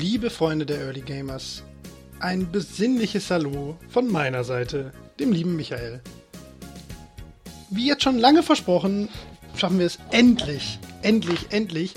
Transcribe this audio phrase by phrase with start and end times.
[0.00, 1.64] Liebe Freunde der Early Gamers,
[2.20, 6.00] ein besinnliches Hallo von meiner Seite, dem lieben Michael.
[7.70, 9.08] Wie jetzt schon lange versprochen,
[9.56, 11.94] schaffen wir es endlich, endlich, endlich,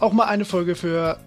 [0.00, 1.18] auch mal eine Folge für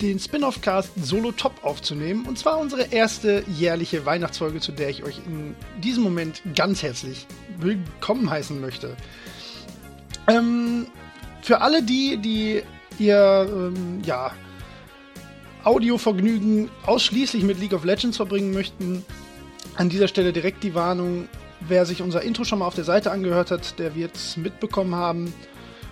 [0.00, 2.26] den Spin-off-Cast Solo Top aufzunehmen.
[2.26, 5.54] Und zwar unsere erste jährliche Weihnachtsfolge, zu der ich euch in
[5.84, 7.28] diesem Moment ganz herzlich
[7.58, 8.96] willkommen heißen möchte.
[10.26, 10.88] Ähm,
[11.42, 12.62] für alle die, die
[12.98, 14.32] ihr ähm, ja,
[15.64, 19.04] Audiovergnügen ausschließlich mit League of Legends verbringen möchten,
[19.76, 21.28] an dieser Stelle direkt die Warnung,
[21.60, 25.32] wer sich unser Intro schon mal auf der Seite angehört hat, der wird mitbekommen haben.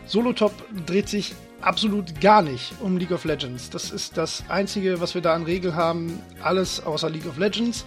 [0.06, 0.52] Solotop
[0.86, 3.70] dreht sich absolut gar nicht um League of Legends.
[3.70, 6.20] Das ist das Einzige, was wir da an Regel haben.
[6.42, 7.84] Alles außer League of Legends.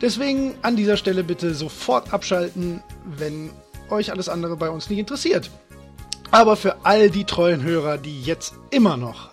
[0.00, 3.50] Deswegen an dieser Stelle bitte sofort abschalten, wenn
[3.90, 5.50] euch alles andere bei uns nicht interessiert.
[6.30, 9.30] Aber für all die treuen Hörer, die jetzt immer noch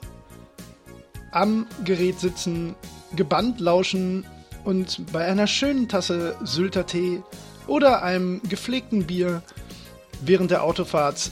[1.35, 2.75] am Gerät sitzen,
[3.15, 4.25] gebannt lauschen
[4.63, 7.21] und bei einer schönen Tasse Sylter Tee
[7.67, 9.43] oder einem gepflegten Bier
[10.21, 11.31] während der Autofahrt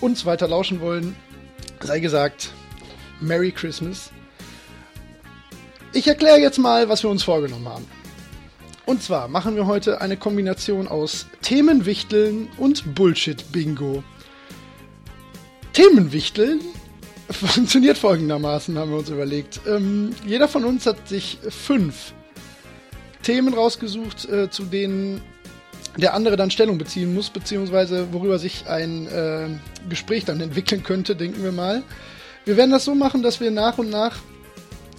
[0.00, 1.14] uns weiter lauschen wollen,
[1.80, 2.52] sei gesagt,
[3.20, 4.10] Merry Christmas.
[5.92, 7.86] Ich erkläre jetzt mal, was wir uns vorgenommen haben.
[8.86, 14.02] Und zwar machen wir heute eine Kombination aus Themenwichteln und Bullshit-Bingo.
[15.74, 16.60] Themenwichteln
[17.30, 19.60] funktioniert folgendermaßen, haben wir uns überlegt.
[19.66, 22.12] Ähm, jeder von uns hat sich fünf
[23.22, 25.22] Themen rausgesucht, äh, zu denen
[25.96, 29.48] der andere dann Stellung beziehen muss, beziehungsweise worüber sich ein äh,
[29.88, 31.82] Gespräch dann entwickeln könnte, denken wir mal.
[32.44, 34.18] Wir werden das so machen, dass wir nach und nach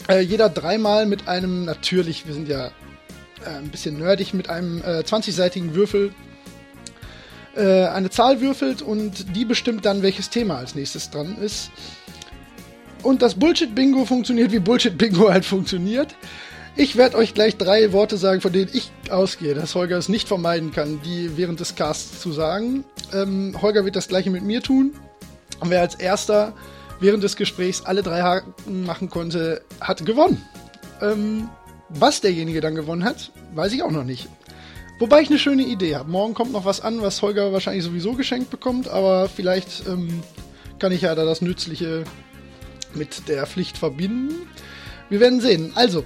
[0.08, 4.81] äh, jeder dreimal mit einem, natürlich, wir sind ja äh, ein bisschen nerdig, mit einem
[4.81, 6.14] äh, 20-seitigen Würfel
[7.56, 11.72] äh, eine Zahl würfelt und die bestimmt dann, welches Thema als nächstes dran ist.
[13.06, 16.16] Und das Bullshit-Bingo funktioniert, wie Bullshit-Bingo halt funktioniert.
[16.75, 20.28] Ich werde euch gleich drei Worte sagen, von denen ich ausgehe, dass Holger es nicht
[20.28, 22.84] vermeiden kann, die während des Casts zu sagen.
[23.13, 24.96] Ähm, Holger wird das gleiche mit mir tun.
[25.59, 26.53] Und wer als erster
[27.00, 30.41] während des Gesprächs alle drei Haken machen konnte, hat gewonnen.
[31.00, 31.47] Ähm,
[31.90, 34.28] was derjenige dann gewonnen hat, weiß ich auch noch nicht.
[34.97, 36.09] Wobei ich eine schöne Idee habe.
[36.09, 40.24] Morgen kommt noch was an, was Holger wahrscheinlich sowieso geschenkt bekommt, aber vielleicht ähm,
[40.79, 42.03] kann ich ja da das Nützliche
[42.95, 44.47] mit der Pflicht verbinden.
[45.09, 45.72] Wir werden sehen.
[45.75, 46.03] Also,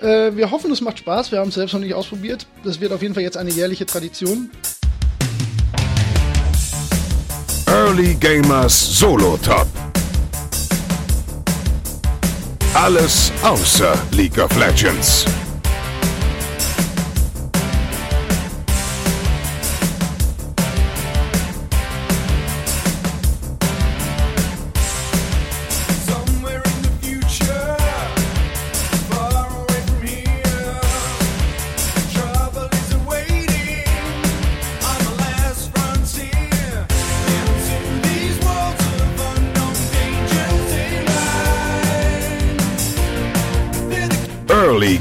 [0.00, 1.32] äh, wir hoffen, es macht Spaß.
[1.32, 2.46] Wir haben es selbst noch nicht ausprobiert.
[2.64, 4.50] Das wird auf jeden Fall jetzt eine jährliche Tradition.
[7.66, 9.66] Early Gamers Solo Top.
[12.74, 15.24] Alles außer League of Legends.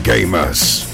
[0.08, 0.87] Gamers.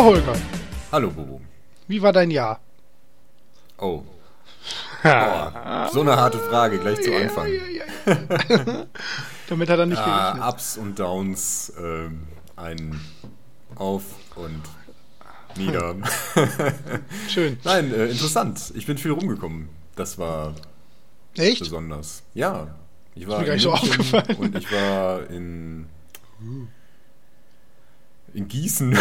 [0.00, 0.32] Hallo Holger,
[0.92, 1.42] Hallo Bobo.
[1.86, 2.58] wie war dein Jahr?
[3.76, 4.02] Oh.
[5.04, 5.88] oh.
[5.92, 7.48] So eine harte Frage gleich zu Anfang.
[9.50, 10.54] Damit hat er nicht Ah, gerechnet.
[10.54, 12.98] Ups und Downs, ähm, ein
[13.74, 14.04] Auf
[14.36, 14.62] und
[15.56, 15.96] Nieder.
[17.28, 17.58] Schön.
[17.64, 18.72] Nein, äh, interessant.
[18.74, 19.68] Ich bin viel rumgekommen.
[19.96, 20.54] Das war
[21.36, 21.58] Echt?
[21.58, 22.22] besonders.
[22.32, 22.68] Ja.
[23.14, 24.34] Ich war mir gar nicht so aufgefallen.
[24.38, 25.90] Und ich war in
[28.32, 28.96] in Gießen.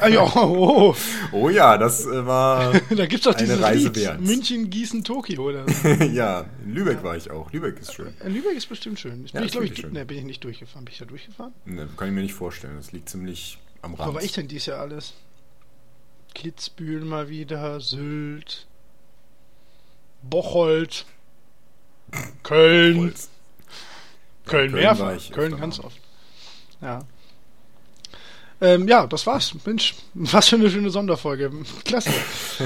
[0.00, 0.94] Ah, ja, oh,
[1.32, 3.96] oh ja, das äh, war da gibt's doch Eine Reise Lied.
[3.96, 4.20] wert.
[4.20, 5.88] München, Gießen, Tokio oder so.
[5.88, 7.52] ja, in Lübeck war ich auch.
[7.52, 8.14] Lübeck ist schön.
[8.24, 9.24] Lübeck ist bestimmt schön.
[9.24, 10.84] Ich Ja, bin, ich glaube, ich, ne, bin ich nicht durchgefahren.
[10.84, 11.52] Bin ich da durchgefahren?
[11.64, 12.76] Ne, kann ich mir nicht vorstellen.
[12.76, 14.10] Das liegt ziemlich am Rand.
[14.10, 15.14] Wo war ich denn dieses Jahr alles?
[16.34, 18.66] Kitzbühel mal wieder, Sylt,
[20.22, 21.04] Bocholt,
[22.42, 22.96] Köln.
[22.96, 23.14] Köln,
[24.46, 25.98] Köln mehrfach, Köln ganz oft.
[26.80, 27.00] Ja.
[28.62, 29.52] Ähm, ja, das war's.
[29.66, 31.50] Mensch, was für eine schöne Sonderfolge.
[31.84, 32.12] Klasse.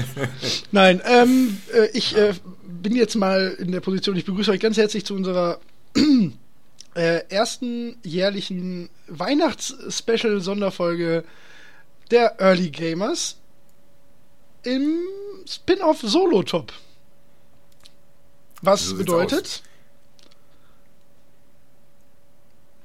[0.71, 4.77] Nein, ähm, äh, ich äh, bin jetzt mal in der Position, ich begrüße euch ganz
[4.77, 5.59] herzlich zu unserer
[6.93, 11.23] äh, ersten jährlichen Weihnachts-Special-Sonderfolge
[12.11, 13.37] der Early Gamers
[14.61, 14.99] im
[15.47, 16.73] Spin-off Solo-Top.
[18.61, 19.63] Was So bedeutet?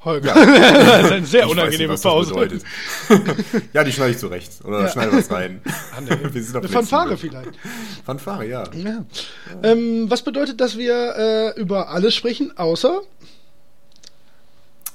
[0.05, 0.35] Holger.
[0.37, 0.45] Ja.
[0.47, 2.59] das ist eine sehr Ich unangenehme nicht, was das Pause.
[3.73, 4.51] ja, die schneide ich zurecht.
[4.65, 4.89] Oder Ja.
[4.89, 5.61] schneide was rein.
[5.97, 7.51] Eine Fanfare vielleicht.
[8.05, 8.65] Fanfare, ja.
[8.75, 9.05] Ja.
[9.63, 11.15] Ähm, was bedeutet, dass wir
[11.57, 13.01] äh, über alles sprechen, außer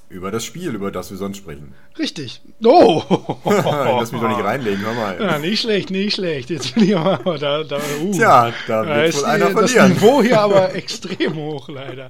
[0.09, 1.73] Über das Spiel, über das wir sonst sprechen.
[1.99, 2.41] richtig.
[2.63, 3.03] Oh!
[3.45, 5.17] Lass mich doch nicht reinlegen, hör mal.
[5.21, 6.49] Ja, nicht schlecht, nicht schlecht.
[6.49, 8.11] Jetzt bin ich aber da, da, uh.
[8.13, 9.93] Tja, da Da wird ist wohl einer das verlieren.
[9.93, 12.09] Niveau hier aber extrem hoch, leider.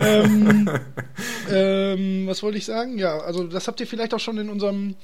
[0.00, 0.70] Ähm,
[1.50, 2.98] ähm, was wollte ich sagen?
[2.98, 4.96] Ja, also das habt ihr vielleicht auch schon in unserem.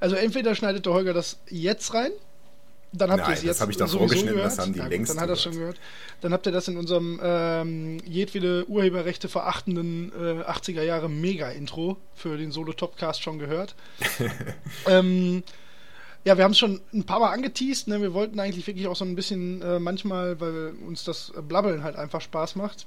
[0.00, 2.12] Also entweder schneidet der Holger das jetzt rein,
[2.92, 4.52] dann habt ihr es das jetzt hab ich davor sowieso geschnitten, gehört.
[4.52, 5.76] das haben die ja, längst Dann hat er schon gehört.
[6.20, 12.38] Dann habt ihr das in unserem ähm, jedwede Urheberrechte verachtenden äh, 80er Jahre Mega-Intro für
[12.38, 13.74] den Solo-Topcast schon gehört.
[14.86, 15.42] ähm,
[16.24, 17.88] ja, wir haben es schon ein paar Mal angeteased.
[17.88, 18.00] Ne?
[18.00, 21.96] Wir wollten eigentlich wirklich auch so ein bisschen äh, manchmal, weil uns das Blabbeln halt
[21.96, 22.86] einfach Spaß macht,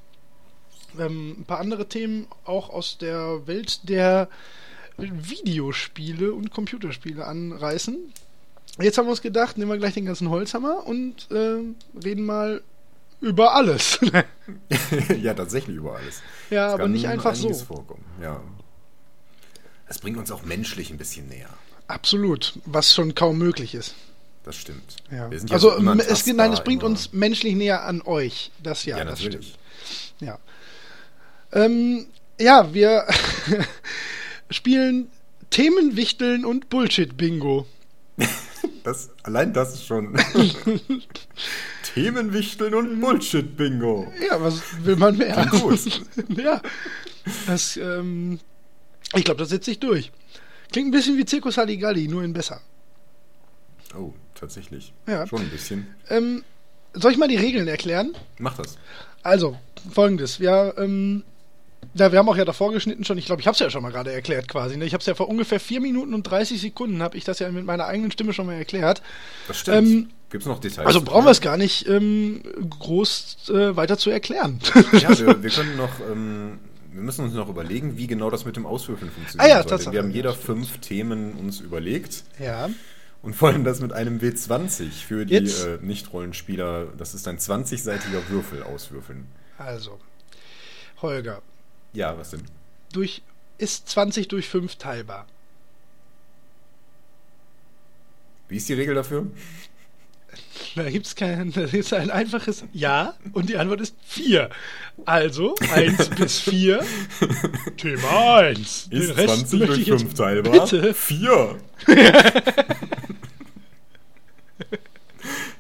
[1.00, 4.28] ähm, ein paar andere Themen auch aus der Welt der
[4.98, 7.98] Videospiele und Computerspiele anreißen.
[8.80, 11.58] Jetzt haben wir uns gedacht, nehmen wir gleich den ganzen Holzhammer und äh,
[12.04, 12.62] reden mal
[13.20, 14.00] über alles.
[15.22, 16.22] ja, tatsächlich über alles.
[16.50, 17.54] ja, aber nicht einfach so.
[17.54, 18.04] Vorkommen.
[18.22, 18.42] Ja.
[19.88, 21.50] Das bringt uns auch menschlich ein bisschen näher.
[21.88, 23.94] Absolut, was schon kaum möglich ist.
[24.44, 24.96] Das stimmt.
[25.12, 25.30] Ja.
[25.30, 28.52] Wir sind ja Also es, nein, es bringt uns menschlich näher an euch.
[28.64, 29.48] Das ja, Ja, das natürlich.
[29.50, 29.60] stimmt.
[30.22, 30.40] Ja.
[31.54, 32.06] Ähm,
[32.40, 33.06] ja, wir
[34.50, 35.10] spielen
[35.50, 37.66] Themenwichteln und Bullshit-Bingo.
[38.84, 40.16] Das, allein das ist schon.
[41.94, 44.12] Themenwichteln und Bullshit-Bingo.
[44.28, 45.48] Ja, was will man mehr?
[45.48, 46.62] Klingt ja.
[47.46, 48.40] Das, ähm,
[49.16, 50.12] ich glaube, das setzt sich durch.
[50.72, 52.62] Klingt ein bisschen wie Circus Halligalli, nur in besser.
[53.96, 54.94] Oh, tatsächlich.
[55.08, 55.28] Ja.
[55.28, 55.88] Schon ein bisschen.
[56.10, 56.44] Ähm,
[56.94, 58.16] soll ich mal die Regeln erklären?
[58.40, 58.78] Mach das.
[59.22, 59.58] Also,
[59.92, 60.40] folgendes.
[60.40, 61.24] Wir, ähm,
[61.94, 63.18] ja, wir haben auch ja davor geschnitten schon.
[63.18, 64.78] Ich glaube, ich habe es ja schon mal gerade erklärt quasi.
[64.78, 64.86] Ne?
[64.86, 67.52] Ich habe es ja vor ungefähr 4 Minuten und 30 Sekunden habe ich das ja
[67.52, 69.02] mit meiner eigenen Stimme schon mal erklärt.
[69.48, 69.78] Das stimmt.
[69.78, 70.88] Ähm, Gibt es noch Details?
[70.88, 72.42] Also brauchen wir es gar nicht ähm,
[72.80, 74.60] groß äh, weiter zu erklären.
[74.94, 76.00] Ja, wir, wir können noch.
[76.10, 76.60] Ähm,
[76.94, 79.50] wir müssen uns noch überlegen, wie genau das mit dem Auswürfeln funktioniert.
[79.50, 79.94] Ah ja, Tatsache.
[79.94, 82.70] Wir haben jeder fünf Themen uns überlegt ja.
[83.22, 88.64] und wollen das mit einem W20 für die äh, Nicht-Rollenspieler, das ist ein 20-seitiger Würfel,
[88.64, 89.26] auswürfeln.
[89.58, 90.00] Also,
[91.02, 91.42] Holger,
[91.94, 92.42] Ja, was denn?
[92.94, 93.22] durch,
[93.58, 95.26] ist 20 durch 5 teilbar?
[98.50, 99.28] Wie ist die Regel dafür?
[100.76, 104.50] Da gibt es kein, da gibt's ein einfaches Ja und die Antwort ist 4.
[105.06, 106.82] Also 1 bis 4.
[107.76, 108.88] Thema 1.
[108.90, 110.54] Ist 20 durch 5 teilbar?
[110.54, 110.94] Bitte.
[110.94, 111.60] 4.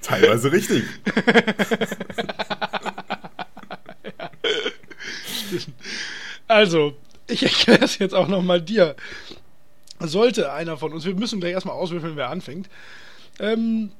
[0.01, 0.83] Teilweise richtig.
[6.51, 6.95] Also,
[7.27, 8.97] ich erkläre es jetzt auch nochmal dir.
[10.01, 12.67] Sollte einer von uns, wir müssen gleich erstmal auswürfeln, wer anfängt,
[13.39, 13.91] ähm,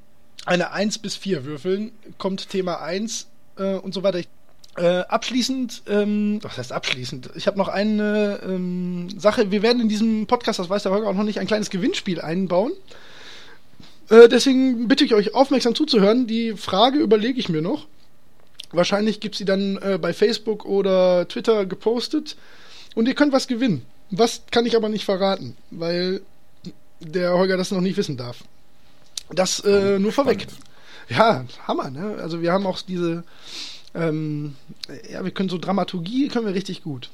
[0.45, 3.27] eine 1 bis 4 würfeln, kommt Thema 1
[3.57, 4.19] äh, und so weiter.
[4.19, 4.27] Ich,
[4.75, 7.29] äh, abschließend, ähm, was heißt abschließend?
[7.35, 9.49] Ich habe noch eine ähm, Sache.
[9.51, 12.19] Wir werden in diesem Podcast, das weiß der Holger auch noch nicht, ein kleines Gewinnspiel
[12.19, 12.73] einbauen.
[14.09, 16.27] Äh, deswegen bitte ich euch aufmerksam zuzuhören.
[16.27, 17.87] Die Frage überlege ich mir noch.
[18.71, 22.35] Wahrscheinlich gibt es sie dann äh, bei Facebook oder Twitter gepostet.
[22.95, 23.85] Und ihr könnt was gewinnen.
[24.09, 26.21] Was kann ich aber nicht verraten, weil
[27.01, 28.43] der Holger das noch nicht wissen darf.
[29.29, 30.47] Das äh, nur vorweg.
[31.09, 32.17] Ja, Hammer, ne?
[32.21, 33.23] Also wir haben auch diese,
[33.95, 34.55] ähm,
[35.09, 37.09] ja, wir können so Dramaturgie, können wir richtig gut.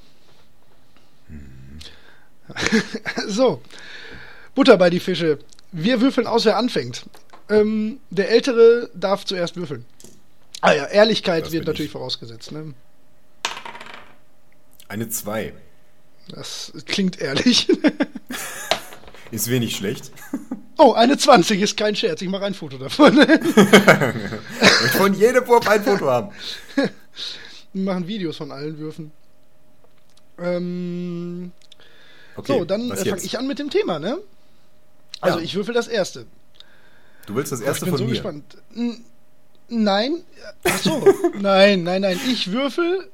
[3.27, 3.61] so,
[4.55, 5.39] Butter bei die Fische.
[5.71, 7.05] Wir würfeln aus, wer anfängt.
[7.49, 9.85] Ähm, der Ältere darf zuerst würfeln.
[10.61, 11.91] Ah ja, Ehrlichkeit Das wird natürlich ich.
[11.91, 12.51] vorausgesetzt.
[12.51, 12.73] Ne?
[14.87, 15.53] Eine 2.
[16.29, 17.67] Das klingt ehrlich.
[19.31, 20.11] Ist wenig schlecht.
[20.77, 22.21] oh, eine 20 ist kein Scherz.
[22.21, 23.17] Ich mache ein Foto davon.
[23.17, 23.29] Wir
[24.99, 26.31] wollen jede Wurf ein Foto haben.
[26.75, 26.89] Wir
[27.83, 29.11] machen Videos von allen Würfen.
[30.39, 31.51] Ähm,
[32.37, 34.17] Okay, so, dann äh, fange ich an mit dem Thema, ne?
[35.19, 35.43] Also Ja.
[35.43, 36.25] ich würfel das erste.
[37.25, 38.11] Du willst das Oh, erste ich bin von so mir.
[38.11, 38.57] gespannt.
[39.69, 40.23] Nein.
[40.63, 41.03] Ach so.
[41.39, 42.19] nein, nein, nein.
[42.27, 43.09] Ich würfel.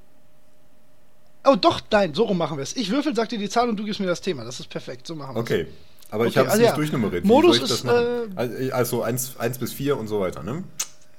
[1.46, 2.76] Oh, doch, nein, so rum machen wir es.
[2.76, 4.46] Ich würfel, sag dir die Zahl und du gibst mir das Thema.
[4.46, 5.08] Das ist perfekt.
[5.08, 5.68] So machen wir Okay.
[6.10, 6.76] Aber ich Okay, habe es also nicht ja.
[6.76, 7.24] durchnummeriert.
[7.24, 8.32] Wie Modus ich ist, machen?
[8.36, 10.64] Also- Also 1, 1 bis 4 und so weiter, ne?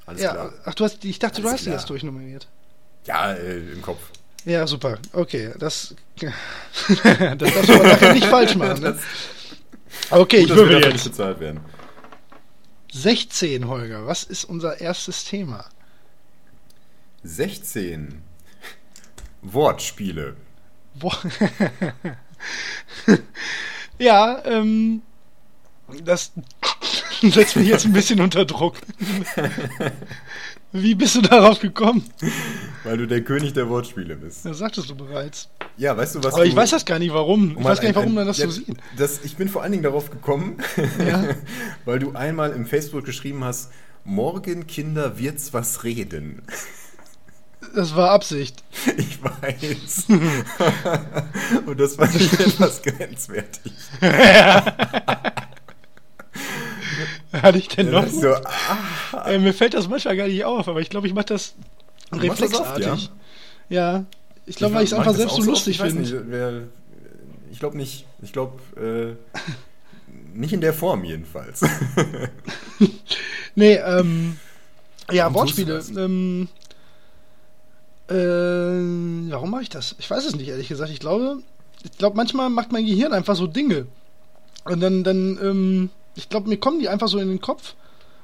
[0.06, 0.52] Alles Ja, klar.
[0.64, 1.78] ach, du hast, ich dachte, du Alles hast die klar.
[1.80, 2.46] jetzt durchnummeriert.
[3.06, 3.98] Ja, äh, im Kopf.
[4.44, 4.98] Ja, super.
[5.12, 8.82] Okay, das, das darfst du aber nachher nicht falsch machen.
[8.82, 8.98] Ne?
[10.10, 11.16] Okay, Gut, ich würfel dafür nicht jetzt.
[11.16, 11.60] bezahlt werden.
[12.94, 14.06] 16, Holger.
[14.06, 15.64] Was ist unser erstes Thema?
[17.24, 18.22] 16.
[19.42, 20.36] Wortspiele.
[20.94, 21.12] Wo
[23.98, 25.02] ja, ähm,
[26.04, 26.30] das
[27.20, 28.76] setzt mich jetzt ein bisschen unter Druck.
[30.76, 32.04] Wie bist du darauf gekommen?
[32.82, 34.44] Weil du der König der Wortspiele bist.
[34.44, 35.48] Das sagtest du bereits.
[35.76, 36.34] Ja, weißt du was?
[36.34, 37.52] Aber ich du, weiß das gar nicht, warum.
[37.52, 38.76] Ich um weiß gar nicht, ein- warum man das ja, so sieht.
[38.96, 40.56] Das, ich bin vor allen Dingen darauf gekommen,
[40.98, 41.28] Ja.
[41.84, 43.70] weil du einmal im Facebook geschrieben hast,
[44.04, 46.42] morgen Kinder wird's was reden.
[47.74, 48.62] Das war Absicht.
[48.98, 50.04] Ich weiß.
[51.64, 53.72] Und das fand ich etwas grenzwertig.
[57.42, 58.06] Hatte ich denn noch?
[58.06, 61.26] So, ah, Äh, mir fällt das manchmal gar nicht auf, aber ich glaube, ich mache
[61.26, 61.54] das
[62.10, 63.10] das oft, reflexartig.
[63.68, 64.04] ja?
[64.46, 66.68] ich glaube, weil ich es einfach selbst so lustig finde.
[67.50, 68.06] Ich glaube nicht.
[68.22, 69.14] Ich glaube, äh,
[70.34, 71.62] nicht in der Form jedenfalls.
[73.56, 74.36] Nee, ähm,
[75.10, 75.80] ja, Warum Wortspiele.
[75.96, 76.48] Ähm,
[78.08, 79.94] äh, warum mache ich das?
[79.98, 80.90] Ich weiß es nicht, ehrlich gesagt.
[80.90, 81.38] Ich glaube,
[81.84, 83.86] ich glaube, manchmal macht mein Gehirn einfach so Dinge.
[84.64, 87.74] Und dann, dann, ähm, ich glaube, mir kommen die einfach so in den Kopf.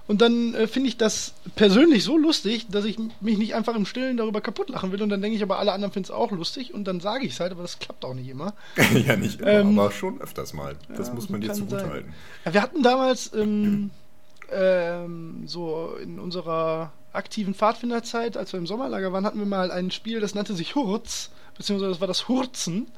[0.06, 3.86] Und dann äh, finde ich das persönlich so lustig, dass ich mich nicht einfach im
[3.86, 5.00] Stillen darüber kaputt lachen will.
[5.02, 6.74] Und dann denke ich aber, alle anderen finden es auch lustig.
[6.74, 8.54] Und dann sage ich es halt, aber das klappt auch nicht immer.
[9.06, 10.74] ja, nicht immer, Ähm, aber schon öfters mal.
[10.96, 11.90] Das Ja, muss man dir kann zugute sein.
[11.90, 12.14] halten.
[12.44, 13.90] Ja, wir hatten damals ähm,
[14.52, 19.92] ähm, so in unserer aktiven Pfadfinderzeit, als wir im Sommerlager waren, hatten wir mal ein
[19.92, 22.88] Spiel, das nannte sich Hurz, beziehungsweise das war das Hurzen.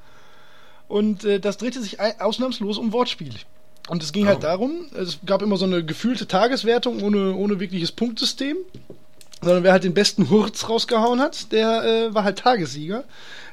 [0.89, 3.35] Und äh, das drehte sich ausnahmslos um Wortspiel.
[3.89, 4.29] Und es ging Oh.
[4.29, 8.57] halt darum, es gab immer so eine gefühlte Tageswertung ohne, ohne wirkliches Punktsystem.
[9.41, 13.03] Sondern wer halt den besten Hurz rausgehauen hat, der äh, war halt Tagessieger.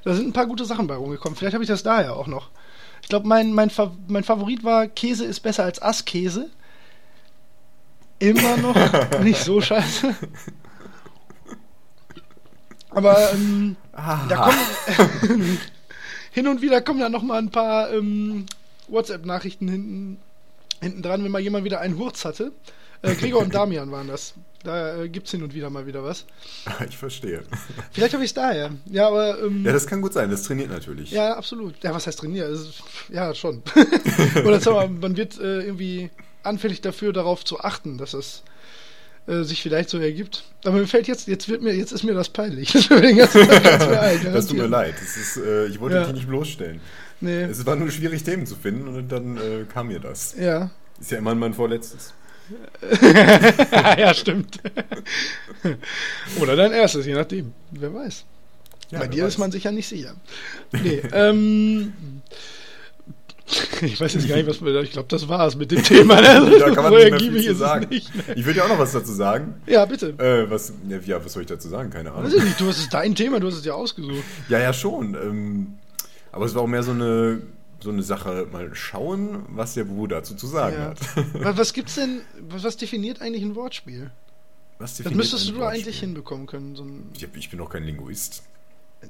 [0.03, 1.36] Da sind ein paar gute Sachen bei rumgekommen.
[1.36, 2.50] Vielleicht habe ich das daher auch noch.
[3.01, 6.50] Ich glaube, mein, mein, Fa mein Favorit war Käse ist besser als Asskäse.
[8.19, 8.75] Immer noch
[9.24, 10.13] nicht so scheiße.
[12.91, 13.75] Aber ähm,
[14.27, 14.51] da
[15.15, 15.57] kommen
[16.31, 18.45] hin und wieder kommen da noch mal ein paar ähm,
[18.91, 20.17] WhatsApp-Nachrichten hinten,
[20.81, 22.51] hinten dran, wenn mal jemand wieder einen Hurz hatte.
[23.01, 24.34] Äh, Gregor und Damian waren das.
[24.63, 26.25] Da äh, gibt's hin und wieder mal wieder was.
[26.89, 27.43] Ich verstehe.
[27.91, 28.72] Vielleicht habe ich es daher.
[28.86, 30.29] Ja, aber ähm, Ja, das kann gut sein.
[30.29, 31.12] Das trainiert natürlich.
[31.12, 31.81] ja, absolut.
[31.81, 32.48] Ja, was heißt trainieren?
[32.50, 32.69] Also,
[33.10, 33.63] ja, schon.
[34.46, 36.10] Oder sag mal, man wird äh, irgendwie
[36.43, 38.43] anfällig dafür, darauf zu achten, dass es
[39.29, 40.43] äh, sich vielleicht so ergibt.
[40.63, 42.71] Aber mir fällt jetzt, jetzt wird mir, jetzt ist mir das peinlich.
[44.33, 44.95] Das tut mir leid.
[45.00, 46.03] Das ist, äh, ich wollte Ja.
[46.05, 46.79] dich nicht bloßstellen.
[47.21, 47.43] Nee.
[47.43, 50.36] Es war nur schwierig, Themen zu finden und dann äh, kam mir das.
[50.39, 50.71] Ja.
[51.00, 52.13] Ist ja immer mein vorletztes.
[53.98, 54.59] ja, stimmt.
[56.41, 57.53] Oder dein erstes, je nachdem.
[57.71, 58.25] Wer weiß.
[58.91, 59.33] Ja, Bei dir weiß.
[59.33, 60.15] ist man sich ja nicht sicher.
[60.71, 61.93] Nee, ähm.
[63.82, 64.82] Ich weiß jetzt gar nicht, was wir.
[64.82, 66.15] Ich glaube, das war's mit dem Thema.
[66.22, 66.58] Ne?
[66.60, 67.88] Da kann man nicht mehr viel zu es sagen.
[67.89, 68.12] Nicht.
[68.36, 69.56] Ich würde ja auch noch was dazu sagen.
[69.65, 70.10] Ja, bitte.
[70.20, 71.89] Äh, was, ja, was soll ich dazu sagen?
[71.89, 72.25] Keine Ahnung.
[72.25, 74.24] Weiß ich nicht, du hast es dein Thema, du hast es ja ausgesucht.
[74.50, 75.15] Ja, ja, schon.
[75.15, 75.68] Ähm,
[76.32, 77.41] aber es war auch mehr so eine,
[77.79, 80.86] so eine Sache, mal schauen, was der Bruder dazu zu sagen Ja.
[80.89, 81.00] hat.
[81.58, 84.12] Was, gibt's denn, was, was definiert eigentlich ein Wortspiel?
[84.77, 85.82] Was Das definiert müsstest ein du Wortspiel?
[85.84, 86.75] eigentlich hinbekommen können.
[86.75, 88.44] So Ich, hab- ich bin doch kein Linguist.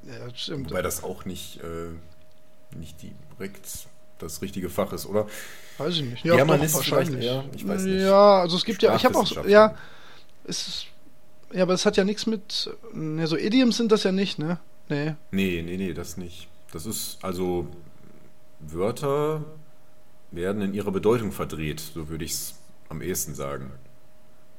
[0.06, 0.70] ja, das stimmt.
[0.70, 3.66] Wobei das auch nicht, äh, nicht direkt
[4.22, 5.26] das richtige Fach ist, oder?
[5.78, 6.22] Weiß ich nicht.
[6.22, 8.02] Germanist doch, vielleicht eher, ich weiß nicht.
[8.02, 9.74] Ja, also es gibt ja, ich habe auch, ja,
[10.44, 10.86] es ist,
[11.52, 14.58] ja, aber es hat ja nichts mit, ne, so Idioms sind das ja nicht, ne?
[14.88, 15.14] Nee.
[15.30, 16.48] Nee, nee, nee, das nicht.
[16.72, 17.66] Das ist, also,
[18.60, 19.44] Wörter
[20.30, 22.54] werden in ihrer Bedeutung verdreht, so würde ich es
[22.88, 23.72] am ehesten sagen.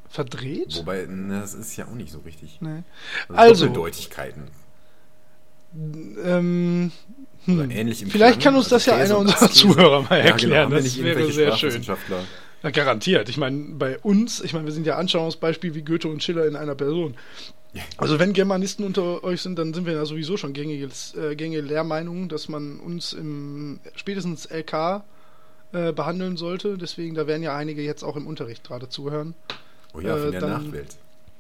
[0.09, 0.77] Verdreht?
[0.77, 2.59] Wobei, na, das ist ja auch nicht so richtig.
[2.59, 2.83] Nee.
[3.29, 4.43] Also, Also, Doppeldeutigkeiten.
[6.23, 6.91] ähm,
[7.45, 7.71] hm.
[7.71, 9.49] ähnlich Vielleicht Klang, kann uns also das ja einer unserer.
[9.51, 10.69] Zuhörer mal Ja, erklären.
[10.69, 11.81] genau, das wäre sehr schön.
[12.63, 13.27] Ja, garantiert.
[13.29, 16.55] Ich meine, bei uns, ich meine, wir sind ja Anschauungsbeispiel wie Goethe und Schiller in
[16.55, 17.15] einer Person.
[17.97, 21.61] Also wenn Germanisten unter euch sind, dann sind wir ja sowieso schon gängiges, äh, gängige
[21.61, 25.03] Lehrmeinungen, dass man uns im spätestens LK
[25.71, 26.77] äh, behandeln sollte.
[26.77, 29.33] Deswegen, da werden ja einige jetzt auch im Unterricht gerade zuhören.
[29.93, 30.97] Oh ja, Äh, von der dann- Nachwelt.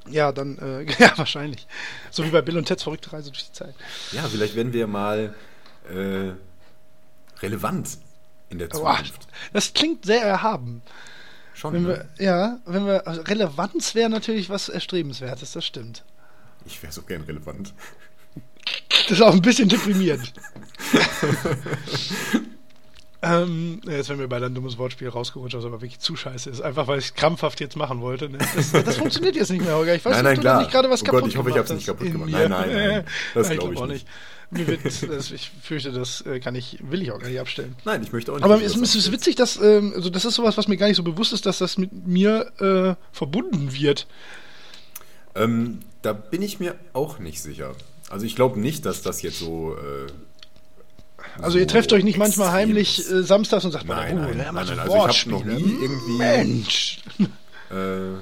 [0.09, 1.67] Ja, dann, äh, ja, wahrscheinlich.
[2.09, 3.75] So wie bei Bill und Ted's verrückte Reise durch die Zeit.
[4.13, 5.35] Ja, vielleicht werden wir mal
[5.91, 6.33] äh,
[7.41, 7.97] relevant
[8.49, 9.27] in der Boah, Zukunft.
[9.53, 10.81] das klingt sehr erhaben.
[11.53, 11.73] Schon.
[11.73, 12.07] Wenn ne?
[12.17, 16.03] wir, ja, wenn wir, also Relevanz wäre natürlich was Erstrebenswertes, das stimmt.
[16.65, 17.73] Ich wäre so gern relevant.
[18.89, 20.33] Das ist auch ein bisschen deprimierend.
[23.23, 26.61] Ähm, jetzt wäre mir bei ein dummes Wortspiel rausgerutscht, was aber wirklich zu scheiße ist.
[26.61, 28.29] Einfach weil ich es krampfhaft jetzt machen wollte.
[28.29, 28.39] Ne?
[28.55, 29.93] Das, das funktioniert jetzt nicht mehr, Holger.
[29.93, 30.61] Ich weiß Nein, nein, nicht, ob du klar.
[30.61, 32.29] nicht gerade was Oh kaputt Gott, ich hoffe, ich gemacht hab's nicht kaputt gemacht.
[32.31, 33.05] Nein, nein, nein.
[33.35, 34.07] Das Nein, ich glaub ich auch nicht.
[34.51, 37.75] Mir wird, das, ich fürchte, das äh, kann ich, will ich auch gar nicht abstellen.
[37.85, 38.43] Nein, ich möchte auch nicht.
[38.43, 40.97] Aber es das ist witzig, dass, ähm, also das ist sowas, was mir gar nicht
[40.97, 44.07] so bewusst ist, dass das mit mir äh, verbunden wird.
[45.35, 47.73] Ähm, da bin ich mir auch nicht sicher.
[48.09, 49.75] Also ich glaube nicht, dass das jetzt so.
[49.77, 50.11] Äh,
[51.37, 54.37] Also so ihr trefft euch nicht manchmal heimlich äh, samstags und sagt, Nein, oh, nein,
[54.37, 55.35] nein, nein, so also ich hab Wortspiele.
[55.37, 56.99] noch nie irgendwie- Mensch.
[57.71, 58.17] Äh,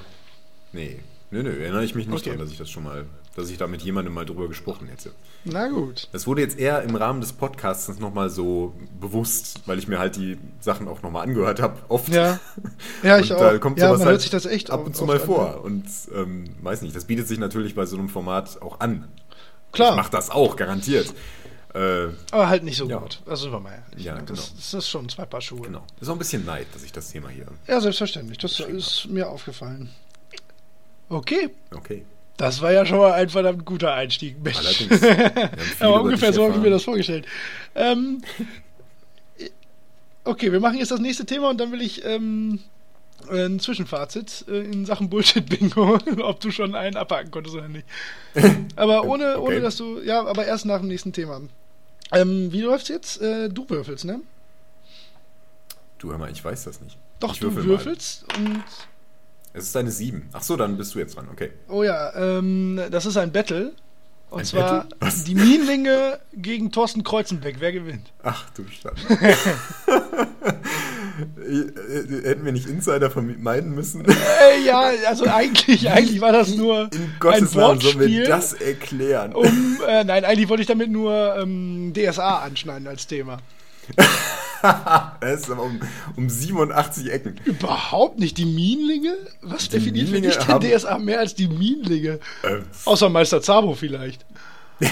[0.73, 0.99] nee.
[1.31, 2.29] Nö, nö, erinnere ich mich nicht Okay.
[2.29, 3.05] dran, dass ich das schon mal,
[3.35, 5.11] dass ich da mit jemandem mal drüber gesprochen hätte.
[5.45, 6.09] Na gut.
[6.11, 10.15] Das wurde jetzt eher im Rahmen des Podcasts nochmal so bewusst, weil ich mir halt
[10.17, 12.09] die Sachen auch nochmal angehört habe, oft.
[12.09, 12.39] Ja.
[13.03, 13.41] Ja, ich und auch.
[13.41, 15.19] Da kommt ja, sowas man halt hört sich das echt ab und zu an, mal
[15.19, 15.61] vor.
[15.63, 19.07] Und ähm, weiß nicht, das bietet sich natürlich bei so einem Format auch an.
[19.71, 19.91] Klar.
[19.91, 21.13] Ich mach das auch, garantiert.
[21.73, 22.97] Äh, Aber halt nicht so Ja.
[22.97, 23.21] gut.
[23.27, 24.03] Also sind wir mal ehrlich.
[24.05, 24.21] Ja, ne?
[24.25, 24.33] genau.
[24.33, 25.61] das, das ist schon zwei Paar Schuhe.
[25.61, 25.83] genau.
[26.01, 27.45] Ist auch ein bisschen Neid, dass ich das Thema hier.
[27.67, 28.39] Ja, selbstverständlich.
[28.39, 29.89] Das ist mir aufgefallen.
[31.09, 31.49] Okay.
[31.71, 32.05] Okay.
[32.39, 34.41] Das war ja schon mal ein verdammt guter Einstieg.
[34.41, 34.57] Mensch.
[34.57, 35.01] Allerdings.
[35.81, 37.25] Aber ungefähr so habe ich mir das vorgestellt.
[37.75, 38.21] Ähm,
[40.23, 42.59] okay, wir machen jetzt das nächste Thema und dann will ich ähm,
[43.29, 47.85] ein Zwischenfazit äh, in Sachen Bullshit-Bingo, ob du schon einen abhaken konntest oder nicht.
[48.77, 49.39] Aber ohne, Okay.
[49.55, 51.41] ohne dass du, ja, aber erst nach dem nächsten Thema.
[52.13, 53.21] Ähm, wie läuft's jetzt?
[53.21, 54.21] Äh, du würfelst, ne?
[55.97, 56.97] Du, hör mal, ich weiß das nicht.
[57.19, 57.69] Doch, ich du würfel mal.
[57.69, 58.63] würfelst und
[59.53, 60.29] Es ist eine 7.
[60.33, 61.27] Ach so, dann bist du jetzt dran.
[61.31, 61.51] Okay.
[61.67, 63.73] Oh ja, ähm, das ist ein Battle.
[64.29, 64.87] Und Ein zwar
[65.25, 67.55] die Minlinge gegen Thorsten Kreuzenbeck.
[67.59, 68.11] Wer gewinnt?
[68.23, 69.01] Ach du Schande.
[71.37, 74.05] Äh, Hätten wir nicht Insider vermeiden müssen?
[74.05, 78.09] Äh, ja, also eigentlich, eigentlich war das nur In ein Gottes Namen sollen Wortspiel.
[78.19, 79.33] wir das erklären.
[79.35, 83.39] um, äh, nein, eigentlich wollte ich damit nur ähm, DSA anschneiden als Thema.
[85.21, 85.79] Es ist aber um,
[86.15, 87.35] um 87 Ecken.
[87.45, 88.37] Überhaupt nicht.
[88.37, 89.15] Die Minlinge?
[89.41, 92.19] Was definiert für dich haben- DSA mehr als die Minlinge?
[92.43, 94.25] Äh, Außer Meister Zabo vielleicht.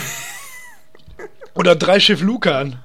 [1.53, 2.77] Oder drei Schiff Lukan.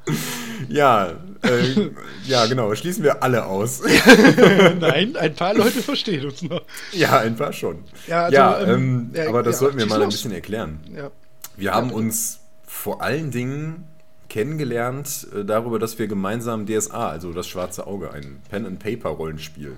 [0.68, 1.10] ja,
[1.42, 1.90] äh,
[2.24, 2.74] ja, genau.
[2.74, 3.82] Schließen wir alle aus.
[4.80, 6.62] Nein, ein paar Leute verstehen uns noch.
[6.92, 7.84] ja, ein paar schon.
[8.06, 10.80] Ja, Ja, also, ähm, ähm, ja, aber das ja, sollten wir mal ein bisschen erklären.
[10.96, 11.10] Ja.
[11.56, 13.84] Wir haben uns vor allen Dingen
[14.32, 19.76] kennengelernt äh, darüber, dass wir gemeinsam DSA, also das Schwarze Auge, ein Pen-and-Paper-Rollenspiel,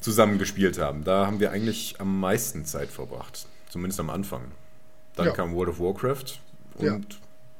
[0.00, 1.02] zusammen gespielt haben.
[1.02, 3.46] Da haben wir eigentlich am meisten Zeit verbracht.
[3.68, 4.42] Zumindest am Anfang.
[5.16, 5.32] Dann Ja.
[5.32, 6.38] kam World of Warcraft
[6.76, 7.00] und Ja.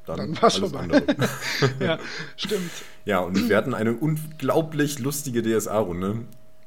[0.06, 0.78] dann, Dann alles vorbei.
[0.80, 1.04] andere.
[1.80, 1.98] ja,
[2.36, 2.70] stimmt.
[3.04, 6.18] ja, und wir hatten eine unglaublich lustige DSA-Runde,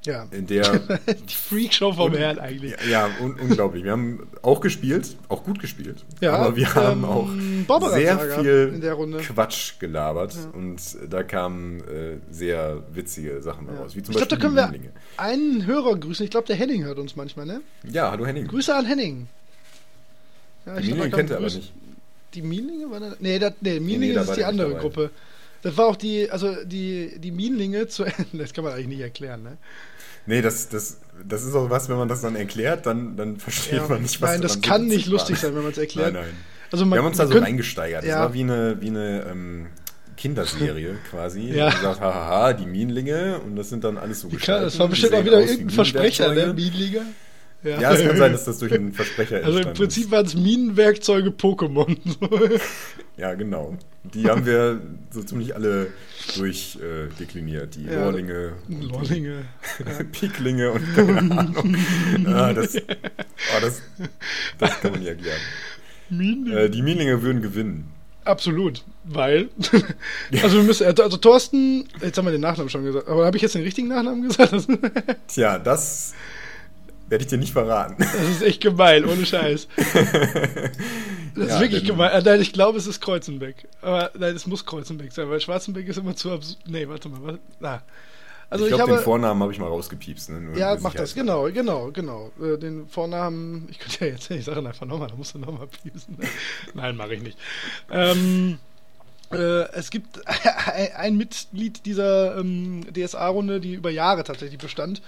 [0.08, 0.26] Ja.
[0.32, 0.80] in der
[1.30, 2.74] Die Freakshow vom Herrn eigentlich.
[2.90, 3.84] Ja, un unglaublich.
[3.84, 6.04] Wir haben auch gespielt, auch gut gespielt.
[6.22, 7.30] Ja, aber wir haben ähm, auch
[7.68, 8.80] Barbara sehr viel.
[9.22, 10.78] Quatsch gelabert und
[11.10, 13.82] da kamen äh, sehr witzige Sachen Ja.
[13.82, 13.96] raus.
[13.96, 14.74] Wie zum Ich glaube, da können wir
[15.18, 16.24] einen Hörer grüßen.
[16.24, 17.62] Ich glaube, der Henning hört uns manchmal, ne?
[17.84, 18.48] Ja, hallo Henning.
[18.48, 19.28] Grüße an Henning.
[20.66, 21.74] Ja, Die da kennt er aber nicht.
[22.34, 23.14] Die Minlinge war da?
[23.20, 24.82] Nee, das, nee Minlinge nee, da ist die andere dabei.
[24.82, 25.12] Gruppe.
[25.62, 29.44] Das war auch die, also die, die Minlinge zu das kann man eigentlich nicht erklären,
[29.44, 29.58] ne?
[30.28, 33.74] Nee, das, das, das ist auch was, wenn man das dann erklärt, dann, dann versteht
[33.80, 33.88] Ja.
[33.88, 36.14] man nicht, was Nein, das kann nicht lustig sein, wenn man es erklärt.
[36.14, 36.34] Nein, nein.
[36.72, 38.04] Also man, Wir haben uns da so reingesteigert.
[38.04, 38.20] Das Ja.
[38.20, 39.68] war wie eine, wie eine ähm,
[40.18, 41.52] Kinderserie quasi.
[41.54, 41.68] Ja.
[41.68, 44.88] Und gesagt, hahaha, die Minlinge und das sind dann alles so kann, das Gestalten, war
[44.90, 46.54] bestimmt auch wieder irgendein Versprecher, ne?
[46.54, 47.02] Minenwerkzeuge.
[47.64, 47.82] Minenliga.
[47.92, 51.30] Ja, es kann sein, dass das durch einen Versprecher Also im Prinzip waren es Minenwerkzeuge
[51.32, 51.98] Pokémon.
[53.18, 53.76] Ja, genau.
[54.14, 55.88] Die haben wir so ziemlich alle
[56.38, 57.76] durchdekliniert.
[57.76, 59.46] Äh, die Ja, Lorlinge, und Lollinge.
[59.80, 61.76] die Piklinge und keine Ahnung.
[62.28, 63.82] ah, das, oh, das,
[64.60, 65.40] das kann man nicht erklären.
[66.12, 66.60] Minenlinge.
[66.60, 67.90] Äh, die Minlinge würden gewinnen.
[68.24, 69.50] Absolut, weil.
[70.44, 73.42] also wir müssen, also Thorsten, jetzt haben wir den Nachnamen schon gesagt, aber habe ich
[73.42, 74.54] jetzt den richtigen Nachnamen gesagt?
[75.28, 76.14] Tja, das
[77.10, 77.96] werde ich dir nicht verraten.
[78.00, 79.68] das ist echt gemein, ohne Scheiß.
[81.36, 82.10] Das ist Ja, wirklich denn- gemein.
[82.14, 83.68] Ah, Nein, ich glaube, es ist Kreuzenbeck.
[83.84, 86.58] Aber nein, es muss Kreuzenbeck sein, weil Schwarzenbeck ist immer zu absurd.
[86.66, 87.20] Nee, warte mal.
[87.22, 87.36] Was?
[87.60, 87.84] Na.
[88.50, 89.04] Also ich glaube, den.
[89.04, 90.30] Vornamen habe ich mal rausgepiepst.
[90.32, 90.58] Ne?
[90.58, 92.32] Ja, mach das, genau, genau, genau.
[92.42, 95.40] Äh, Den Vornamen, ich könnte ja jetzt, ich sage ihn einfach nochmal, da musst du
[95.40, 96.18] nochmal piepsen.
[96.74, 97.38] Nein, mache ich nicht.
[97.92, 98.58] Ähm,
[99.32, 100.22] äh, es gibt
[100.96, 105.02] ein Mitglied dieser ähm, DSA-Runde, die über Jahre tatsächlich bestand,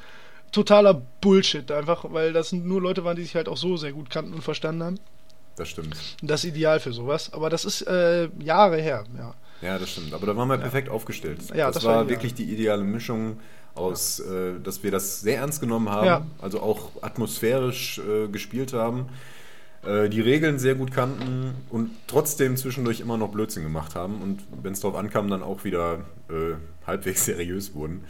[0.52, 4.10] totaler Bullshit einfach, weil das nur Leute waren, die sich halt auch so sehr gut
[4.10, 4.98] kannten und verstanden haben.
[5.56, 5.96] Das stimmt.
[6.22, 9.34] Das ist ideal für sowas, aber das ist äh, Jahre her, ja.
[9.60, 10.12] Ja, das stimmt.
[10.12, 10.60] Aber da waren wir ja.
[10.60, 11.38] perfekt aufgestellt.
[11.54, 13.38] Ja, das, das war, war wirklich die ideale Mischung
[13.74, 16.26] aus, äh, dass wir das sehr ernst genommen haben, ja.
[16.40, 19.06] also auch atmosphärisch äh, gespielt haben,
[19.84, 24.42] äh, die Regeln sehr gut kannten und trotzdem zwischendurch immer noch Blödsinn gemacht haben und
[24.62, 26.54] wenn es darauf ankam, dann auch wieder äh,
[26.86, 28.04] halbwegs seriös wurden.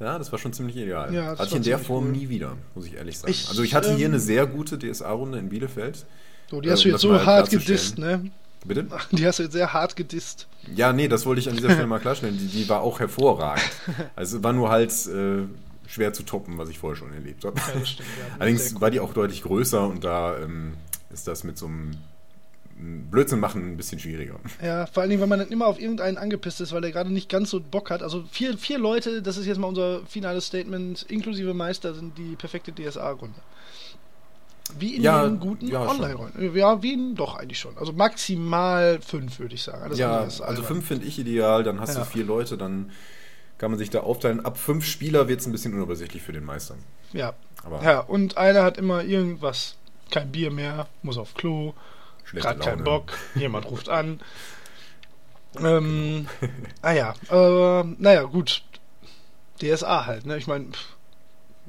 [0.00, 1.12] Ja, das war schon ziemlich ideal.
[1.12, 2.12] Ja, hatte ich in der Form cool.
[2.12, 3.32] nie wieder, muss ich ehrlich sagen.
[3.32, 6.06] Ich, also ich hatte ähm, hier eine sehr gute DSA-Runde in Bielefeld.
[6.50, 8.30] So, die hast äh, du jetzt so hart gedisst, ne?
[8.64, 8.86] Bitte?
[9.12, 10.48] Die hast du jetzt sehr hart gedisst.
[10.74, 12.36] Ja, nee, das wollte ich an dieser Stelle mal klarstellen.
[12.36, 13.64] Die, die war auch hervorragend.
[14.16, 15.44] Also war nur halt äh,
[15.86, 17.56] schwer zu toppen, was ich vorher schon erlebt habe.
[17.56, 20.74] Ja, stimmt, ja, Allerdings war die auch deutlich größer und da ähm,
[21.10, 21.92] ist das mit so einem
[23.10, 24.38] Blödsinn machen ein bisschen schwieriger.
[24.62, 27.12] Ja, vor allen Dingen, wenn man dann immer auf irgendeinen angepisst ist, weil der gerade
[27.12, 28.02] nicht ganz so Bock hat.
[28.02, 32.36] Also vier, vier Leute, das ist jetzt mal unser finales Statement, inklusive Meister, sind die
[32.36, 33.40] perfekte DSA-Runde.
[34.78, 36.54] Wie in ja, den guten ja, Online-Rollen.
[36.54, 37.76] Ja, wie in, doch eigentlich schon.
[37.78, 39.82] Also maximal fünf, würde ich sagen.
[39.82, 42.00] Alles ja, also fünf finde ich ideal, dann hast ja.
[42.00, 42.90] du vier Leute, dann
[43.56, 44.44] kann man sich da aufteilen.
[44.44, 46.76] Ab fünf Spieler wird es ein bisschen unübersichtlich für den Meister.
[47.12, 47.34] Ja.
[47.64, 49.76] Aber ja, und einer hat immer irgendwas.
[50.10, 51.74] Kein Bier mehr, muss auf Klo,
[52.32, 54.20] gerade keinen Bock, jemand ruft an.
[55.58, 56.28] Ähm,
[56.82, 58.62] ah ja, äh, naja, gut.
[59.60, 60.38] DSA halt, ne?
[60.38, 60.66] Ich meine,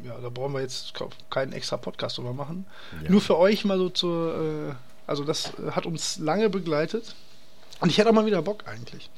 [0.03, 0.93] ja, da brauchen wir jetzt
[1.29, 2.65] keinen extra Podcast drüber machen.
[3.03, 3.09] Ja.
[3.09, 4.75] Nur für euch mal so zur, äh,
[5.07, 7.15] also das hat uns lange begleitet.
[7.81, 9.09] Und ich hätte auch mal wieder Bock eigentlich.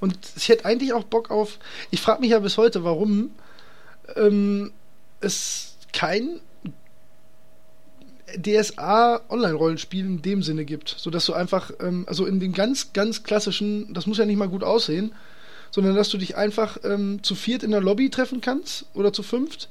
[0.00, 1.58] Und ich hätte eigentlich auch Bock auf,
[1.90, 3.30] ich frage mich ja bis heute, warum
[4.16, 4.72] ähm,
[5.20, 6.40] es kein
[8.38, 10.94] DSA-Online-Rollenspiel in dem Sinne gibt.
[10.98, 14.48] Sodass du einfach, ähm, also in den ganz, ganz klassischen, das muss ja nicht mal
[14.48, 15.12] gut aussehen,
[15.70, 19.22] sondern dass du dich einfach ähm, zu viert in der Lobby treffen kannst oder zu
[19.22, 19.68] fünft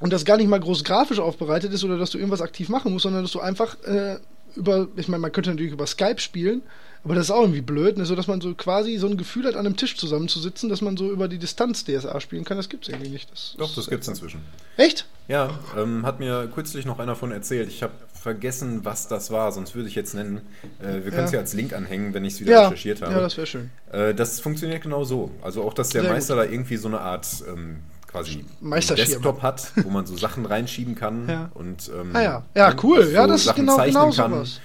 [0.00, 2.92] und das gar nicht mal groß grafisch aufbereitet ist oder dass du irgendwas aktiv machen
[2.92, 4.18] musst, sondern dass du einfach äh,
[4.56, 6.62] über, ich meine, man könnte natürlich über Skype spielen,
[7.02, 8.04] aber das ist auch irgendwie blöd, ne?
[8.04, 10.96] so dass man so quasi so ein Gefühl hat, an einem Tisch zusammenzusitzen, dass man
[10.96, 12.56] so über die Distanz DSA spielen kann.
[12.56, 13.30] Das gibt es irgendwie nicht.
[13.30, 14.42] Das Doch, das gibt es inzwischen.
[14.76, 15.06] Echt?
[15.28, 17.68] Ja, ähm, hat mir kürzlich noch einer von erzählt.
[17.68, 20.42] Ich habe vergessen, was das war, sonst würde ich jetzt nennen.
[20.78, 21.38] Äh, wir können es ja.
[21.38, 21.40] ja.
[21.40, 22.62] als Link anhängen, wenn ich es wieder ja.
[22.64, 23.12] recherchiert habe.
[23.12, 23.70] Ja, das wäre schön.
[23.92, 25.30] Äh, das funktioniert genau so.
[25.40, 26.44] Also auch, dass der Sehr Meister gut.
[26.44, 31.28] da irgendwie so eine Art ähm, quasi Desktop hat, wo man so Sachen reinschieben kann
[31.28, 31.50] ja.
[31.54, 32.42] und ähm, ah ja.
[32.54, 34.60] ja, cool, ja, das Sachen ist genau, genau sowas.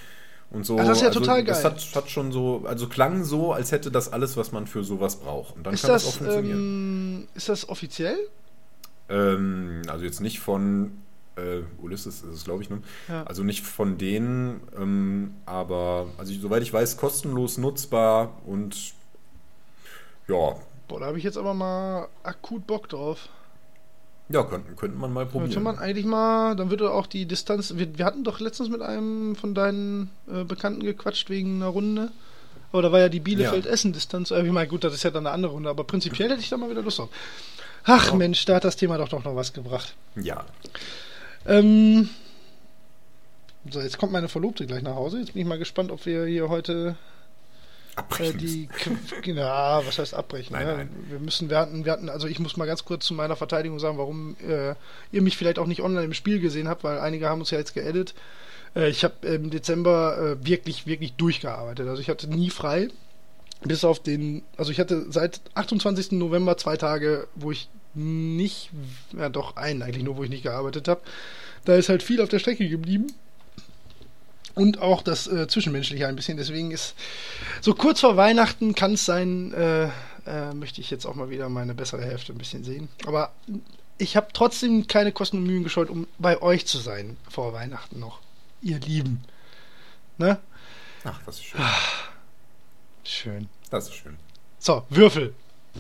[0.56, 1.54] Und so, Ach, das ist ja also, total geil.
[1.54, 4.86] Das hat, hat, schon so, also klang so, als hätte das alles, was man für
[4.86, 5.58] sowas braucht.
[5.58, 6.60] Und dann ist kann das, das auch funktionieren.
[6.60, 8.18] Ähm, ist das offiziell?
[9.10, 10.94] Ähm, also jetzt nicht von
[11.36, 12.82] äh, Ulysses ist es, glaube ich, ne?
[13.10, 13.24] Ja.
[13.24, 18.94] Also nicht von denen, ähm, aber also soweit ich weiß, kostenlos nutzbar und
[20.30, 20.56] ja.
[20.88, 23.28] Boah, da habe ich jetzt aber mal akut Bock drauf.
[24.30, 25.52] Ja, könnte, könnte man mal probieren.
[25.52, 27.76] Könnte man eigentlich mal, dann würde auch die Distanz.
[27.76, 32.12] Wir, wir hatten doch letztens mit einem von deinen äh, Bekannten gequatscht wegen einer Runde.
[32.72, 34.32] Aber da war ja die Bielefeld-Essen-Distanz.
[34.32, 36.50] Äh, ich meine, gut, das ist ja dann eine andere Runde, aber prinzipiell hätte ich
[36.50, 37.10] da mal wieder Lust drauf.
[37.84, 38.16] Ach ja.
[38.16, 39.96] Mensch, da hat das Thema doch noch was gebracht.
[40.16, 40.44] Ja.
[41.46, 42.10] Ähm,
[43.70, 45.20] so, jetzt kommt meine Verlobte gleich nach Hause.
[45.20, 46.96] Jetzt bin ich mal gespannt, ob wir hier heute
[47.96, 48.36] Abbrechen.
[48.36, 48.70] Äh, die,
[49.32, 50.54] ja, was heißt abbrechen?
[50.54, 50.74] Nein, ne?
[50.78, 50.90] nein.
[51.10, 53.80] Wir müssen, wir hatten, wir hatten, also ich muss mal ganz kurz zu meiner Verteidigung
[53.80, 54.76] sagen, warum äh,
[55.12, 57.58] ihr mich vielleicht auch nicht online im Spiel gesehen habt, weil einige haben uns ja
[57.58, 58.14] jetzt geedit.
[58.76, 61.88] Äh, ich habe im Dezember äh, wirklich, wirklich durchgearbeitet.
[61.88, 62.90] Also ich hatte nie frei.
[63.64, 66.12] Bis auf den, also ich hatte seit 28.
[66.12, 68.70] November zwei Tage, wo ich nicht,
[69.18, 71.02] ja doch einen eigentlich nur, wo ich nicht gearbeitet habe.
[71.64, 73.08] Da ist halt viel auf der Strecke geblieben
[74.56, 76.38] und auch das äh, Zwischenmenschliche ein bisschen.
[76.38, 76.96] Deswegen ist
[77.62, 79.86] so kurz vor Weihnachten kann es sein, äh,
[80.26, 82.88] äh, möchte ich jetzt auch mal wieder meine bessere Hälfte ein bisschen sehen.
[83.06, 83.32] Aber
[83.98, 88.00] ich habe trotzdem keine Kosten und Mühen gescheut, um bei euch zu sein vor Weihnachten
[88.00, 88.20] noch.
[88.62, 89.24] Ihr Lieben.
[90.18, 90.40] Ne?
[91.04, 91.62] Ach, das ist schön.
[93.04, 93.50] Schön.
[93.70, 94.18] Das ist schön.
[94.58, 95.34] So, Würfel.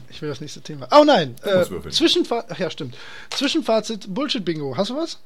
[0.09, 0.87] Ich will das nächste Thema.
[0.91, 1.63] Oh nein, äh.
[1.89, 2.51] Zwischenfazit.
[2.51, 2.95] Ach ja, stimmt.
[3.29, 4.75] Zwischenfazit Bullshit-Bingo.
[4.75, 5.19] Hast du was?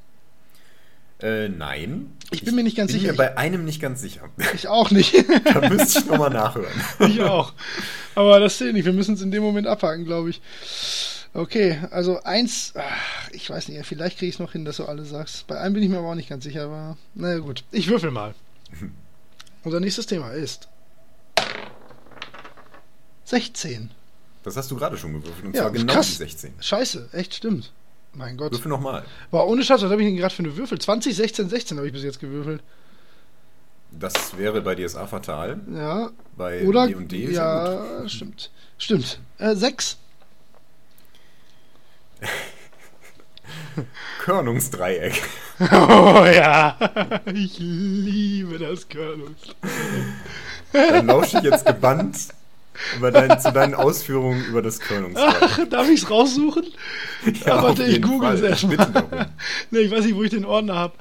[1.21, 2.11] Äh, nein.
[2.31, 3.11] Ich bin mir nicht ganz bin sicher.
[3.13, 4.29] Mir bei einem nicht ganz sicher.
[4.53, 5.13] Ich auch nicht.
[5.45, 6.71] da müsste ich nochmal nachhören.
[6.99, 7.53] ich auch.
[8.15, 8.85] Aber das zählt nicht.
[8.85, 10.41] Wir müssen es in dem Moment abhaken, glaube ich.
[11.33, 14.85] Okay, also eins, ach, ich weiß nicht, vielleicht kriege ich es noch hin, dass du
[14.85, 15.45] alle sagst.
[15.47, 17.63] Bei einem bin ich mir aber auch nicht ganz sicher, aber naja gut.
[17.71, 18.33] Ich würfel mal.
[19.63, 20.67] Unser nächstes Thema ist
[23.25, 23.91] 16.
[24.43, 25.45] Das hast du gerade schon gewürfelt.
[25.45, 26.07] Und Ja, zwar genau krass.
[26.07, 26.53] die 16.
[26.61, 27.71] Scheiße, echt stimmt.
[28.13, 28.51] Mein Gott.
[28.51, 29.03] Würfel nochmal.
[29.31, 30.79] War ohne Schatz, was habe ich denn gerade für eine Würfel?
[30.79, 32.61] 20, 16, 16 habe ich bis jetzt gewürfelt.
[33.91, 35.59] Das wäre bei DSA fatal.
[35.73, 36.11] Ja.
[36.37, 36.87] Bei Oder?
[36.87, 38.51] D&D ist ja ja, stimmt.
[38.77, 39.19] Stimmt.
[39.39, 39.97] Äh, 6.
[44.19, 45.21] Körnungsdreieck.
[45.59, 46.77] Oh ja.
[47.33, 49.39] Ich liebe das Körnungs.
[50.71, 52.17] Dann lausche ich jetzt gebannt
[52.97, 55.69] über dein, zu deinen Ausführungen über das Körnungsdreieck.
[55.69, 56.65] Darf ich es raussuchen?
[57.45, 58.77] Ja, warte, auf ich jeden google es erstmal.
[59.71, 60.93] Nee, ich weiß nicht, wo ich den Ordner habe.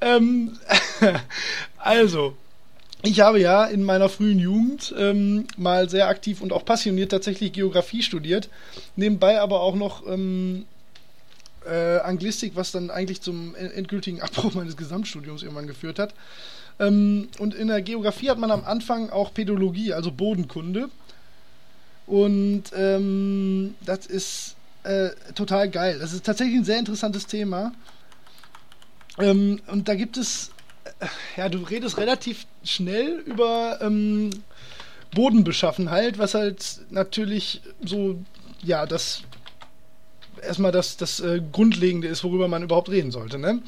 [0.00, 0.58] Ähm,
[1.78, 2.34] also,
[3.02, 7.52] ich habe ja in meiner frühen Jugend ähm, mal sehr aktiv und auch passioniert tatsächlich
[7.52, 8.48] Geografie studiert.
[8.96, 10.64] Nebenbei aber auch noch ähm,
[11.70, 16.14] äh, Anglistik, was dann eigentlich zum en- endgültigen Abbruch meines Gesamtstudiums irgendwann geführt hat.
[16.78, 20.88] Ähm, und in der Geografie hat man am Anfang auch Pädologie, also Bodenkunde.
[22.10, 26.00] Und ähm, das ist äh, total geil.
[26.00, 27.72] Das ist tatsächlich ein sehr interessantes Thema.
[29.16, 30.50] Ähm, und da gibt es,
[30.98, 34.30] äh, ja, du redest relativ schnell über ähm,
[35.14, 38.18] Bodenbeschaffenheit, was halt natürlich so,
[38.60, 39.22] ja, das
[40.42, 43.62] erstmal das, das äh, Grundlegende ist, worüber man überhaupt reden sollte, ne?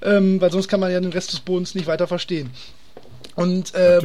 [0.00, 2.50] Ähm, weil sonst kann man ja den Rest des Bodens nicht weiter verstehen.
[3.34, 3.98] Und äh.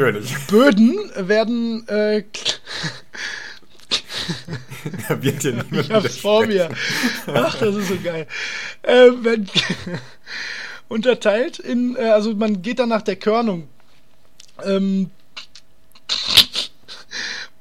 [0.47, 2.23] Böden werden äh,
[5.21, 6.69] wird ja niemand Ich hab's vor mir.
[7.27, 8.27] Ach, das ist so geil.
[8.83, 9.47] Äh, wenn,
[10.87, 13.67] unterteilt in, äh, also man geht dann nach der Körnung.
[14.63, 15.09] Ähm,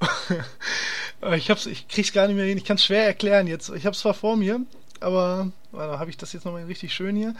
[1.36, 2.58] ich hab's, ich krieg's gar nicht mehr hin.
[2.58, 3.70] Ich kann es schwer erklären jetzt.
[3.70, 4.60] Ich hab's zwar vor mir,
[5.00, 7.34] aber warte, habe ich das jetzt nochmal richtig schön hier.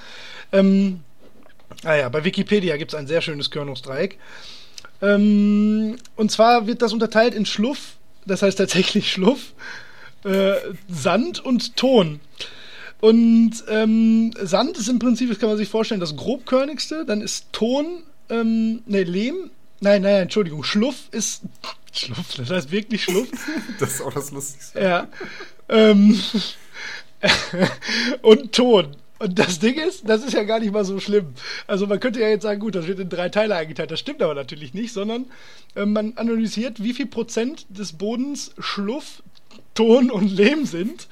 [0.52, 1.00] Ähm,
[1.84, 4.18] ah ja, bei Wikipedia gibt's ein sehr schönes Körnungsdreieck.
[5.00, 9.54] Ähm, und zwar wird das unterteilt in Schluff, das heißt tatsächlich Schluff,
[10.24, 10.54] äh,
[10.88, 12.20] Sand und Ton.
[13.00, 17.04] Und ähm, Sand ist im Prinzip, das kann man sich vorstellen, das grobkörnigste.
[17.04, 19.50] Dann ist Ton, ähm, ne, Lehm.
[19.80, 21.42] Nein, nein, Entschuldigung, Schluff ist.
[21.92, 23.28] Schluff, das heißt wirklich Schluff.
[23.80, 24.80] Das ist auch das Lustigste.
[24.80, 25.08] Ja.
[25.68, 26.18] Ähm,
[28.22, 28.96] und Ton.
[29.22, 31.34] Und das Ding ist, das ist ja gar nicht mal so schlimm.
[31.68, 33.92] Also man könnte ja jetzt sagen, gut, das wird in drei Teile eingeteilt.
[33.92, 35.26] Das stimmt aber natürlich nicht, sondern
[35.76, 39.22] äh, man analysiert, wie viel Prozent des Bodens Schluff,
[39.74, 41.06] Ton und Lehm sind.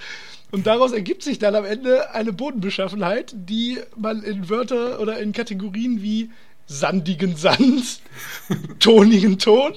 [0.51, 5.31] Und daraus ergibt sich dann am Ende eine Bodenbeschaffenheit, die man in Wörter oder in
[5.33, 6.31] Kategorien wie
[6.67, 8.01] sandigen Sand,
[8.81, 9.75] tonigen Ton,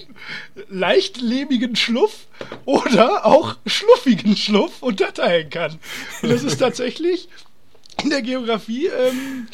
[0.69, 2.25] leicht lehmigen Schluff
[2.65, 5.77] oder auch schluffigen Schluff unterteilen kann.
[6.23, 7.29] Und das ist tatsächlich
[8.01, 9.47] in der Geografie ähm,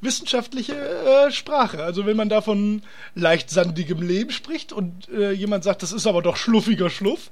[0.00, 1.82] wissenschaftliche äh, Sprache.
[1.82, 2.82] Also wenn man da von
[3.14, 7.30] leicht sandigem Lehm spricht und äh, jemand sagt, das ist aber doch schluffiger Schluff,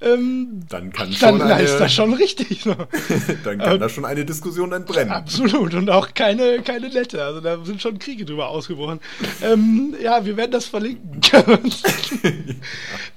[0.00, 2.64] ähm, Dann kann dann schon eine, ist das schon richtig.
[2.64, 2.76] Ne?
[3.44, 5.12] dann kann da schon eine Diskussion entbrennen.
[5.12, 7.22] Absolut und auch keine, keine nette.
[7.24, 9.00] Also da sind schon Kriege drüber ausgebrochen.
[9.42, 11.20] ähm, ja, wir werden das verlinken.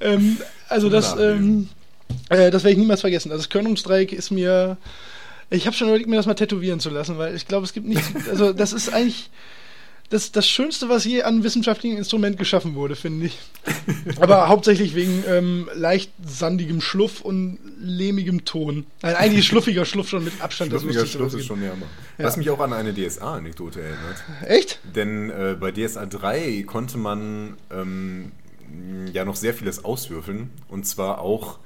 [0.02, 0.38] ähm,
[0.70, 1.70] also das, ähm,
[2.30, 3.32] äh, das werde ich niemals vergessen.
[3.32, 4.78] Also das Körnungsdreieck ist mir.
[5.52, 7.88] Ich habe schon überlegt, mir das mal tätowieren zu lassen, weil ich glaube, es gibt
[7.88, 8.10] nichts.
[8.30, 9.30] Also das ist eigentlich
[10.12, 13.40] das, das Schönste, was je an wissenschaftlichem Instrument geschaffen wurde, finde ich.
[14.20, 18.86] Aber hauptsächlich wegen ähm, leicht sandigem Schluff und lehmigem Ton.
[19.02, 21.86] Nein, eigentlich schluffiger Schluff schon mit Abstand das Schluffiger was es ist schon Hammer.
[22.18, 22.26] Ja.
[22.26, 24.24] Was mich auch an eine DSA-Anekdote erinnert.
[24.46, 24.80] Echt?
[24.96, 28.34] Denn äh, bei DSA 3 konnte man ähm,
[29.14, 30.50] ja noch sehr vieles auswürfeln.
[30.68, 31.60] Und zwar auch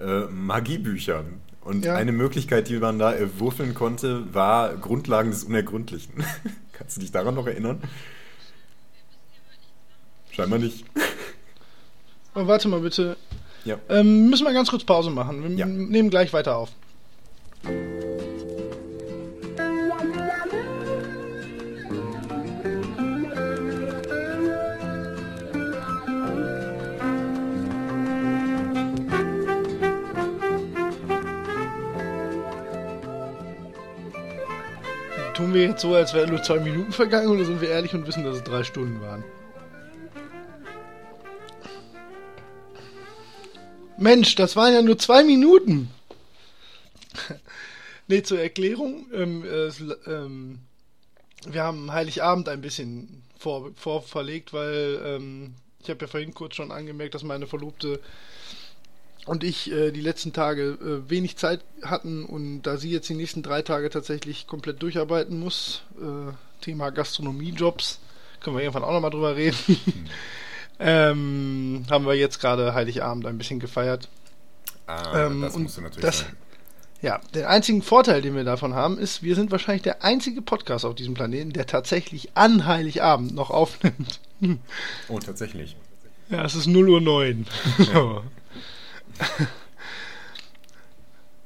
[0.00, 1.24] äh, Magiebücher.
[1.68, 1.96] Und Ja.
[1.96, 6.24] eine Möglichkeit, die man da erwürfeln konnte, war Grundlagen des Unergründlichen.
[6.72, 7.82] Kannst du dich daran noch erinnern?
[10.30, 10.86] Scheinbar nicht.
[12.32, 13.18] Aber warte mal bitte.
[13.66, 13.78] Ja.
[13.90, 15.42] Ähm, müssen wir ganz kurz Pause machen.
[15.42, 15.66] Wir Ja.
[15.66, 16.70] nehmen gleich weiter auf.
[35.38, 38.08] Tun wir jetzt so, als wären nur zwei Minuten vergangen oder sind wir ehrlich und
[38.08, 39.22] wissen, dass es drei Stunden waren?
[43.96, 45.90] Mensch, das waren ja nur zwei Minuten.
[48.08, 49.06] nee, zur Erklärung.
[49.14, 50.58] Ähm, es, ähm,
[51.46, 56.72] wir haben Heiligabend ein bisschen vor, vorverlegt, weil ähm, ich habe ja vorhin kurz schon
[56.72, 58.00] angemerkt, dass meine Verlobte
[59.28, 63.14] und ich äh, die letzten Tage äh, wenig Zeit hatten und da sie jetzt die
[63.14, 66.32] nächsten drei Tage tatsächlich komplett durcharbeiten muss, äh,
[66.64, 67.98] Thema Gastronomiejobs,
[68.40, 69.56] können wir irgendwann auch nochmal drüber reden,
[70.80, 74.08] ähm, haben wir jetzt gerade Heiligabend ein bisschen gefeiert.
[74.86, 76.36] Ah, Ähm, das du natürlich das- sagen.
[77.00, 80.84] Ja, der einzige Vorteil, den wir davon haben, ist, wir sind wahrscheinlich der einzige Podcast
[80.84, 84.18] auf diesem Planeten, der tatsächlich an Heiligabend noch aufnimmt.
[85.08, 85.76] Oh, tatsächlich.
[86.28, 87.46] Ja, es ist 0 Uhr 9.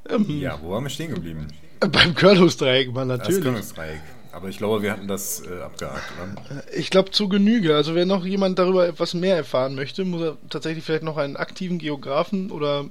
[0.09, 1.49] Ähm, Ja, wo waren wir stehen geblieben?
[1.81, 2.15] Beim
[2.95, 3.43] war Das natürlich.
[3.43, 4.01] Gründungsdreieck.
[4.33, 6.63] Aber ich glaube, wir hatten das äh, abgehakt, oder?
[6.75, 7.77] Ich glaube zu Genüge.
[7.77, 11.37] Also wenn noch jemand darüber etwas mehr erfahren möchte, muss er tatsächlich vielleicht noch einen
[11.37, 12.87] aktiven Geografen oder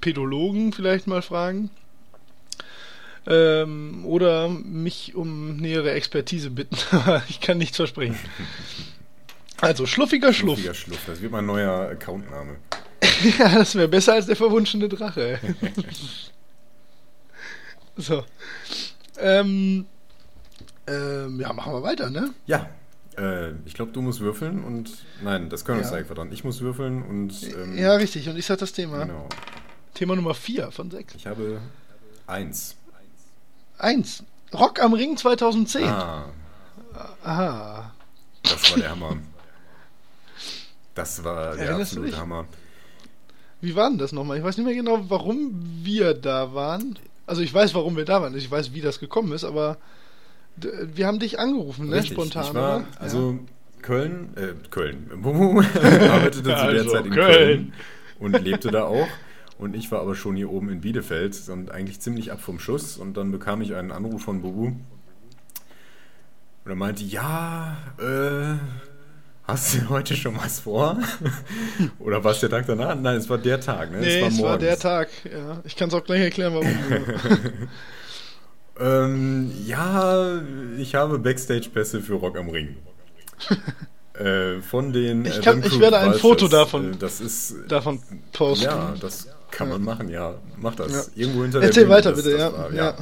[0.00, 1.70] Pädologen vielleicht mal fragen.
[3.26, 6.76] Ähm, oder mich um nähere Expertise bitten.
[7.28, 8.18] ich kann nichts versprechen.
[9.58, 10.58] Also, schluffiger Schluff.
[10.58, 11.00] Schluffiger Schluff.
[11.06, 12.56] Das wird mein neuer Accountname.
[13.38, 15.38] Ja, das wäre besser als der verwunschene Drache.
[17.96, 18.24] so.
[19.18, 19.86] Ähm,
[20.86, 22.34] ähm, ja, machen wir weiter, ne?
[22.46, 22.68] Ja.
[23.16, 24.90] Äh, ich glaube, du musst würfeln und.
[25.22, 25.92] Nein, das können wir Ja.
[25.92, 26.30] einfach dran.
[26.32, 27.42] Ich muss würfeln und.
[27.44, 28.28] Ähm, Ja, richtig.
[28.28, 29.04] Und ich sag das Thema.
[29.04, 29.28] Genau.
[29.94, 31.14] Thema Nummer 4 von 6.
[31.14, 31.60] Ich habe
[32.26, 32.76] eins.
[33.78, 34.22] Eins.
[34.52, 35.84] Rock am Ring 2010.
[35.84, 36.26] Ah,
[37.24, 37.94] Aha.
[38.42, 39.16] das war der Hammer.
[40.94, 42.16] Das war der Erinnerst absolute?
[42.18, 42.44] Hammer.
[43.60, 44.38] Wie war denn das nochmal?
[44.38, 46.98] Ich weiß nicht mehr genau, warum wir da waren.
[47.26, 48.36] Also ich weiß, warum wir da waren.
[48.36, 49.78] Ich weiß, wie das gekommen ist, aber
[50.56, 51.96] wir haben dich angerufen, ne?
[51.96, 52.44] Richtig, Spontan.
[52.44, 52.86] ich war, oder?
[52.98, 53.38] also
[53.82, 57.12] Köln, äh, Köln, arbeitete zu der Also, Zeit in Köln.
[57.12, 57.72] Köln.
[58.20, 59.08] und lebte da auch.
[59.58, 62.98] Und ich war aber schon hier oben in Bielefeld und eigentlich ziemlich ab vom Schuss.
[62.98, 64.66] Und dann bekam ich einen Anruf von Bubu.
[64.66, 64.76] Und
[66.66, 68.56] er meinte, ja, äh,
[69.46, 70.98] hast du heute schon was vor?
[71.98, 72.94] Oder war es der Tag danach?
[72.94, 73.98] Nein, es war der Tag, ne?
[74.00, 74.60] Nee, es war, morgens.
[74.64, 75.08] der Tag.
[75.24, 75.60] Ja.
[75.64, 76.68] Ich kann es auch gleich erklären, warum.
[78.78, 80.38] Ähm, ja,
[80.76, 82.76] ich habe Backstage-Pässe für Rock am Ring.
[84.18, 85.24] äh, von den.
[85.24, 86.12] Ich kann- ich werde ein.
[86.14, 87.54] Foto davon- Äh, das ist.
[87.68, 88.00] Davon
[88.34, 88.64] posten.
[88.66, 90.34] Ja, das kann man machen, ja.
[90.58, 90.92] Mach das.
[90.92, 91.02] Ja.
[91.22, 92.58] Irgendwo hinter Erzähl der Bühne, weiter das- bitte, das ja.
[92.58, 92.94] war- ja.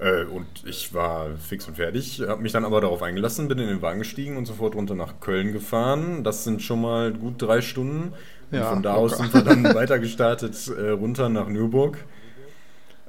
[0.00, 3.68] Äh, und ich war fix und fertig, habe mich dann aber darauf eingelassen, bin in
[3.68, 6.24] den Wagen gestiegen und sofort runter nach Köln gefahren.
[6.24, 8.14] Das sind schon mal gut drei Stunden.
[8.50, 11.98] Und Ja, von da aus sind wir dann weiter gestartet äh, runter nach Nürburg.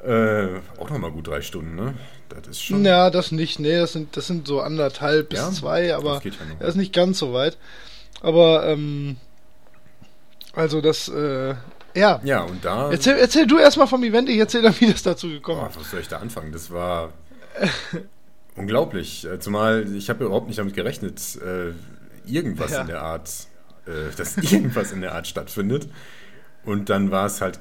[0.04, 0.48] Äh,
[0.80, 1.94] auch nochmal gut drei Stunden, ne?
[2.30, 2.84] Das ist schon.
[2.84, 3.60] Ja, das nicht.
[3.60, 5.52] Nee, das sind, das sind so anderthalb bis Ja?
[5.52, 7.58] zwei, aber Das geht ja das ist nicht ganz so weit.
[8.22, 9.18] Aber, ähm,
[10.54, 11.56] also das, äh,
[11.96, 12.20] ja.
[12.24, 12.92] Ja, und da.
[12.92, 15.80] Erzähl, erzähl du erstmal vom Event, ich erzähl dann, wie das dazu gekommen Oh, ist.
[15.80, 16.52] was soll ich da anfangen?
[16.52, 17.12] Das war
[18.56, 19.26] unglaublich.
[19.26, 21.72] Äh, Zumal ich habe überhaupt nicht damit gerechnet, äh,
[22.26, 22.82] irgendwas Ja.
[22.82, 23.30] in der Art,
[23.86, 25.90] äh, dass irgendwas in der Art stattfindet.
[26.66, 27.60] Und dann war es halt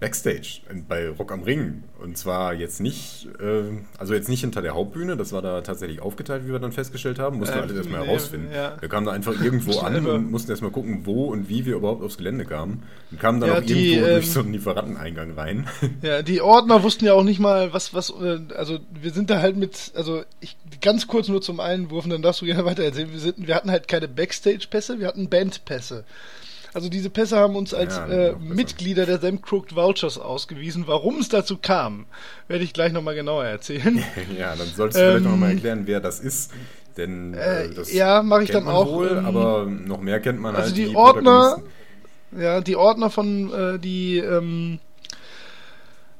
[0.00, 1.82] Backstage bei Rock am Ring.
[2.02, 3.64] Und zwar jetzt nicht, äh,
[3.98, 7.18] also jetzt nicht hinter der Hauptbühne, das war da tatsächlich aufgeteilt, wie wir dann festgestellt
[7.18, 7.38] haben.
[7.38, 8.48] Mussten wir Äh, alles erstmal herausfinden.
[8.54, 8.76] ja.
[8.80, 12.02] Wir kamen da einfach irgendwo an und mussten erstmal gucken, wo und wie wir überhaupt
[12.02, 12.82] aufs Gelände kamen.
[13.10, 15.66] Und kamen dann Ja, auch die, irgendwo ähm, durch so einen Lieferanteneingang rein.
[16.02, 19.40] Ja, die Ordner wussten ja auch nicht mal, was, was, äh, also wir sind da
[19.42, 22.84] halt mit, also ich ganz kurz nur zum Einwurf und dann darfst du gerne weiter
[22.84, 23.12] erzählen.
[23.12, 26.04] Wir, sind, wir hatten halt keine Backstage-Pässe, wir hatten Band-Pässe.
[26.72, 28.34] Also diese Pässe haben uns als Ja, äh.
[28.40, 30.84] Mitglieder der Them Crooked Vultures ausgewiesen.
[30.86, 32.06] Warum es dazu kam,
[32.48, 34.02] werde ich gleich nochmal genauer erzählen.
[34.38, 36.52] Ja, dann solltest du vielleicht Ähm, noch mal erklären, wer das ist.
[36.96, 40.20] Denn äh, Äh, das ja, mach ich dann man auch, wohl, ähm, aber noch mehr
[40.20, 42.40] kennt man also halt die Ordner- Protagonisten.
[42.42, 44.78] Ja, die Ordner von, äh, die ähm,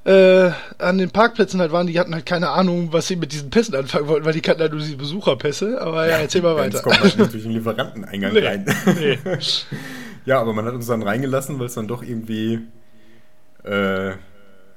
[0.04, 3.50] äh, an den Parkplätzen halt waren, die hatten halt keine Ahnung, was sie mit diesen
[3.50, 5.80] Pässen anfangen wollten, weil die kannten halt nur diese Besucherpässe.
[5.80, 6.80] Aber ja, erzähl mal weiter.
[6.82, 8.64] kommen halt nicht durch den Lieferanteneingang Nee, rein.
[8.98, 9.18] nee.
[10.24, 12.60] ja, aber man hat uns dann reingelassen, weil es dann doch irgendwie
[13.64, 14.12] äh,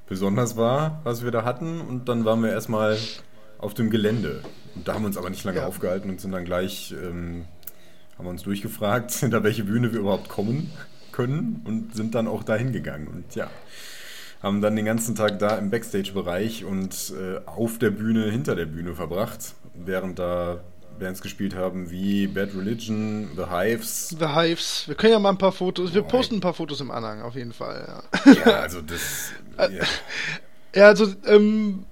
[0.08, 1.82] besonders war, was wir da hatten.
[1.82, 2.98] Und dann waren wir erstmal
[3.58, 4.42] auf dem Gelände.
[4.76, 5.68] Und da haben wir uns aber nicht lange Ja.
[5.68, 7.46] aufgehalten und sind dann gleich, ähm,
[8.18, 10.72] haben wir uns durchgefragt, hinter welche Bühne wir überhaupt kommen
[11.12, 13.08] können und sind dann auch dahin gegangen.
[13.08, 13.50] Und ja,
[14.42, 18.66] haben dann den ganzen Tag da im Backstage-Bereich und äh, auf der Bühne, hinter der
[18.66, 20.60] Bühne verbracht, während da
[21.04, 24.16] Bands gespielt haben wie Bad Religion, The Hives.
[24.18, 24.88] The Hives.
[24.88, 27.22] Wir können ja mal ein paar Fotos, wir Boah, posten ein paar Fotos im Anhang,
[27.22, 28.02] auf jeden Fall.
[28.26, 29.32] Ja, Ja, also das.
[29.58, 29.86] Ja,
[30.74, 31.86] ja also, ähm,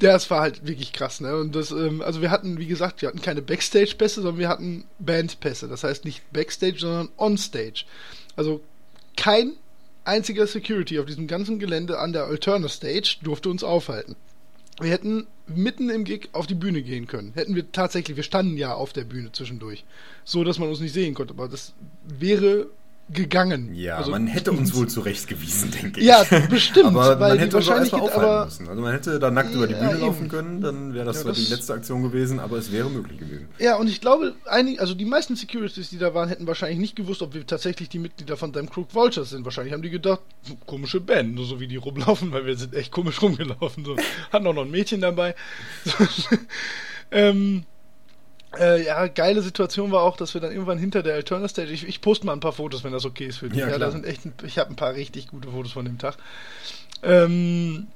[0.00, 1.34] Ja, es war halt wirklich krass, ne?
[1.34, 4.84] Und das, ähm, also wir hatten, wie gesagt, wir hatten keine Backstage-Pässe, sondern wir hatten
[5.00, 5.66] Band-Pässe.
[5.66, 7.84] Das heißt nicht Backstage, sondern Onstage.
[8.36, 8.60] Also
[9.16, 9.54] kein
[10.04, 14.14] einziger Security auf diesem ganzen Gelände an der Alterna Stage durfte uns aufhalten.
[14.80, 17.32] Wir hätten mitten im Gig auf die Bühne gehen können.
[17.34, 19.84] Hätten wir tatsächlich, wir standen ja auf der Bühne zwischendurch.
[20.24, 21.34] So, dass man uns nicht sehen konnte.
[21.34, 21.74] Aber das
[22.04, 22.68] wäre
[23.10, 23.74] gegangen.
[23.74, 26.06] Ja, Also- man hätte uns wohl zurechtgewiesen, denke ich.
[26.06, 28.68] Ja, bestimmt, aber man hätte uns auch erstmal aufhalten müssen.
[28.68, 30.00] Also man hätte da nackt über die Ja, Bühne eben.
[30.00, 32.90] laufen können, dann wäre das Ja, zwar das- die letzte Aktion gewesen, aber es wäre
[32.90, 33.48] möglich gewesen.
[33.58, 36.96] Ja, und ich glaube, einige, also die meisten Securities, die da waren, hätten wahrscheinlich nicht
[36.96, 39.44] gewusst, ob wir tatsächlich die Mitglieder von Damn Crook Vultures sind.
[39.44, 40.20] Wahrscheinlich haben die gedacht,
[40.66, 43.84] komische Band, nur so wie die rumlaufen, weil wir sind echt komisch rumgelaufen.
[43.84, 43.96] So.
[44.32, 45.34] Hatten auch noch ein Mädchen dabei.
[45.84, 46.36] So,
[47.10, 47.64] ähm,
[48.56, 51.86] äh, ja, geile Situation war auch, dass wir dann irgendwann hinter der Alterna Stage, ich,
[51.86, 53.58] ich poste mal ein paar Fotos, wenn das okay ist für dich.
[53.58, 55.98] Ja, Ja, da sind echt, ein, ich habe ein paar richtig gute Fotos von dem
[55.98, 56.16] Tag.
[57.02, 57.88] Ähm,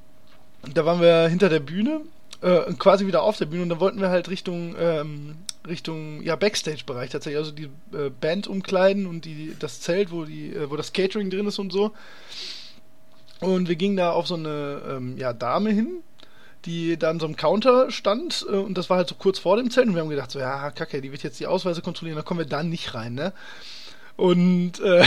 [0.75, 2.03] da waren wir hinter der Bühne,
[2.43, 5.37] äh, quasi wieder auf der Bühne und dann wollten wir halt Richtung, ähm,
[5.67, 10.55] Richtung, ja, Backstage-Bereich tatsächlich, also die äh, Band umkleiden und die, das Zelt, wo die,
[10.55, 11.93] äh, wo das Catering drin ist und so.
[13.41, 16.03] Und wir gingen da auf so eine, ähm, ja, Dame hin,
[16.65, 19.57] die da an so einem Counter stand äh, und das war halt so kurz vor
[19.57, 22.17] dem Zelt und wir haben gedacht so, ja, kacke, die wird jetzt die Ausweise kontrollieren,
[22.17, 23.33] da kommen wir da nicht rein, ne?
[24.17, 25.05] Und äh,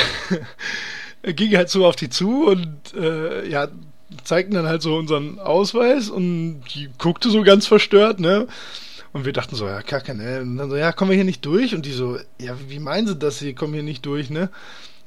[1.33, 3.67] ging halt so auf die zu und äh, ja,
[4.23, 8.47] zeigten dann halt so unseren Ausweis und die guckte so ganz verstört, ne?
[9.13, 10.41] Und wir dachten so, ja, kacke, ne?
[10.41, 11.73] Und dann so, ja, kommen wir hier nicht durch?
[11.73, 14.49] Und die so, ja, wie meinen sie das, sie kommen hier nicht durch, ne?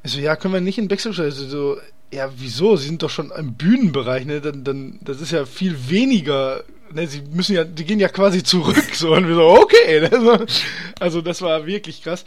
[0.03, 1.23] Ich so, ja, können wir nicht in Backstage?
[1.23, 1.79] Also so,
[2.13, 2.77] ja, wieso?
[2.77, 4.41] Sie sind doch schon im Bühnenbereich, ne?
[4.41, 7.07] Dann, dann, das ist ja viel weniger, ne?
[7.07, 9.15] Sie müssen ja, die gehen ja quasi zurück, so.
[9.15, 10.11] Und wir so, okay, ne?
[10.11, 10.47] So,
[11.01, 12.25] Also, das war wirklich krass.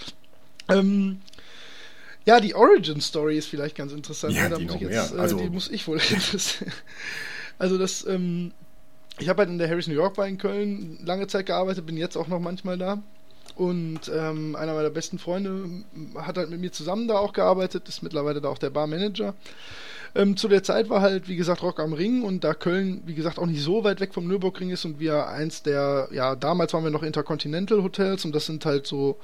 [0.69, 1.21] Ähm,
[2.25, 4.33] ja, die Origin Story ist vielleicht ganz interessant.
[4.35, 4.49] Ja, ne?
[4.51, 5.17] Da die muss ich jetzt, mehr.
[5.17, 5.99] äh, Also- die muss ich wohl.
[7.59, 8.53] Also das, ähm,
[9.19, 11.95] ich habe halt in der Harris New York Bar in Köln lange Zeit gearbeitet, bin
[11.95, 13.03] jetzt auch noch manchmal da.
[13.55, 15.83] Und ähm, einer meiner besten Freunde
[16.15, 19.33] hat halt mit mir zusammen da auch gearbeitet, ist mittlerweile da auch der Barmanager.
[20.13, 23.13] Ähm, zu der Zeit war halt, wie gesagt, Rock am Ring und da Köln, wie
[23.13, 26.73] gesagt, auch nicht so weit weg vom Nürburgring ist und wir eins der, ja, damals
[26.73, 29.17] waren wir noch Intercontinental Hotels und das sind halt so,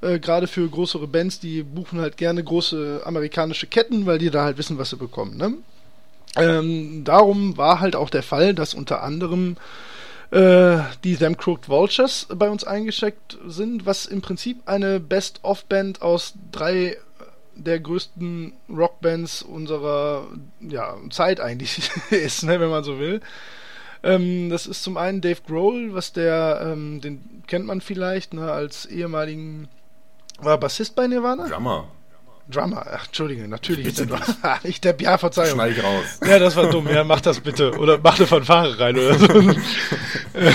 [0.00, 4.44] äh, gerade für größere Bands, die buchen halt gerne große amerikanische Ketten, weil die da
[4.44, 5.54] halt wissen, was sie bekommen, ne?
[6.36, 9.56] Ähm, darum war halt auch der Fall, dass unter anderem
[10.30, 16.34] äh, die Them Crooked Vultures bei uns eingesteckt sind, was im Prinzip eine Best-of-Band aus
[16.52, 16.96] drei
[17.56, 20.26] der größten Rockbands unserer
[20.60, 23.20] ja, Zeit eigentlich ist, ne, wenn man so will.
[24.02, 28.52] Ähm, das ist zum einen Dave Grohl, was der, ähm, den kennt man vielleicht, ne,
[28.52, 29.68] als ehemaligen,
[30.40, 31.48] war Bassist bei Nirvana?
[31.48, 31.88] Drummer.
[32.48, 34.58] Drummer, ach, Entschuldige, natürlich ist der Bitte Drummer.
[34.64, 35.54] ich, der, ja, Verzeihung.
[35.54, 36.04] Schneid raus.
[36.26, 36.88] Ja, das war dumm.
[36.88, 37.78] Ja, mach das bitte.
[37.78, 39.26] Oder mach eine Fanfare rein oder so.
[40.34, 40.52] Äh,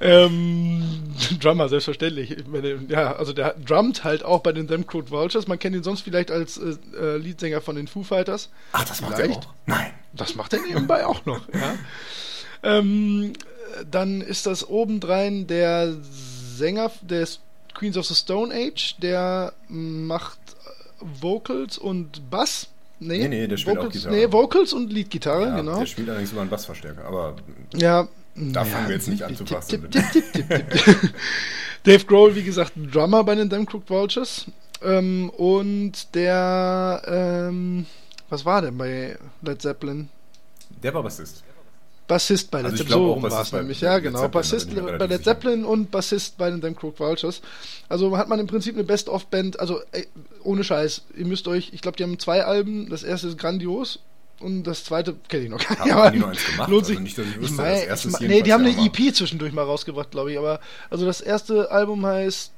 [0.00, 2.32] ähm, Drummer, selbstverständlich.
[2.32, 5.48] Ich meine, ja, also der drummt halt auch bei den Them Crooked Vultures.
[5.48, 8.50] Man kennt ihn sonst vielleicht als äh, äh, Leadsänger von den Foo Fighters.
[8.72, 9.46] Ach, das macht er Vielleicht.
[9.46, 9.54] auch.
[9.66, 9.92] Nein.
[10.12, 11.74] Das macht er nebenbei auch noch, ja.
[12.62, 13.32] Ähm,
[13.90, 17.40] dann ist das obendrein der Sänger des
[17.74, 20.39] Queens of the Stone Age, der macht
[21.00, 22.68] Vocals und Bass.
[22.98, 24.14] Nee, Nee, nee, der spielt auch Vocals, Gitarre.
[24.14, 25.78] Nee, Vocals und Leadgitarre, Ja, genau.
[25.78, 27.36] Der spielt allerdings über einen Bassverstärker, aber
[27.74, 28.08] Ja.
[28.36, 29.88] Da fangen wir jetzt nicht an zu basteln.
[31.84, 34.46] Dave Grohl, wie gesagt, ein Drummer bei den Damn Crooked Vultures.
[34.82, 37.86] Ähm, und der, ähm,
[38.28, 40.08] was war denn bei Led Zeppelin?
[40.82, 41.42] der war Bassist.
[42.10, 42.98] Bassist bei Led Also ich Zeppelin.
[42.98, 44.28] glaub So auch rum war es nämlich, Led ja genau.
[44.28, 45.24] Bassist bei Led.
[45.24, 47.40] Zeppelin und Bassist bei den Damn Crooked Vultures.
[47.88, 50.06] Also hat man im Prinzip eine Best-of-Band, also ey,
[50.42, 54.00] ohne Scheiß, ihr müsst euch, ich glaube, die haben zwei Alben, das erste ist grandios
[54.40, 55.80] und das zweite kenne ich noch gar nicht.
[55.80, 56.68] Haben aber die noch eins gemacht?
[56.68, 57.00] Lohnt Also sich.
[57.00, 59.62] nicht, dass ich mein, das erste ich mein, nee, die haben eine EP zwischendurch mal
[59.64, 62.52] rausgebracht, glaube ich, aber also das erste Album heißt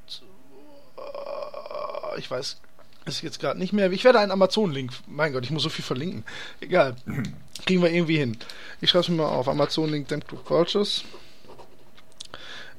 [0.97, 2.59] äh, ich weiß
[3.07, 3.91] ist jetzt gerade nicht mehr.
[3.93, 4.93] Ich werde einen Amazon-Link.
[5.07, 6.25] Mein Gott, ich muss so viel verlinken.
[6.61, 6.97] Egal.
[7.67, 8.37] Kriegen wir irgendwie hin.
[8.81, 9.49] Ich schreibe es mir mal auf.
[9.49, 11.05] Amazon-Link Damn Crooked Vultures.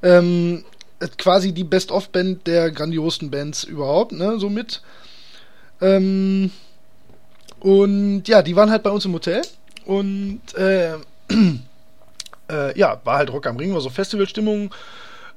[0.02, 0.64] Ähm,
[1.00, 4.38] äh, quasi die Best-of-Band der grandiosen Bands überhaupt, ne?
[4.38, 4.82] Somit.
[5.80, 6.50] Ähm,
[7.60, 9.42] und ja, die waren halt bei uns im Hotel.
[9.84, 10.94] Und äh,
[12.50, 14.74] äh, ja, war halt Rock am Ring, war so Festivalstimmung.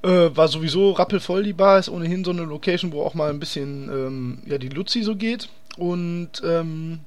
[0.04, 3.40] Äh, war sowieso rappelvoll die Bar, ist ohnehin so eine Location, wo auch mal ein
[3.40, 5.50] bisschen ähm, ja, die Luzi so geht.
[5.78, 7.00] Und ähm,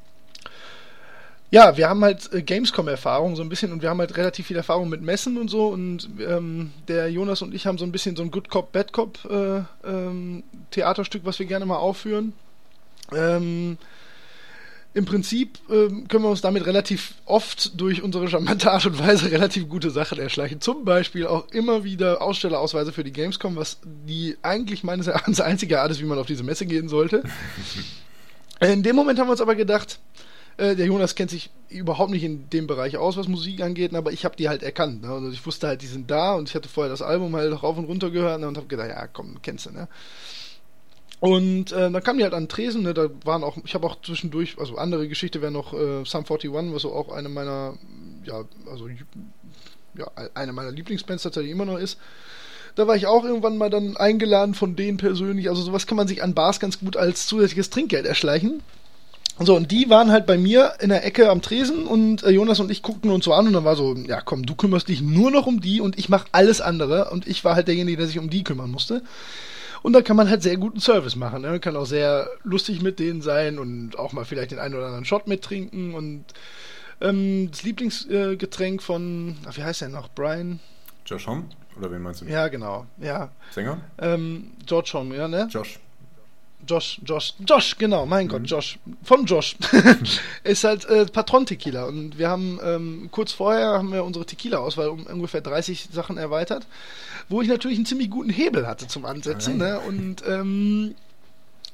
[1.52, 4.56] ja, wir haben halt äh, Gamescom-Erfahrung so ein bisschen und wir haben halt relativ viel
[4.56, 8.14] Erfahrung mit Messen und so und ähm, der Jonas und ich haben so ein bisschen
[8.14, 12.34] so ein Good Cop, Bad Cop äh, ähm, Theaterstück, was wir gerne mal aufführen.
[13.12, 13.78] Ähm,
[14.92, 19.30] im Prinzip ähm, können wir uns damit relativ oft durch unsere charmante Art und Weise
[19.30, 20.60] relativ gute Sachen erschleichen.
[20.60, 25.80] Zum Beispiel auch immer wieder Ausstellerausweise für die Gamescom, was die eigentlich meines Erachtens einzige
[25.80, 27.22] Art ist, wie man auf diese Messe gehen sollte.
[28.60, 30.00] In dem Moment haben wir uns aber gedacht,
[30.56, 34.12] äh, der Jonas kennt sich überhaupt nicht in dem Bereich aus, was Musik angeht, aber
[34.12, 35.02] ich habe die halt erkannt.
[35.02, 35.08] Ne?
[35.08, 37.78] Also ich wusste halt, die sind da und ich hatte vorher das Album halt rauf
[37.78, 38.48] und runter gehört ne?
[38.48, 39.88] und habe gedacht, ja komm, kennst du, ne?
[41.20, 44.00] Und äh, dann kam die halt an Tresen, ne, da waren auch, ich habe auch
[44.00, 47.74] zwischendurch, also andere Geschichte wäre noch äh, Sum 41, was so auch eine meiner,
[48.24, 48.88] ja, also
[49.94, 51.98] ja, eine meiner Lieblingsbands tatsächlich immer noch ist.
[52.74, 55.50] Da war ich auch irgendwann mal dann eingeladen von denen persönlich.
[55.50, 58.62] Also sowas kann man sich an Bars ganz gut als zusätzliches Trinkgeld erschleichen.
[59.42, 62.60] So, und die waren halt bei mir in der Ecke am Tresen und äh, Jonas
[62.60, 65.00] und ich guckten uns so an und dann war so, ja komm, du kümmerst dich
[65.00, 68.06] nur noch um die und ich mach alles andere und ich war halt derjenige, der
[68.06, 69.02] sich um die kümmern musste.
[69.82, 71.42] Und da kann man halt sehr guten Service machen.
[71.42, 71.60] Ne?
[71.60, 75.04] Kann auch sehr lustig mit denen sein und auch mal vielleicht den einen oder anderen
[75.04, 75.94] Shot mittrinken.
[75.94, 76.24] Und
[77.00, 80.08] ähm, das Lieblingsgetränk äh, von, ach, wie heißt der noch?
[80.10, 80.60] Brian?
[81.06, 81.44] Josh Homme?
[81.78, 82.26] Oder wen meinst du?
[82.26, 82.86] Ja, genau.
[82.98, 83.30] Ja.
[83.52, 83.80] Sänger?
[83.98, 85.48] Ähm, George Homme, ja, ne?
[85.50, 85.78] Josh.
[86.66, 88.30] Josh, Josh, Josh, genau, mein mhm.
[88.30, 89.56] Gott, Josh, von Josh,
[90.44, 94.88] ist halt äh, Patron Tequila und wir haben ähm, kurz vorher haben wir unsere Tequila-Auswahl
[94.88, 96.66] um ungefähr 30 Sachen erweitert,
[97.28, 99.80] wo ich natürlich einen ziemlich guten Hebel hatte zum Ansetzen ne?
[99.80, 100.94] und ähm,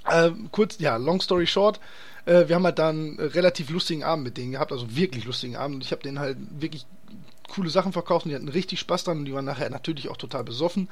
[0.08, 1.80] äh, kurz, ja, long story short,
[2.24, 5.56] äh, wir haben halt da einen relativ lustigen Abend mit denen gehabt, also wirklich lustigen
[5.56, 6.86] Abend ich habe denen halt wirklich
[7.48, 10.16] coole Sachen verkauft und die hatten richtig Spaß dran und die waren nachher natürlich auch
[10.16, 10.88] total besoffen.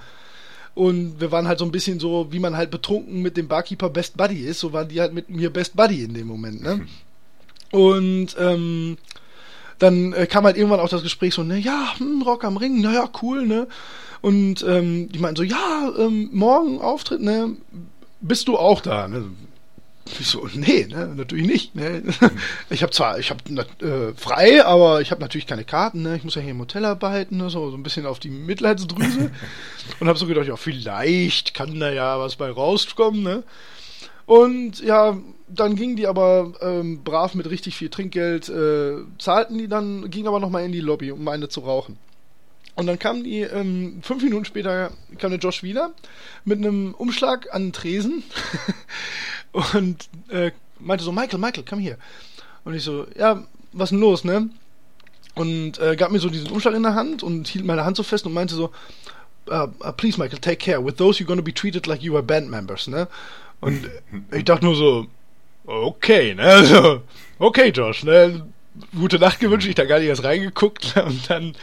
[0.75, 3.91] Und wir waren halt so ein bisschen so, wie man halt betrunken mit dem Barkeeper
[3.91, 6.87] Best Buddy ist, so waren die halt mit mir Best Buddy in dem Moment, ne?
[7.71, 8.99] Und ähm,
[9.79, 12.81] dann äh, kam halt irgendwann auch das Gespräch so, ne, ja, hm, Rock am Ring,
[12.81, 13.69] naja, cool, ne?
[14.21, 17.57] Und ähm, die meinten so, ja, ähm, morgen Auftritt, ne?
[18.21, 19.07] Bist du auch da?
[19.07, 19.27] Ne?
[20.21, 21.75] Ich so, nee, ne, natürlich nicht.
[21.75, 22.03] Ne.
[22.69, 23.43] Ich habe zwar, ich habe
[23.81, 26.03] äh, frei, aber ich habe natürlich keine Karten.
[26.03, 26.17] Ne.
[26.17, 29.31] Ich muss ja hier im Hotel arbeiten, ne, so, so ein bisschen auf die Mitleidsdrüse.
[30.01, 33.23] und habe so gedacht, ja, vielleicht kann da ja was bei rauskommen.
[33.23, 33.43] Ne.
[34.27, 35.17] Und ja,
[35.49, 40.29] dann gingen die aber ähm, brav mit richtig viel Trinkgeld, äh, zahlten die dann, gingen
[40.29, 41.99] aber nochmal in die Lobby, um eine zu rauchen.
[42.77, 45.93] Und dann kam die, ähm, fünf Minuten später kam der Josh wieder
[46.45, 48.25] mit einem Umschlag an den Tresen
[49.55, 50.51] und äh,
[50.81, 51.97] meinte so, Michael, Michael, komm hier.
[52.65, 53.43] Und ich so, ja,
[53.73, 54.51] was denn los, ne?
[55.35, 58.03] Und äh, gab mir so diesen Umschlag in der Hand und hielt meine Hand so
[58.03, 58.71] fest und meinte so,
[59.49, 60.85] uh, uh, please Michael, take care.
[60.85, 63.09] With those you're gonna be treated like you are band members, ne?
[63.61, 63.89] Und
[64.33, 65.07] ich dachte nur so,
[65.67, 66.43] okay, ne?
[66.45, 67.03] Also,
[67.39, 68.47] okay, Josh, ne?
[68.97, 71.55] Gute Nacht gewünscht, ich da gar nicht erst reingeguckt und dann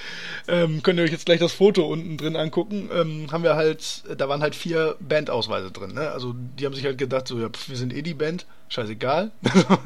[0.47, 2.89] ähm, könnt ihr euch jetzt gleich das Foto unten drin angucken.
[2.93, 6.11] Ähm, haben wir halt, da waren halt vier Bandausweise drin, ne?
[6.11, 9.31] Also die haben sich halt gedacht, so ja, pf, wir sind eh die Band, scheißegal.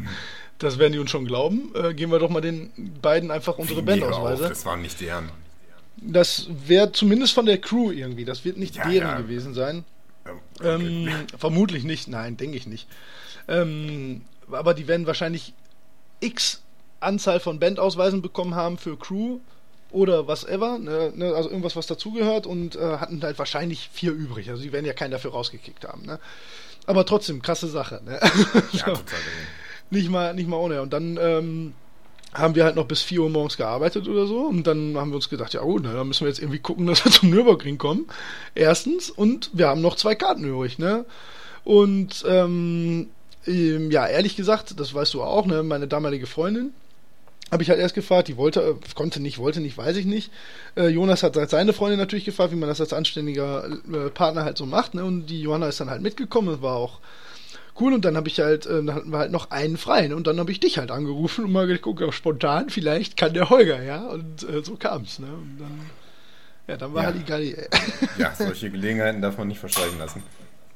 [0.60, 1.72] das werden die uns schon glauben.
[1.76, 2.72] Äh, geben wir doch mal den
[3.02, 4.50] beiden einfach unsere Bandausweise.
[4.50, 5.30] Das waren nicht deren.
[5.98, 8.26] Das wäre zumindest von der Crew irgendwie.
[8.26, 9.18] Das wird nicht ja, deren ja.
[9.18, 9.86] gewesen sein.
[10.26, 10.68] Okay.
[10.68, 12.88] Ähm, vermutlich nicht, nein, denke ich nicht.
[13.48, 14.22] Ähm,
[14.52, 15.54] aber die werden wahrscheinlich
[16.20, 16.62] x
[17.00, 19.40] Anzahl von Bandausweisen bekommen haben für Crew
[19.92, 24.12] oder was ever, ne, ne, also irgendwas, was dazugehört und äh, hatten halt wahrscheinlich vier
[24.12, 24.50] übrig.
[24.50, 26.06] Also die werden ja keinen dafür rausgekickt haben.
[26.06, 26.20] Ne?
[26.86, 28.02] Aber trotzdem, krasse Sache.
[28.06, 28.20] Ne?
[28.74, 29.04] Ja, total.
[29.90, 30.82] nicht, mal, nicht mal ohne.
[30.82, 31.74] Und dann ähm,
[32.34, 34.42] haben wir halt noch bis 4 Uhr morgens gearbeitet oder so.
[34.42, 37.06] Und dann haben wir uns gedacht, ja, na, dann müssen wir jetzt irgendwie gucken, dass
[37.06, 38.08] wir zum Nürburgring kommen.
[38.54, 39.10] Erstens.
[39.10, 41.06] Und wir haben noch zwei Karten übrig, ne?
[41.64, 43.10] Und ähm
[43.48, 45.62] ja, ehrlich gesagt, das weißt du auch, ne?
[45.62, 46.74] Meine damalige Freundin,
[47.52, 50.32] habe ich halt erst gefragt, die wollte, äh, konnte nicht, wollte nicht, weiß ich nicht.
[50.76, 54.58] Äh, Jonas hat seine Freundin natürlich gefragt, wie man das als anständiger äh, Partner halt
[54.58, 55.06] so macht, ne?
[55.06, 57.00] Und die Johanna ist dann halt mitgekommen, das war auch
[57.80, 57.94] cool.
[57.94, 60.14] Und dann habe ich halt, äh, dann hatten wir halt noch einen freien.
[60.14, 63.50] Und dann habe ich dich halt angerufen und mal geguckt, auch spontan, vielleicht kann der
[63.50, 64.08] Holger, ja.
[64.08, 65.28] Und äh, so kam's, ne?
[65.28, 65.80] Und dann,
[66.68, 67.10] ja, dann war ja.
[67.10, 67.56] Halligalli.
[68.18, 70.24] ja, solche Gelegenheiten darf man nicht verstreichen lassen.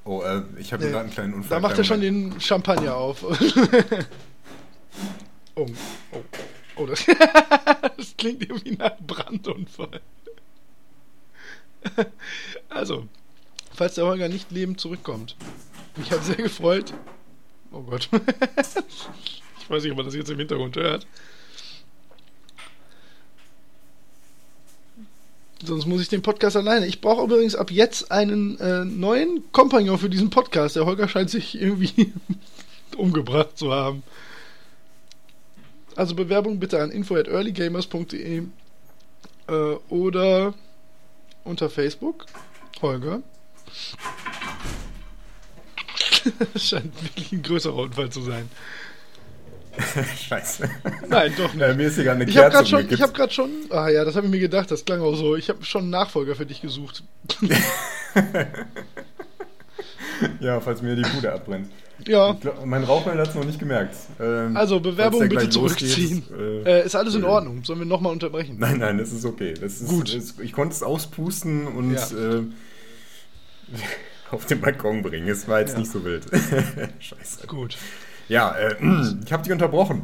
[0.05, 1.49] Oh, äh, ich habe nee, gerade einen kleinen Unfall.
[1.49, 3.23] Da macht er schon den Champagner auf.
[5.55, 5.65] oh,
[6.13, 6.23] oh.
[6.79, 7.05] Oh, das,
[7.97, 9.99] das klingt irgendwie nach Brandunfall.
[12.69, 13.07] Also,
[13.73, 15.35] falls der Holger nicht lebend zurückkommt.
[15.97, 16.93] Mich hat sehr gefreut.
[17.71, 18.09] Oh Gott.
[19.61, 21.05] Ich weiß nicht, ob man das jetzt im Hintergrund hört.
[25.63, 26.87] Sonst muss ich den Podcast alleine.
[26.87, 30.75] Ich brauche übrigens ab jetzt einen äh, neuen Kompagnon für diesen Podcast.
[30.75, 32.13] Der Holger scheint sich irgendwie
[32.97, 34.01] umgebracht zu haben.
[35.99, 38.43] Also Bewerbung bitte an info at earlygamers.de
[39.47, 39.51] äh,
[39.89, 40.53] oder
[41.43, 42.25] unter Facebook.
[42.81, 43.21] Holger.
[46.53, 48.49] das scheint wirklich ein größerer Unfall zu sein.
[50.29, 50.69] Scheiße.
[51.09, 51.63] Nein, doch nicht.
[51.63, 54.05] Äh, mir ist hier eine Ich habe gerade schon, ich habe gerade schon, ah ja,
[54.05, 55.35] das habe ich mir gedacht, das klang auch so.
[55.35, 57.03] Ich habe schon einen Nachfolger für dich gesucht.
[60.41, 61.69] Ja, falls mir die Bude abbrennt.
[62.07, 63.95] Ja, glaub, mein Rauchmelder hat es noch nicht gemerkt.
[64.19, 66.23] Ähm, also Bewerbung bitte zurückziehen.
[66.65, 67.63] äh, Äh, ist alles in Ordnung?
[67.63, 68.55] Sollen wir nochmal unterbrechen?
[68.57, 69.53] Nein, nein, das ist okay.
[69.59, 70.15] Das ist, Gut.
[70.15, 72.01] Das, ich konnte es auspusten und Ja.
[72.37, 72.43] äh,
[74.31, 75.27] auf den Balkon bringen.
[75.27, 75.79] Es war jetzt Ja.
[75.79, 76.25] nicht so wild.
[76.99, 77.47] Scheiße.
[77.47, 77.77] Gut.
[78.27, 78.75] Ja, äh,
[79.25, 80.03] ich habe dich unterbrochen.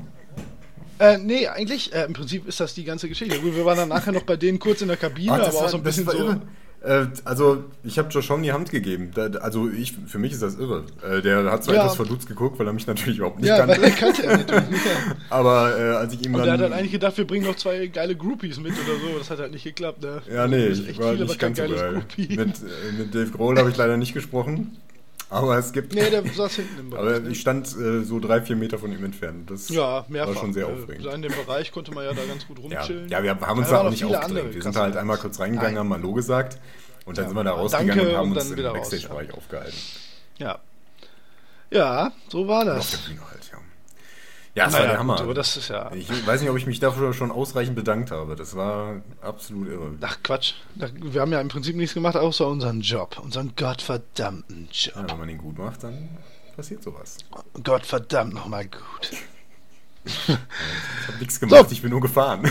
[0.98, 3.40] Äh, nee, eigentlich, äh, im Prinzip ist das die ganze Geschichte.
[3.40, 5.56] Gut, wir waren dann nachher noch bei denen kurz in der Kabine, Ah, aber das
[5.56, 6.20] auch war- so ein bisschen war so.
[6.24, 6.42] irre.
[6.86, 9.10] Äh, also, ich habe Joshon die Hand gegeben.
[9.16, 10.84] Da, also, ich, für mich ist das irre.
[11.02, 11.82] Äh, der hat zwar Ja.
[11.82, 13.76] etwas verdutzt geguckt, weil er mich natürlich überhaupt nicht Ja, kannte.
[13.78, 14.86] weil er kannte er natürlich nicht.
[14.86, 15.16] Ja.
[15.32, 16.46] Aber äh, als ich ihm Und dann.
[16.46, 19.18] der hat halt eigentlich gedacht, wir bringen noch zwei geile Groupies mit oder so.
[19.18, 20.22] Das hat halt nicht geklappt, ne?
[20.32, 21.94] ja, nee, ich war nicht ganz so geil.
[21.94, 22.36] Groupie.
[22.36, 24.78] Mit, äh, mit Dave Grohl habe ich leider nicht gesprochen.
[25.30, 25.94] Aber es gibt.
[25.96, 27.02] Nee, der saß hinten im Bereich.
[27.16, 27.30] aber ne?
[27.30, 29.50] ich stand äh, so drei, vier Meter von ihm entfernt.
[29.50, 30.36] Das Ja, mehrfach.
[30.36, 31.06] war schon sehr Äh, aufregend.
[31.08, 33.10] In dem Bereich konnte man ja da ganz gut Ja, rumchillen.
[33.10, 34.46] ja, wir haben uns Da da auch nicht aufgedrängt.
[34.54, 35.80] Wir sind krasse halt einmal kurz reingegangen, Nein.
[35.80, 36.60] haben Hallo gesagt
[37.06, 39.78] und dann Ja, sind wir da danke rausgegangen und haben und uns im Backstage-Bereich aufgehalten.
[40.38, 40.60] Ja.
[41.72, 42.92] Ja, so war Auf das.
[42.92, 43.58] der Bühne halt, ja.
[44.56, 45.16] Ja, das war der Hammer.
[45.16, 45.92] gut, aber das ist ja.
[45.94, 48.36] ich weiß nicht, ob ich mich dafür schon ausreichend bedankt habe.
[48.38, 49.92] Das war absolut irre.
[50.02, 50.54] Ach Quatsch.
[50.76, 53.20] Wir haben ja im Prinzip nichts gemacht, außer unseren Job.
[53.22, 55.12] Unseren gottverdammten Ja, Job.
[55.12, 56.08] wenn man den gut macht, dann
[56.56, 57.18] passiert sowas.
[57.64, 59.12] Gottverdammt nochmal gut.
[60.06, 61.72] Ich habe nichts gemacht, So.
[61.74, 62.50] ich bin nur gefahren.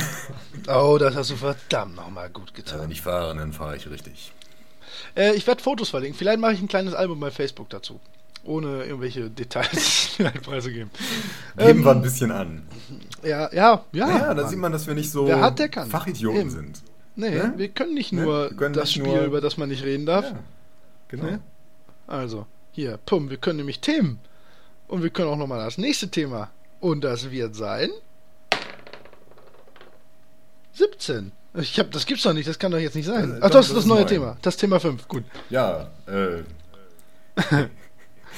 [0.68, 2.80] Oh, das hast du verdammt nochmal gut getan.
[2.80, 4.32] wenn ich fahre, dann fahre ich richtig.
[5.16, 6.18] Äh, ich werde Fotos verlinken.
[6.18, 8.00] Vielleicht mache ich ein kleines Album bei Facebook dazu.
[8.44, 10.90] Ohne irgendwelche Details preiszugeben.
[11.56, 12.62] Geben Ähm, wir ein bisschen an.
[13.22, 14.08] Ja, ja, ja.
[14.08, 14.48] Ja, da Mann.
[14.50, 15.58] sieht man, dass wir nicht so hat.
[15.88, 16.50] Fachidioten Eben.
[16.50, 16.82] sind.
[17.16, 17.54] Nee, Ne?
[17.56, 18.22] wir können nicht Ne?
[18.22, 20.26] nur Wir können das nicht Spiel, nur- über das man nicht reden darf.
[20.26, 20.38] Ja,
[21.08, 21.24] genau.
[21.24, 21.40] Ne?
[22.06, 24.18] Also, hier, pum, wir können nämlich Themen.
[24.88, 26.50] Und wir können auch nochmal das nächste Thema.
[26.80, 27.88] Und das wird sein.
[30.74, 31.32] 17.
[31.54, 33.30] Ich hab, das gibt's doch nicht, das kann doch jetzt nicht sein.
[33.36, 34.06] Äh, Ach, doch, das ist das das neue neu.
[34.08, 34.36] Thema.
[34.42, 35.24] Das Thema 5, gut.
[35.50, 36.42] Ja, äh.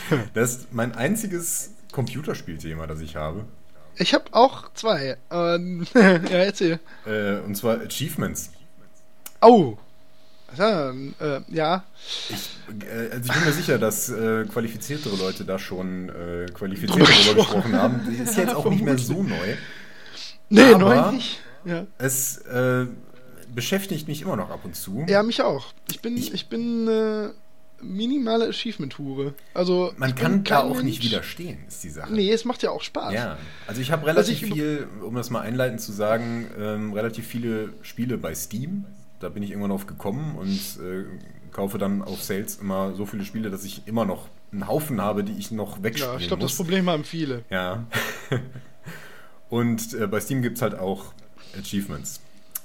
[0.35, 3.45] das ist mein einziges Computerspielthema, das ich habe.
[3.97, 5.17] Ich habe auch zwei.
[5.31, 6.01] Ähm, ja,
[6.39, 6.79] erzähl.
[7.07, 8.51] Äh, und zwar Achievements.
[9.41, 9.77] Oh.
[10.57, 11.85] Ja, äh, ja.
[12.29, 12.51] Ich,
[12.89, 17.07] äh, also ich bin mir sicher, dass äh, qualifiziertere Leute da schon äh, qualifiziert Drüber
[17.25, 17.75] darüber gesprochen.
[17.77, 18.01] haben.
[18.11, 19.57] Die ist jetzt auch nicht mehr so neu.
[20.49, 21.41] Nee, neu nicht.
[21.65, 21.87] Ja.
[21.99, 22.87] Es äh,
[23.55, 25.05] beschäftigt mich immer noch ab und zu.
[25.09, 25.73] ja, mich auch.
[25.91, 26.87] Ich bin, Ich- ich, bin
[27.83, 29.35] minimale Achievement-Hure.
[29.55, 32.13] Also, Man kann da auch nicht widerstehen, ist die Sache.
[32.13, 33.13] Nee, es macht ja auch Spaß.
[33.15, 37.27] Ja, also ich habe relativ ich- viel, um das mal einleitend zu sagen, ähm, relativ
[37.27, 38.85] viele Spiele bei Steam.
[39.21, 41.05] Da bin ich irgendwann auf gekommen und äh,
[41.53, 45.25] kaufe dann auf Sales immer so viele Spiele, dass ich immer noch einen Haufen habe,
[45.25, 46.55] die ich noch wegspielen Ja, ich glaube, das.
[46.57, 47.45] Problem haben viele.
[47.51, 47.87] Ja.
[49.49, 51.13] und äh, bei Steam gibt es halt auch
[51.59, 52.21] Achievements.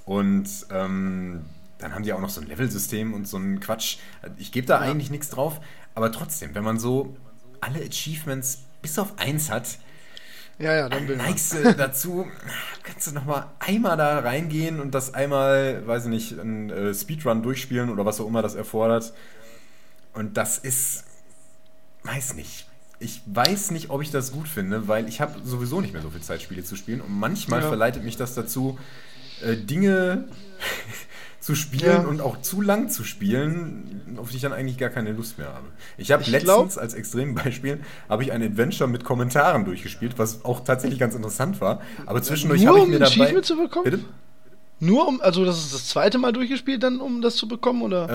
[0.05, 1.41] Und ähm,
[1.81, 3.97] dann haben die auch noch so ein Level-System und so ein Quatsch.
[4.37, 5.59] Ich gebe da eigentlich nichts drauf,
[5.95, 7.15] aber trotzdem, wenn man so
[7.59, 9.77] alle Achievements bis auf eins hat,
[10.59, 12.27] Ja, ja, dann will neigst du dazu,
[12.83, 17.41] kannst du nochmal einmal da reingehen und das einmal, weiß ich nicht, ein äh, Speedrun
[17.43, 19.13] durchspielen oder was auch immer das erfordert.
[20.13, 21.05] Und das ist,
[22.03, 22.67] weiß nicht.
[22.99, 26.11] Ich weiß nicht, ob ich das gut finde, weil ich habe sowieso nicht mehr so
[26.11, 27.01] viel Zeit, Spiele zu spielen.
[27.01, 27.67] Und manchmal Ja.
[27.67, 28.77] verleitet mich das dazu,
[29.41, 30.25] äh, Dinge
[31.41, 31.99] zu spielen Ja.
[32.07, 35.47] und auch zu lang zu spielen, auf die ich dann eigentlich gar keine Lust mehr
[35.47, 35.65] habe.
[35.97, 40.63] Ich habe letztens glaub- als Extrembeispiel habe ich ein Adventure mit Kommentaren durchgespielt, was auch
[40.63, 41.81] tatsächlich ganz interessant war.
[42.05, 43.23] Aber zwischendurch Nur habe ich um mir ein dabei.
[43.23, 43.83] Achievement zu bekommen?
[43.85, 43.99] Bitte?
[44.83, 48.07] Nur um, also das ist das zweite Mal durchgespielt, dann um das zu bekommen, oder?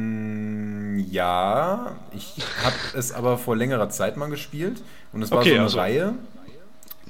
[0.00, 5.50] Ähm, ja, ich habe es aber vor längerer Zeit mal gespielt und es war Okay,
[5.50, 6.14] so eine also- Reihe.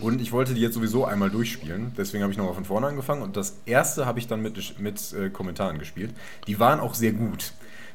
[0.00, 3.22] Und ich wollte die jetzt sowieso einmal durchspielen, deswegen habe ich nochmal von vorne angefangen
[3.22, 6.10] und das erste habe ich dann mit, mit äh, Kommentaren gespielt.
[6.46, 7.52] Die waren auch sehr gut.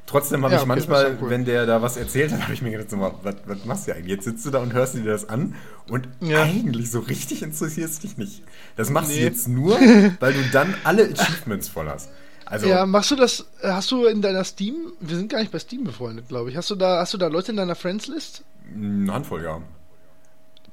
[0.07, 1.31] Trotzdem habe Ja, ich manchmal, cool.
[1.31, 3.93] wenn der da was erzählt hat, habe ich mir gedacht, so, was, was machst du
[3.95, 4.11] eigentlich?
[4.11, 5.55] Jetzt sitzt du da und hörst dir das an
[5.89, 6.43] und Ja.
[6.43, 8.43] eigentlich so richtig interessierst dich nicht.
[8.75, 9.23] Das machst du Nee.
[9.23, 9.71] jetzt nur,
[10.19, 12.09] weil du dann alle Achievements voll hast.
[12.47, 15.51] Also, ja, machst du das, äh, hast du in deiner Steam, wir sind gar nicht
[15.51, 16.55] bei Steam befreundet, glaube ich.
[16.57, 18.43] Hast du da, hast du da Leute in deiner Friends-List?
[18.75, 19.61] eine Handvoll, ja.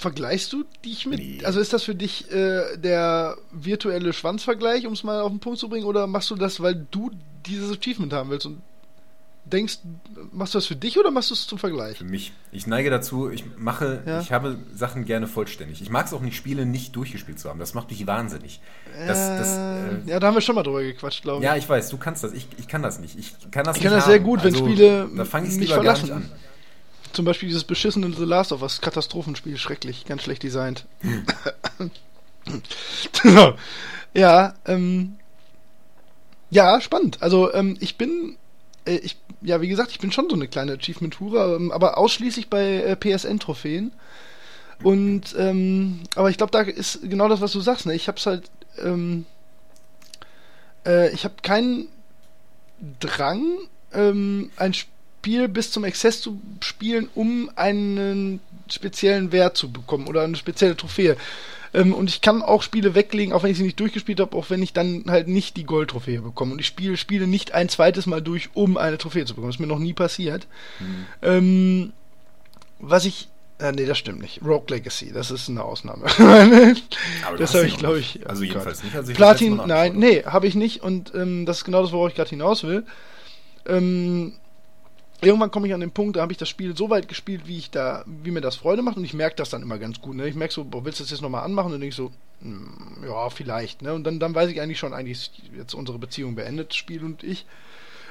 [0.03, 1.41] Vergleichst du dich mit, Nee.
[1.45, 5.59] also ist das für dich äh, der virtuelle Schwanzvergleich, um es mal auf den Punkt
[5.61, 7.11] zu bringen, oder machst du das, weil du
[7.47, 8.61] dieses Achievement haben willst und
[9.45, 9.79] denkst,
[10.33, 11.99] machst du das für dich oder machst du es zum Vergleich?
[11.99, 12.33] Für mich.
[12.53, 14.21] Ich neige dazu, ich mache, Ja.
[14.21, 15.83] ich habe Sachen gerne vollständig.
[15.83, 17.59] Ich mag es auch nicht, Spiele nicht durchgespielt zu haben.
[17.59, 18.61] Das macht mich wahnsinnig.
[19.07, 21.45] Das, das, äh, ja, da haben wir schon mal drüber gequatscht, glaube ich.
[21.45, 22.33] ja, ich weiß, du kannst das.
[22.33, 23.19] Ich, ich kann das nicht.
[23.19, 25.55] Ich kann das Ich nicht kann das sehr gut, wenn Also, Spiele Da fange ich
[25.57, 26.31] mich lieber gar nicht verlassen.
[26.33, 26.39] an.
[27.13, 30.87] Zum Beispiel dieses beschissene The Last of Us Katastrophenspiel, schrecklich, ganz schlecht designt.
[33.23, 33.55] so.
[34.15, 35.17] Ja, ähm,
[36.51, 37.23] ja, spannend.
[37.23, 38.37] Also ähm, ich bin,
[38.85, 42.51] äh, ich, ja, wie gesagt, ich bin schon so eine kleine Achievement-Hure, ähm, aber ausschließlich
[42.51, 43.93] bei äh, PSN-Trophäen.
[44.83, 47.87] Und, ähm, aber ich glaube, da ist genau das, was du sagst.
[47.87, 47.95] Ne?
[47.95, 48.51] Ich hab's halt,
[48.83, 49.27] ähm,
[50.85, 51.89] äh, ich habe keinen
[53.01, 53.45] Drang,
[53.93, 54.92] ähm, ein Spiel
[55.23, 61.17] bis zum Exzess zu spielen, um einen speziellen Wert zu bekommen oder eine spezielle Trophäe.
[61.75, 64.51] Ähm, und ich kann auch Spiele weglegen, auch wenn ich sie nicht durchgespielt habe, auch
[64.51, 66.53] wenn ich dann halt nicht die Gold-Trophäe bekomme.
[66.53, 69.51] Und ich spiele Spiele nicht ein zweites Mal durch, um eine Trophäe zu bekommen.
[69.51, 70.47] Das ist mir noch nie passiert.
[70.81, 71.07] Mhm.
[71.23, 71.93] Ähm,
[72.79, 74.43] was ich äh, nee, das stimmt nicht.
[74.45, 76.07] Rogue Legacy, das ist eine Ausnahme.
[77.39, 78.29] das habe ich, glaube ich.
[78.29, 78.97] Also jedenfalls nicht.
[78.97, 80.83] Also Platin, nein, nee, habe ich nicht.
[80.83, 82.85] Und ähm, das ist genau das, worauf ich gerade hinaus will.
[83.67, 84.33] Ähm,
[85.23, 87.59] irgendwann komme ich an den Punkt, da habe ich das Spiel so weit gespielt, wie
[87.59, 90.17] ich da, wie mir das Freude macht und ich merke das dann immer ganz gut.
[90.17, 90.29] Ne?
[90.29, 91.67] Ich merke so, boah, willst du das jetzt nochmal anmachen?
[91.67, 92.11] Und dann denke ich so,
[92.43, 93.83] hm, ja, vielleicht.
[93.83, 93.95] Ne?
[93.95, 97.05] Und dann, dann weiß ich eigentlich schon, eigentlich ist jetzt unsere Beziehung beendet, das Spiel
[97.05, 97.47] und ich.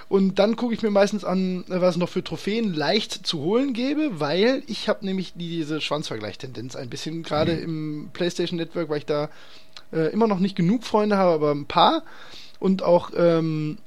[0.07, 3.71] Und dann gucke ich mir meistens an, was es noch für Trophäen leicht zu holen
[3.71, 7.63] gäbe, weil ich habe nämlich diese Schwanzvergleich-Tendenz ein bisschen, gerade mhm.
[7.63, 9.29] im PlayStation Network, weil ich da
[9.93, 12.03] äh, immer noch nicht genug Freunde habe, aber ein paar.
[12.59, 13.77] Und auch ähm,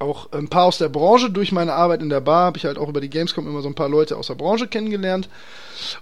[0.00, 1.30] auch ein paar aus der Branche.
[1.30, 3.68] Durch meine Arbeit in der Bar habe ich halt auch über die Gamescom immer so
[3.68, 5.28] ein paar Leute aus der Branche kennengelernt.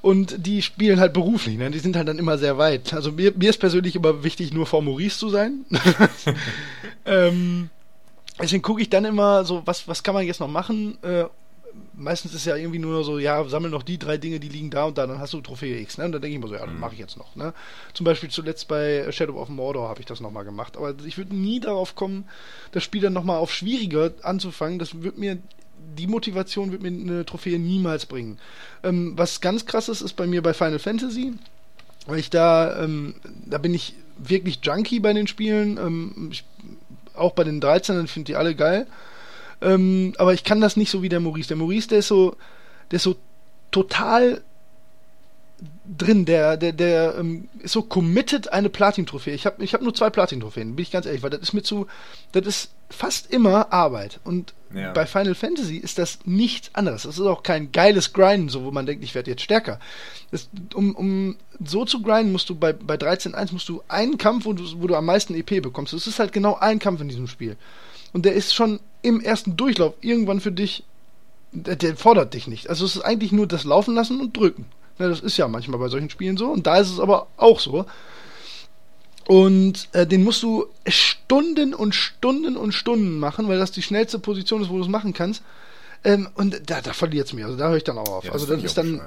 [0.01, 1.71] Und die spielen halt beruflich, ne?
[1.71, 2.95] Die sind halt dann immer sehr weit.
[2.95, 5.65] Also mir, mir ist persönlich immer wichtig, nur vor Maurice zu sein.
[7.07, 7.71] ähm,
[8.41, 11.25] deswegen gucke ich dann immer so, was, was kann man jetzt noch machen, äh,
[11.95, 14.85] meistens ist ja irgendwie nur so, ja, sammel noch die drei Dinge, die liegen da
[14.85, 16.05] und da, dann hast du Trophäe X, ne?
[16.05, 16.81] Und dann denke ich mir so, ja, dann mhm.
[16.81, 17.55] mache ich jetzt noch, ne?
[17.95, 20.77] Zum Beispiel zuletzt bei Shadow of Mordor habe ich das nochmal gemacht.
[20.77, 22.29] Aber ich würde nie darauf kommen,
[22.73, 24.79] das Spiel dann nochmal auf schwieriger anzufangen.
[24.79, 25.39] Das wird mir,
[25.97, 28.39] die Motivation wird mir eine Trophäe niemals bringen.
[28.83, 31.35] Ähm, was ganz krass ist, ist bei mir bei Final Fantasy,
[32.07, 33.15] weil ich da, ähm,
[33.47, 36.45] da bin ich wirklich Junkie bei den Spielen, ähm, ich,
[37.15, 38.87] auch bei den 13, ich finde die alle geil.
[39.61, 41.49] Ähm, aber ich kann das nicht so wie der Maurice.
[41.49, 42.37] Der Maurice, der ist so,
[42.91, 43.17] der ist so
[43.71, 44.43] total
[45.97, 49.35] drin, der, der, der ähm, ist so committed eine Platin-Trophäe.
[49.35, 51.63] Ich habe ich hab nur zwei Platin-Trophäen, bin ich ganz ehrlich, weil das ist mir
[51.63, 51.87] zu,
[52.33, 54.21] das ist fast immer Arbeit.
[54.25, 54.93] Und ja.
[54.93, 57.03] bei Final Fantasy ist das nichts anderes.
[57.03, 59.81] Das ist auch kein geiles Grinden, so wo man denkt, ich werde jetzt stärker.
[60.31, 64.45] Das, um, um so zu grinden, musst du bei, bei 13.1 musst du einen Kampf,
[64.45, 65.93] wo du, wo du am meisten EP bekommst.
[65.93, 67.57] Das ist halt genau ein Kampf in diesem Spiel.
[68.13, 70.85] Und der ist schon im ersten Durchlauf irgendwann für dich,
[71.53, 72.69] der, der, fordert dich nicht.
[72.69, 74.67] Also es ist eigentlich nur das Laufen lassen und drücken.
[74.99, 77.61] Ja, das ist ja manchmal bei solchen Spielen so und da ist es aber auch
[77.61, 77.87] so.
[79.27, 84.19] Und äh, den musst du Stunden und Stunden und Stunden machen, weil das die schnellste
[84.19, 85.43] Position ist, wo du es machen kannst.
[86.03, 87.45] Ähm, und da, da verliert es mir.
[87.45, 88.25] Also da höre ich dann auch auf.
[88.25, 89.01] Ja, also das ist dann.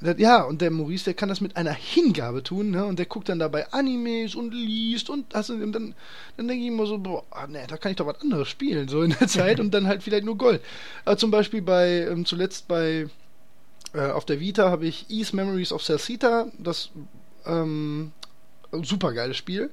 [0.00, 2.84] Ja, und der Maurice, der kann das mit einer Hingabe tun, ne?
[2.84, 5.94] Und der guckt dann dabei Animes und liest und, also, und dann,
[6.36, 8.88] dann denke ich immer so, boah, ah, ne, da kann ich doch was anderes spielen,
[8.88, 10.60] so in der Zeit und dann halt vielleicht nur Gold.
[11.06, 13.08] Aber zum Beispiel bei, ähm, zuletzt bei,
[13.94, 16.90] äh, auf der Vita habe ich Ease Memories of Celcita, das,
[17.46, 18.12] ähm,
[18.82, 19.70] super geiles Spiel.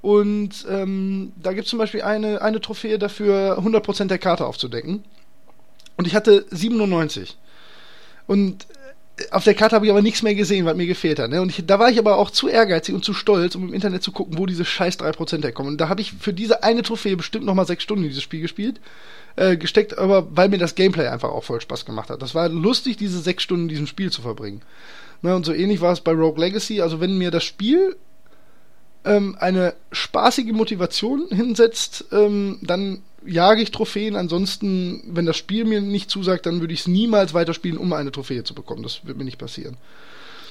[0.00, 5.02] Und ähm, da gibt es zum Beispiel eine, eine Trophäe dafür, 100% der Karte aufzudecken.
[5.96, 7.36] Und ich hatte 97.
[8.28, 8.66] Und
[9.30, 11.30] auf der Karte habe ich aber nichts mehr gesehen, was mir gefehlt hat.
[11.30, 11.42] Ne?
[11.42, 14.02] Und ich, da war ich aber auch zu ehrgeizig und zu stolz, um im Internet
[14.02, 15.72] zu gucken, wo diese scheiß 3% herkommen.
[15.72, 18.40] Und da habe ich für diese eine Trophäe bestimmt nochmal sechs Stunden in dieses Spiel
[18.40, 18.80] gespielt.
[19.38, 22.20] Äh, gesteckt, aber weil mir das Gameplay einfach auch voll Spaß gemacht hat.
[22.22, 24.62] Das war lustig, diese sechs Stunden in diesem Spiel zu verbringen.
[25.22, 25.36] Ne?
[25.36, 26.80] Und so ähnlich war es bei Rogue Legacy.
[26.80, 27.94] Also wenn mir das Spiel
[29.04, 34.16] ähm, eine spaßige Motivation hinsetzt, ähm, dann jage ich Trophäen.
[34.16, 38.12] Ansonsten, wenn das Spiel mir nicht zusagt, dann würde ich es niemals weiterspielen, um eine
[38.12, 38.82] Trophäe zu bekommen.
[38.82, 39.76] Das wird mir nicht passieren.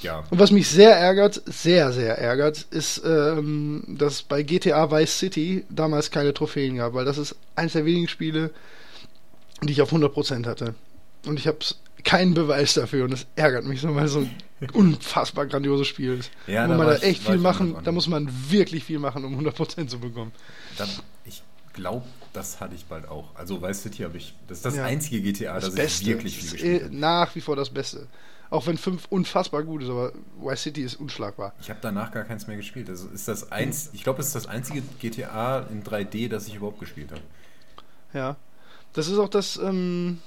[0.01, 0.23] Ja.
[0.29, 5.65] Und was mich sehr ärgert, sehr, sehr ärgert, ist, ähm, dass bei GTA Vice City
[5.69, 8.51] damals keine Trophäen gab, weil das ist eines der wenigen Spiele,
[9.63, 10.75] die ich auf 100% hatte.
[11.25, 11.57] Und ich habe
[12.03, 16.31] keinen Beweis dafür und das ärgert mich so, weil so ein unfassbar grandioses Spiel ist.
[16.45, 19.37] Ja, da muss man da echt viel machen, da muss man wirklich viel machen, um
[19.39, 20.31] 100% zu bekommen.
[20.77, 20.89] Dann,
[21.25, 21.41] ich
[21.73, 22.05] glaube,
[22.37, 23.35] das hatte ich bald auch.
[23.35, 24.85] Also Vice City habe ich, das ist das ja.
[24.85, 26.03] einzige GTA, das, das Beste.
[26.03, 26.95] ich wirklich viel gespielt habe.
[26.95, 28.07] Nach wie vor das Beste.
[28.49, 31.53] Auch wenn 5 unfassbar gut ist, aber Vice City ist unschlagbar.
[31.59, 32.89] Ich habe danach gar keins mehr gespielt.
[32.89, 36.55] Also ist das eins, ich glaube, es ist das einzige GTA in 3D, das ich
[36.55, 37.21] überhaupt gespielt habe.
[38.13, 38.35] Ja.
[38.93, 40.21] Das ist auch das, ähm,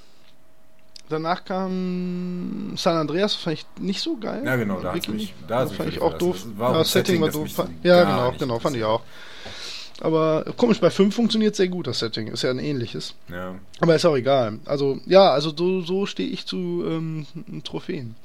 [1.09, 4.43] danach kam San Andreas, fand ich nicht so geil.
[4.45, 6.45] Ja, genau, da, mich, da fand ich auch doof.
[6.57, 7.69] War ja, Setting, Setting war doof.
[7.83, 9.01] Ja, genau, genau, fand ich auch.
[10.01, 12.27] Aber komisch, bei 5 funktioniert sehr gut, das Setting.
[12.27, 13.13] Ist ja ein ähnliches.
[13.29, 13.55] Ja.
[13.79, 14.59] Aber ist auch egal.
[14.65, 17.27] Also, ja, also so, so stehe ich zu ähm,
[17.63, 18.15] Trophäen.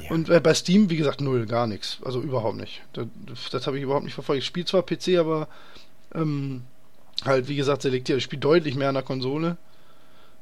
[0.00, 0.10] Ja.
[0.10, 1.98] Und äh, bei Steam, wie gesagt, null, gar nichts.
[2.04, 2.82] Also überhaupt nicht.
[2.92, 3.06] Das,
[3.52, 4.40] das habe ich überhaupt nicht verfolgt.
[4.40, 5.46] Ich spiele zwar PC, aber
[6.12, 6.62] ähm,
[7.24, 8.18] halt, wie gesagt, selektiert.
[8.18, 9.56] Ich spiele deutlich mehr an der Konsole.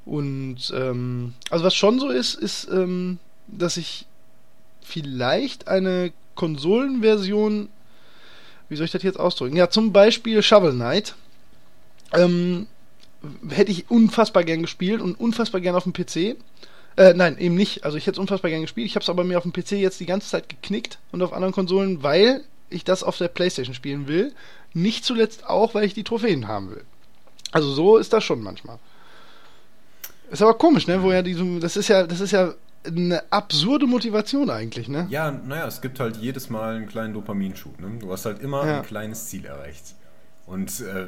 [0.06, 4.06] Und ähm, also was schon so ist, ist, ähm, dass ich
[4.80, 7.68] vielleicht eine Konsolenversion,
[8.74, 9.54] wie soll ich das jetzt ausdrücken?
[9.54, 11.14] Ja, zum Beispiel Shovel Knight.
[12.12, 12.66] Ähm,
[13.48, 16.36] hätte ich unfassbar gern gespielt und unfassbar gern auf dem PC.
[16.96, 17.84] Äh, nein, eben nicht.
[17.84, 18.86] Also ich hätte es unfassbar gern gespielt.
[18.86, 21.32] Ich habe es aber mir auf dem PC jetzt die ganze Zeit geknickt und auf
[21.32, 24.34] anderen Konsolen, weil ich das auf der Playstation spielen will.
[24.72, 26.82] Nicht zuletzt auch, weil ich die Trophäen haben will.
[27.52, 28.80] Also so ist das schon manchmal.
[30.32, 31.00] Ist aber komisch, ne?
[31.00, 32.54] Wo ja diesem, das ist ja, das ist ja
[32.86, 35.06] eine absurde Motivation eigentlich, ne?
[35.10, 37.80] Ja, naja, es gibt halt jedes Mal einen kleinen Dopaminschub.
[37.80, 37.98] Ne?
[37.98, 38.78] Du hast halt immer Ja.
[38.80, 39.94] ein kleines Ziel erreicht.
[40.46, 41.06] Und äh,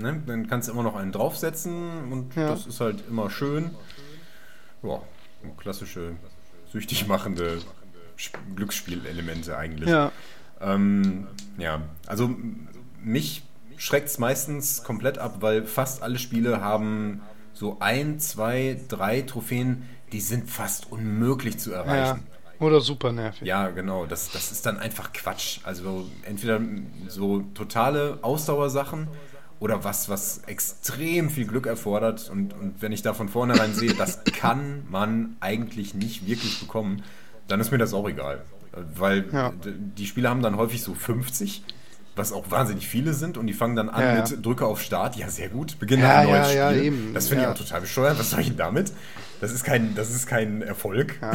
[0.00, 2.50] ne, dann kannst du immer noch einen draufsetzen und Ja.
[2.50, 3.70] das ist halt immer schön.
[4.82, 5.02] Ja,
[5.56, 6.12] klassische
[6.72, 7.58] süchtig machende
[8.14, 9.88] Sp- Glücksspielelemente eigentlich.
[9.88, 10.12] Ja.
[10.60, 12.30] Ähm, ja, also
[13.02, 13.42] mich
[13.76, 17.22] schreckt es meistens komplett ab, weil fast alle Spiele haben
[17.54, 21.82] so ein, zwei, drei Trophäen, die sind fast unmöglich zu Ja.
[21.82, 22.26] erreichen.
[22.60, 23.46] Oder super nervig.
[23.46, 24.04] Ja, genau.
[24.06, 25.60] Das, das ist dann einfach Quatsch.
[25.62, 26.60] Also entweder
[27.06, 29.06] so totale Ausdauersachen
[29.60, 32.28] oder was, was extrem viel Glück erfordert.
[32.30, 37.02] Und, und wenn ich da von vornherein sehe, das kann man eigentlich nicht wirklich bekommen,
[37.46, 38.42] dann ist mir das auch egal.
[38.96, 39.52] Weil Ja.
[39.64, 41.62] die Spiele haben dann häufig so 50,
[42.16, 43.38] was auch wahnsinnig viele sind.
[43.38, 44.20] Und die fangen dann an Ja, ja.
[44.28, 45.14] mit Drücke auf Start.
[45.16, 45.78] Ja, sehr gut.
[45.78, 46.84] Beginne Ja, ein neues ja, ja, Spiel.
[46.84, 47.14] eben.
[47.14, 47.52] Das finde Ja.
[47.52, 48.18] ich auch total bescheuert.
[48.18, 48.92] Was soll ich denn damit?
[49.40, 51.14] Das ist kein, das ist kein Erfolg.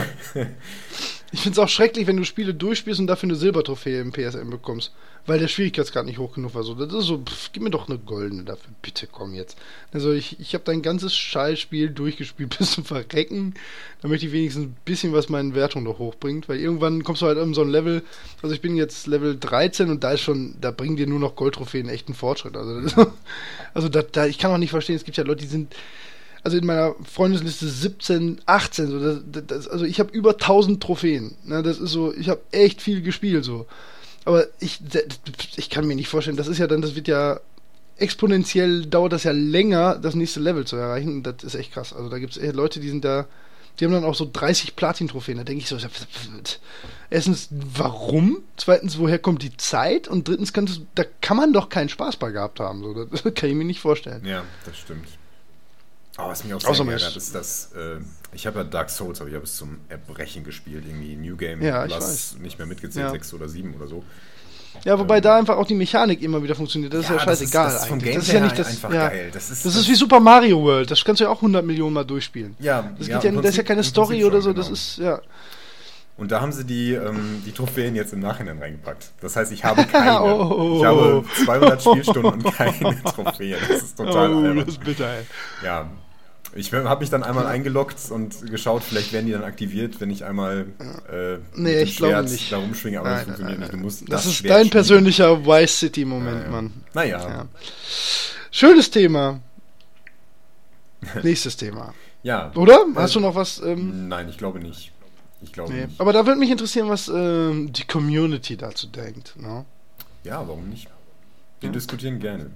[1.34, 4.51] Ich finde es auch schrecklich, wenn du Spiele durchspielst und dafür eine Silbertrophäe im PSN
[4.51, 4.91] bekommst,
[5.26, 6.62] weil der Schwierigkeitsgrad nicht hoch genug war.
[6.62, 9.58] So, das ist so, pff, gib mir doch eine goldene dafür, bitte komm jetzt.
[9.91, 13.56] Also ich, ich habe dein ganzes Scheißspiel durchgespielt bis zum Verrecken.
[14.04, 17.26] Da möchte ich wenigstens ein bisschen was meine Wertung noch hochbringt, weil irgendwann kommst du
[17.26, 18.04] halt um so ein Level,
[18.43, 21.36] also ich bin jetzt Level 13 und da ist schon, da bringen dir nur noch
[21.36, 22.56] Goldtrophäen echt einen Fortschritt.
[22.56, 23.08] Also, das,
[23.74, 25.74] also da, da, ich kann auch nicht verstehen, es gibt ja Leute, die sind
[26.44, 31.36] also in meiner Freundesliste 17, 18, so, das, das, also ich habe über 1000 Trophäen.
[31.46, 33.66] Ne, das ist so, ich habe echt viel gespielt so.
[34.26, 34.80] Aber ich,
[35.56, 37.39] ich kann mir nicht vorstellen, das ist ja dann, das wird ja
[37.98, 41.24] exponentiell dauert das ja länger, das nächste Level zu erreichen.
[41.24, 41.94] Das ist echt krass.
[41.94, 43.28] Also da gibt es Leute, die sind da,
[43.80, 45.38] die haben dann auch so 30 Platin-Trophäen.
[45.38, 45.78] Da denke ich so,
[47.10, 48.44] erstens, warum?
[48.58, 50.08] Zweitens, woher kommt die Zeit?
[50.08, 52.84] Und drittens, kann das, da kann man doch keinen Spaß bei gehabt haben.
[52.84, 54.26] So, das kann ich mir nicht vorstellen.
[54.26, 55.08] Ja, das stimmt.
[56.18, 57.99] Aber was mich auch sehr ärgert, ist- ist, dass äh,
[58.34, 61.61] ich habe ja Dark Souls, aber ich habe es zum Erbrechen gespielt, irgendwie New Game
[61.61, 63.11] Ja, ich Plus, nicht mehr mitgezählt, Ja.
[63.11, 64.03] sechs oder sieben oder so.
[64.86, 66.93] Ja, wobei da einfach auch die Mechanik immer wieder funktioniert.
[66.93, 68.16] Das ist ja, das scheißegal das ist vom eigentlich.
[68.16, 68.68] Das ist ja nicht her das.
[68.74, 69.07] einfach ja.
[69.09, 69.30] geil.
[69.32, 70.89] Das ist, Das ist wie Super Mario World.
[70.91, 72.55] Das kannst du ja auch 100 Millionen Mal durchspielen.
[72.59, 74.49] ja, Das, ja, ja, das ist ja keine Story Prinzip oder so.
[74.49, 74.74] schon, Das genau.
[74.74, 75.22] ist, ja.
[76.18, 79.11] Und da haben sie die, ähm, die Trophäen jetzt im Nachhinein reingepackt.
[79.22, 80.22] Das heißt, ich habe keine.
[80.24, 80.78] Oh.
[80.80, 83.57] Ich habe 200 Spielstunden und keine Trophäen.
[83.68, 84.57] Das ist total albern.
[84.59, 85.24] Oh, ist bitter, ey.
[85.64, 85.89] Ja.
[86.56, 90.24] Ich habe mich dann einmal eingeloggt und geschaut, vielleicht werden die dann aktiviert, wenn ich
[90.24, 90.68] einmal
[91.12, 92.51] äh, Nee, ich glaube nicht.
[92.51, 93.74] da rumschwinge, aber das Nein, funktioniert nein, nicht.
[93.74, 96.49] Du musst Das, das ist Schwert dein persönlicher Vice City-Moment, Ja, ja.
[96.49, 96.74] Mann.
[96.93, 97.47] Naja, Ja.
[98.51, 99.39] Schönes Thema.
[101.24, 101.93] Nächstes Thema.
[102.22, 102.51] ja.
[102.56, 102.86] Oder?
[102.95, 103.60] Hast du noch was?
[103.62, 104.91] Ähm, Nein, ich glaube nicht.
[105.41, 105.86] Ich glaube nee.
[105.88, 105.99] nicht.
[105.99, 109.36] Aber da würde mich interessieren, was ähm, die Community dazu denkt.
[109.38, 109.66] Ne?
[110.24, 110.88] Ja, warum nicht?
[111.60, 112.51] Wir diskutieren gerne.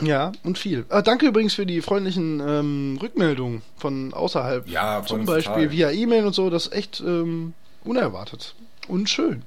[0.00, 0.84] Ja, und viel.
[0.88, 4.66] Ah, danke übrigens für die freundlichen ähm, Rückmeldungen von außerhalb.
[4.68, 5.70] Ja, von Zum Beispiel total.
[5.70, 6.50] via E-Mail und so.
[6.50, 8.54] Das ist echt ähm, unerwartet
[8.88, 9.42] und schön.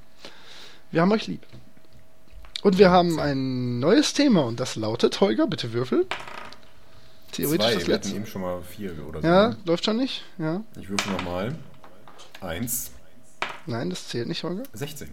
[0.91, 1.41] Wir haben euch lieb.
[2.62, 6.06] Und wir haben ein neues Thema und das lautet, Holger, bitte würfel.
[7.32, 8.16] Theoretisch Zwei, das wir letzte.
[8.16, 9.28] eben schon mal vier oder so.
[9.28, 10.24] Ja, läuft schon nicht?
[10.38, 10.62] Ja.
[10.80, 11.56] Ich würfel nochmal.
[12.39, 12.91] Eins,
[13.66, 14.64] Nein, das zählt nicht, Holger.
[14.74, 15.10] 16.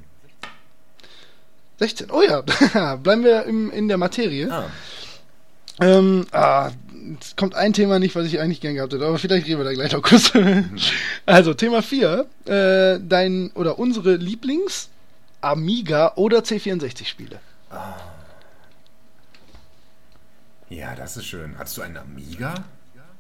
[1.79, 2.11] 16.
[2.11, 2.41] Oh ja,
[2.97, 4.51] bleiben wir im, in der Materie.
[4.53, 4.71] Ah,
[5.81, 6.71] Ähm, ah,
[7.21, 9.65] es kommt ein Thema nicht, was ich eigentlich gern gehabt hätte, aber vielleicht reden wir
[9.65, 10.33] da gleich noch kurz.
[11.27, 12.27] also, Thema 4.
[12.45, 14.89] Äh, dein oder unsere Lieblings-
[15.41, 17.41] Amiga oder C64-Spiele.
[20.69, 21.59] ja, das ist schön.
[21.59, 22.55] Hattest du einen Amiga?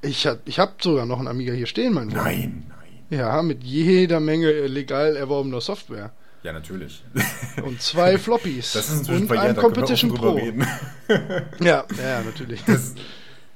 [0.03, 2.25] Ich, hab- ich habe sogar noch einen Amiga hier stehen, mein Freund.
[2.25, 3.19] Nein, nein.
[3.19, 6.11] Ja, mit jeder Menge legal erworbener Software.
[6.43, 7.05] Ja, natürlich.
[7.63, 8.73] Und zwei Floppies.
[8.73, 10.33] Das ist inzwischen und verjährt, ein Competition Pro.
[10.33, 10.67] reden.
[11.61, 12.65] Ja, ja, natürlich.
[12.65, 12.95] Das,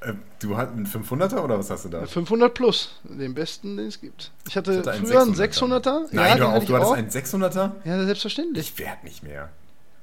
[0.01, 2.07] äh, du hast einen 500er oder was hast du da?
[2.07, 4.31] 500 plus, den besten, den es gibt.
[4.47, 5.83] Ich hatte, Ich hatte früher einen 600er.
[5.83, 6.07] 600er.
[6.13, 6.97] Nein, ja, hatte ich du hattest auch.
[6.97, 7.73] einen 600er?
[7.85, 8.71] Ja, selbstverständlich.
[8.73, 9.49] Ich werd nicht mehr.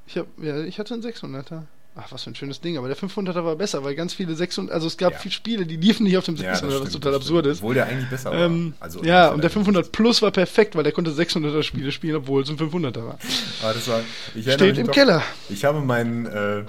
[0.08, 1.64] Ich, hab, ja, ich hatte einen 600er.
[1.96, 4.74] Ach, was für ein schönes Ding, aber der 500er war besser, weil ganz viele 600,
[4.74, 5.20] also es gab Ja.
[5.20, 7.58] viele Spiele, die liefen nicht auf dem Ja, das 600, was total das absurd ist.
[7.60, 8.39] Obwohl der eigentlich besser war.
[8.39, 11.62] Ähm, Also, ja, das und der war 500 Plus war perfekt, weil der konnte 600er
[11.64, 13.20] Spiele spielen, obwohl es ein 500er war.
[13.64, 14.00] Ah, das war,
[14.34, 15.22] ich Steht im noch, Keller.
[15.50, 16.64] Ich habe meinen äh,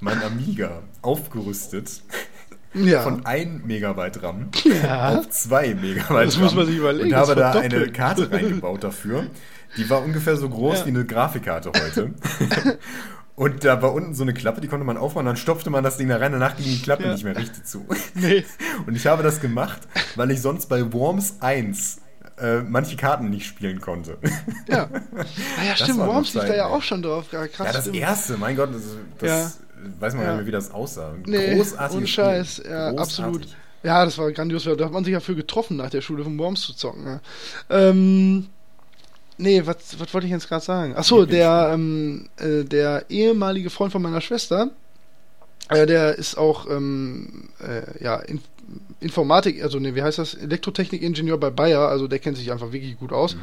[0.00, 1.90] mein Amiga aufgerüstet
[2.74, 3.02] Ja.
[3.02, 5.18] von 1 Megabyte RAM Ja.
[5.18, 6.42] auf 2 Megabyte Das RAM.
[6.42, 7.74] muss man sich überlegen, Und das habe da verdoppelt.
[7.82, 9.26] eine Karte reingebaut dafür.
[9.76, 10.86] Die war ungefähr so groß Ja.
[10.86, 12.12] wie eine Grafikkarte heute.
[13.36, 15.96] Und da war unten so eine Klappe, die konnte man aufmachen, dann stopfte man das
[15.96, 17.12] Ding da rein, danach ging die Klappe Ja.
[17.12, 17.84] nicht mehr richtig zu.
[18.14, 18.44] Nee.
[18.86, 19.80] Und ich habe das gemacht,
[20.14, 21.98] weil ich sonst bei Worms 1
[22.40, 24.18] äh, manche Karten nicht spielen konnte.
[24.68, 24.88] Ja.
[25.58, 27.26] Ah ja, stimmt, Worms liegt da ja auch schon drauf.
[27.32, 27.96] Ja, krass, Ja, das stimmt.
[27.96, 28.82] erste, mein Gott, das,
[29.18, 29.58] das
[30.00, 30.28] weiß man Ja.
[30.30, 31.14] nicht mehr, wie das aussah.
[31.26, 32.24] Nee, Großartiges ohne Spiel.
[32.24, 33.00] Scheiß, ja, Großartig.
[33.00, 33.48] absolut.
[33.82, 34.64] Ja, das war grandios.
[34.64, 37.04] Da hat man sich ja für getroffen, nach der Schule von Worms zu zocken.
[37.04, 37.20] Ja.
[37.68, 38.46] Ähm,
[39.38, 40.96] nee, was, was wollte ich jetzt gerade sagen?
[40.96, 44.70] Achso, der, ähm, äh, der ehemalige Freund von meiner Schwester,
[45.68, 48.40] äh, der ist auch ähm, äh, ja, in,
[49.00, 50.34] Informatik, also ne, wie heißt das?
[50.34, 53.36] Elektrotechnik-Ingenieur bei Bayer, also der kennt sich einfach wirklich gut aus.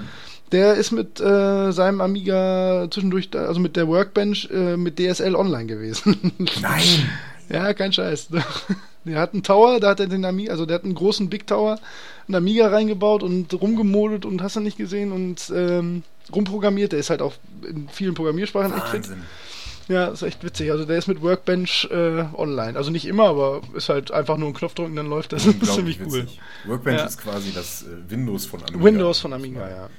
[0.51, 5.35] Der ist mit äh, seinem Amiga zwischendurch, da, also mit der Workbench, äh, mit DSL
[5.35, 6.33] online gewesen.
[6.61, 7.09] Nein!
[7.49, 8.29] Ja, kein Scheiß.
[9.03, 11.47] Der hat einen Tower, da hat er den Amiga, also der hat einen großen Big
[11.47, 11.79] Tower,
[12.27, 16.03] einen Amiga reingebaut und rumgemodelt und hast du nicht gesehen und ähm,
[16.33, 16.91] rumprogrammiert.
[16.91, 17.33] Der ist halt auch
[17.67, 19.03] in vielen Programmiersprachen echt fit.
[19.09, 19.23] Wahnsinn.
[19.87, 20.71] Ja, ist echt witzig.
[20.71, 22.77] Also der ist mit Workbench äh, online.
[22.77, 25.43] Also nicht immer, aber ist halt einfach nur einen Knopf drücken, dann läuft das.
[25.59, 26.13] Das ist ziemlich cool.
[26.23, 26.39] witzig.
[26.65, 27.05] Workbench Ja.
[27.07, 28.83] ist quasi das äh, Windows von Amiga.
[28.83, 29.89] Windows von Amiga, ja.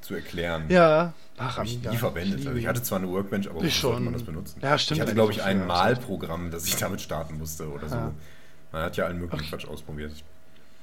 [0.00, 0.64] Zu erklären.
[0.68, 1.12] Ja.
[1.38, 1.90] Ach, Habe ich Amiga.
[1.90, 2.38] nie verwendet.
[2.38, 4.04] liebe Also ich hatte zwar eine Workbench, aber Ich schon.
[4.04, 4.58] man das benutzen?
[4.62, 7.94] Ja, stimmt Ich hatte, glaube ich, ein Malprogramm, das ich damit starten musste oder so.
[7.94, 8.12] Ja.
[8.72, 10.12] Man hat ja allen möglichen Quatsch ausprobiert.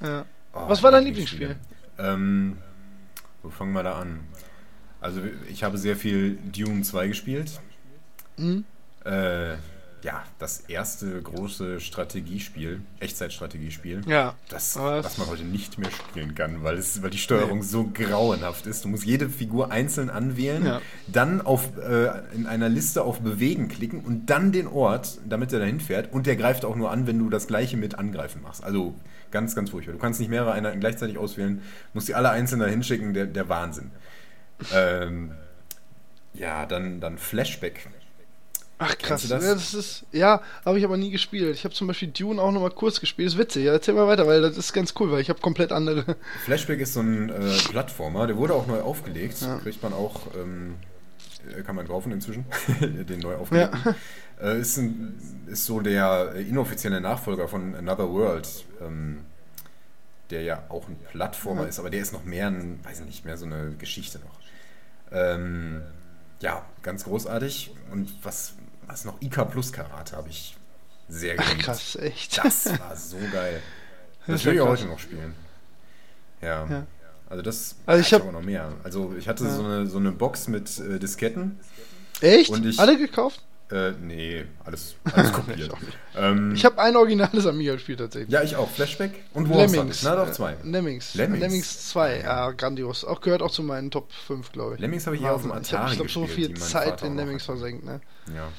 [0.02, 0.26] Ja.
[0.54, 1.56] Oh, Was war dein Lieblingsspiele.
[1.98, 2.58] Ähm,
[3.42, 4.22] wo fangen wir da an?
[5.02, 7.60] Also ich habe sehr viel Dune 2 gespielt.
[8.38, 8.64] Mhm.
[9.04, 9.56] Äh,
[10.04, 14.36] ja, das erste große Strategiespiel, Echtzeitstrategiespiel, Ja.
[14.50, 18.68] das, was man heute nicht mehr spielen kann, weil, es, weil die Steuerung so grauenhaft
[18.68, 18.84] ist.
[18.84, 20.82] Du musst jede Figur einzeln anwählen, Ja.
[21.08, 25.60] dann auf, äh, in einer Liste auf Bewegen klicken und dann den Ort, damit er
[25.60, 26.12] dahin fährt.
[26.12, 28.64] Und der greift auch nur an, wenn du das gleiche mit Angreifen machst.
[28.64, 28.94] Also
[29.32, 29.94] ganz, ganz furchtbar.
[29.94, 31.62] Du kannst nicht mehrere Einheiten gleichzeitig auswählen,
[31.94, 33.90] musst die alle einzeln dahin schicken, der, der Wahnsinn.
[34.74, 35.32] ähm,
[36.34, 37.88] ja, dann, dann Flashback.
[38.86, 39.44] Ach krass, das?
[39.44, 41.56] Ja, das ist ja, habe ich aber nie gespielt.
[41.56, 43.28] Ich habe zum Beispiel Dune auch noch mal kurz gespielt.
[43.30, 43.66] ist witzig.
[43.66, 46.18] Ja, erzähl mal weiter, weil das ist ganz cool, weil ich habe komplett andere.
[46.46, 49.42] Flashback ist so ein äh, Plattformer, der wurde auch neu aufgelegt.
[49.42, 49.58] Ja.
[49.60, 50.76] Kriegt man auch, ähm,
[51.58, 52.46] äh, kann man kaufen inzwischen,
[52.82, 53.96] den neu aufgelegten.
[54.42, 58.48] Äh, ist, ein, ist so der inoffizielle Nachfolger von Another World,
[58.82, 59.20] ähm,
[60.30, 61.68] der ja auch ein Plattformer Ja.
[61.70, 64.40] ist, aber der ist noch mehr ein, weiß ich nicht, mehr so eine Geschichte noch.
[65.12, 65.82] Ähm,
[66.42, 67.72] ja, ganz großartig.
[67.92, 68.56] Und was,
[68.88, 70.56] was noch, IK Plus Karate habe ich
[71.10, 71.64] sehr Ach geliebt.
[71.66, 72.38] krass, echt.
[72.44, 73.62] Das war so geil.
[74.26, 75.36] Das Das, will ich auch heute noch spielen.
[76.42, 76.66] Ja.
[76.70, 76.88] Ja.
[77.30, 78.72] Also das Also ich ja, hab- aber noch mehr.
[78.84, 79.50] Also ich hatte Ja.
[79.56, 81.60] so, eine, so eine Box mit äh, Disketten.
[82.22, 82.50] Echt?
[82.52, 83.44] Und ich- Alle gekauft?
[83.72, 85.60] Äh, nee, alles, alles kopiert.
[85.60, 88.32] Ich ähm, Ich habe ein originales Amiga gespielt tatsächlich.
[88.32, 88.70] ja, ich auch.
[88.70, 89.56] Flashback und ich.
[89.56, 90.04] Lemmings.
[90.04, 90.56] Na, doch äh, zwei.
[90.64, 91.16] Lemmings.
[91.16, 91.40] Lemmings.
[91.42, 93.04] Lemmings 2, ja, grandios.
[93.06, 94.80] Auch gehört auch zu meinen Top 5, glaube ich.
[94.82, 95.52] Lemmings habe ich eher auf dem.
[95.52, 98.00] Atari Ich habe hab so viel Zeit in Lemmings versenkt, ne?
[98.36, 98.50] Ja.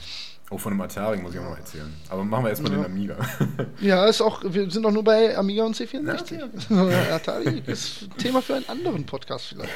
[0.50, 1.92] Oh, von einem Atari muss ich auch noch erzählen.
[2.10, 2.78] Aber machen wir erstmal Ja.
[2.78, 3.16] den Amiga.
[3.80, 6.38] Ja, ist auch, wir sind auch nur bei Amiga und C64.
[6.70, 9.72] Ja, Atari ist Thema für einen anderen Podcast vielleicht.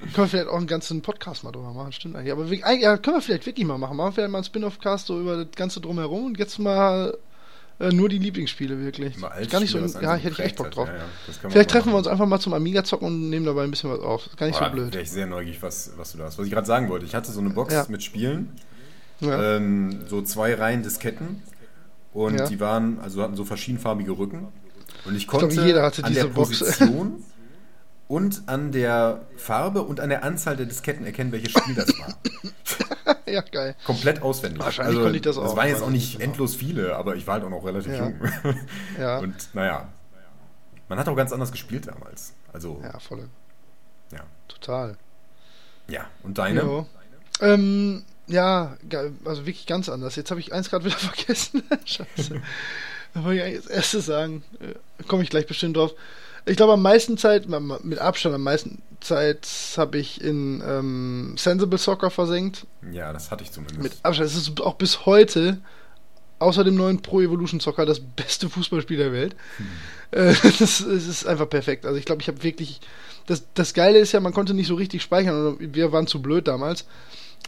[0.00, 2.32] Können wir vielleicht auch einen ganzen Podcast mal drüber machen, stimmt eigentlich.
[2.32, 3.96] Aber wir, ja, können wir vielleicht wirklich mal machen.
[3.96, 7.16] Machen wir vielleicht mal einen Spin-off-Cast so über das Ganze drumherum und jetzt mal
[7.80, 9.16] äh, nur die Lieblingsspiele wirklich.
[9.50, 10.88] Gar nicht so, ja, so hätte ich echt Bock drauf.
[10.88, 13.70] Ja, ja, Vielleicht treffen wir uns einfach mal zum Amiga zocken und nehmen dabei ein
[13.70, 14.26] bisschen was auf.
[14.26, 14.92] Ist Gar nicht so Boah, blöd.
[14.92, 16.38] Wäre ich sehr neugierig, was, was du da hast.
[16.38, 17.04] Was ich gerade sagen wollte.
[17.06, 17.86] Ich hatte so eine Box Ja.
[17.88, 18.52] mit Spielen.
[19.22, 21.42] Ähm, so zwei Reihen Disketten
[22.12, 24.48] und die waren, also hatten so verschiedenfarbige Rücken.
[25.04, 26.58] Und ich konnte glaube, jeder hatte an diese der Box.
[26.58, 27.22] Position
[28.08, 33.16] und an der Farbe und an der Anzahl der Disketten erkennen, welches Spiel das war.
[33.26, 33.74] ja, geil.
[33.84, 34.60] Komplett auswendig.
[34.60, 36.24] Also, Wahrscheinlich konnte ich das auch, waren jetzt auch ich nicht genau.
[36.30, 38.08] endlos viele, aber ich war halt auch noch relativ Ja.
[38.08, 38.14] jung.
[38.98, 39.88] Ja, Und naja,
[40.88, 42.34] man hat auch ganz anders gespielt damals.
[42.52, 42.92] Also, ja.
[42.92, 43.28] ja voll.
[44.12, 44.96] Ja, Total.
[46.22, 46.60] und deine?
[46.60, 46.86] Jo.
[47.40, 48.76] Ähm, ja,
[49.24, 50.16] also wirklich ganz anders.
[50.16, 51.62] Jetzt habe ich eins gerade wieder vergessen.
[51.84, 52.40] Scheiße.
[53.14, 54.42] Da wollte ich eigentlich das erste sagen.
[54.60, 55.92] Äh, Komme ich gleich bestimmt drauf.
[56.46, 61.78] Ich glaube, am meisten Zeit, mit Abstand am meisten Zeit habe ich in ähm, Sensible
[61.78, 62.66] Soccer versenkt.
[62.92, 63.82] Ja, das hatte ich zumindest.
[63.82, 64.28] Mit Abstand.
[64.28, 65.58] Es ist auch bis heute,
[66.38, 69.36] außer dem neuen Pro Evolution Soccer, das beste Fußballspiel der Welt.
[70.10, 71.86] Äh, das, ist einfach perfekt.
[71.86, 72.80] Also ich glaube, ich habe wirklich.
[73.26, 75.40] Das, das Geile ist ja, man konnte nicht so richtig speichern.
[75.40, 76.84] Oder wir waren zu blöd damals.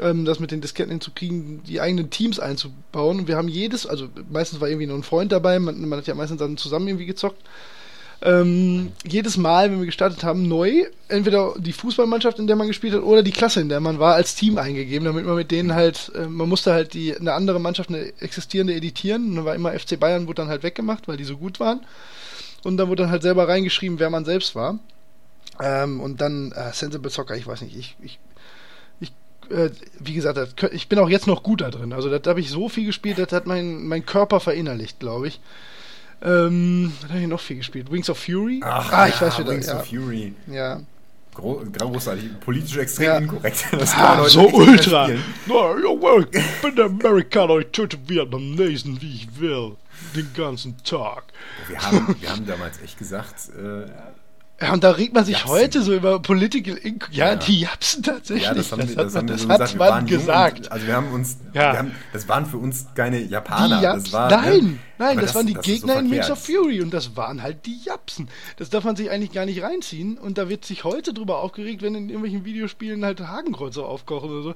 [0.01, 3.21] ähm, das mit den Disketten hinzukriegen, die eigenen Teams einzubauen.
[3.21, 6.07] Und wir haben jedes, also meistens war irgendwie noch ein Freund dabei, man, man hat
[6.07, 7.43] ja meistens dann zusammen irgendwie gezockt.
[8.23, 12.95] Ähm, jedes Mal, wenn wir gestartet haben, neu, entweder die Fußballmannschaft, in der man gespielt
[12.95, 15.75] hat, oder die Klasse, in der man war, als Team eingegeben, damit man mit denen
[15.75, 19.31] halt, äh, man musste halt die eine andere Mannschaft, eine existierende editieren.
[19.31, 21.81] Und dann war immer FC Bayern, wurde dann halt weggemacht, weil die so gut waren.
[22.65, 24.79] Und dann wurde dann halt selber reingeschrieben, wer man selbst war.
[25.61, 28.19] Ähm, und dann äh, Sensible Soccer, ich weiß nicht, ich, ich,
[29.51, 31.93] äh, wie gesagt, ich bin auch jetzt noch gut da drin.
[31.93, 35.41] Also da habe ich so viel gespielt, das hat mein, mein Körper verinnerlicht, glaube ich.
[36.23, 37.91] Ähm, was habe ich noch viel gespielt?
[37.91, 38.61] Wings of Fury?
[38.65, 39.51] ah, ich weiß wieder.
[39.53, 39.79] Wings ja.
[39.81, 40.35] of Fury.
[40.47, 40.81] ja.
[41.35, 42.41] Gro großartig.
[42.41, 43.19] Politisch extrem Ja.
[43.19, 43.67] inkorrekt.
[43.73, 45.09] Das Ah, heute so ultra.
[45.45, 49.73] No, yo, well, ich bin der Amerikaner, ich töte Vietnamesen, wie ich will.
[50.15, 51.25] Den ganzen Tag.
[51.69, 53.87] Wir haben, wir haben damals echt gesagt, äh,
[54.59, 55.51] Ja, und da regt man sich Japsen.
[55.51, 57.09] heute so über Political Inc.
[57.13, 57.37] Ja, Ja.
[57.37, 58.45] die Japsen tatsächlich.
[58.45, 59.77] ja, das haben hat das man, das so gesagt.
[59.79, 60.57] Man.
[60.63, 61.73] Und, also wir haben uns, Ja.
[61.73, 63.83] wir haben, das waren für uns keine Japaner.
[63.83, 64.79] Das war, nein, ne?
[64.97, 67.17] nein, Aber das, waren die das ist so Gegner in Wings of Fury und das
[67.17, 68.29] waren halt die Japsen.
[68.57, 71.83] Das darf man sich eigentlich gar nicht reinziehen und da wird sich heute drüber aufgeregt,
[71.83, 74.55] wenn in irgendwelchen Videospielen halt Hakenkreuze aufkochen oder so.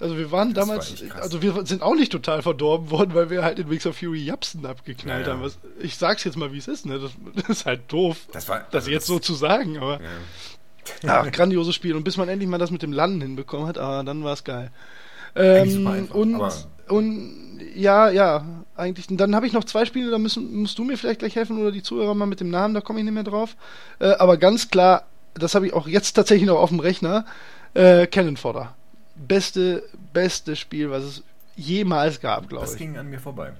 [0.00, 3.30] Also wir waren Das damals, war also wir sind auch nicht total verdorben worden, weil
[3.30, 5.40] wir halt in Wings of Fury Japsen abgeknallt haben.
[5.42, 6.98] Was, ich sag's jetzt mal, wie es ist, ne?
[7.00, 10.00] Das, das ist halt doof, Das war- das also jetzt das- so zu sagen, aber
[10.00, 10.08] Ja.
[11.22, 11.94] Ach, grandioses Spiel.
[11.94, 14.42] Und bis man endlich mal das mit dem Landen hinbekommen hat, ah, dann war es
[14.44, 14.70] geil.
[15.36, 16.52] Ähm, einfach, und, aber-
[16.88, 18.44] und ja, ja,
[18.76, 19.10] eigentlich.
[19.10, 21.60] Und dann habe ich noch zwei Spiele, da müssen, musst du mir vielleicht gleich helfen
[21.60, 23.54] oder die Zuhörer mal mit dem Namen, da komme ich nicht mehr drauf.
[23.98, 27.26] Äh, aber ganz klar, das habe ich auch jetzt tatsächlich noch auf dem Rechner.
[27.74, 28.74] Äh, Cannon Fodder.
[29.14, 29.82] Beste,
[30.14, 31.22] beste Spiel, was es
[31.56, 32.78] jemals gab, glaube Das ich.
[32.78, 33.52] ging an mir vorbei.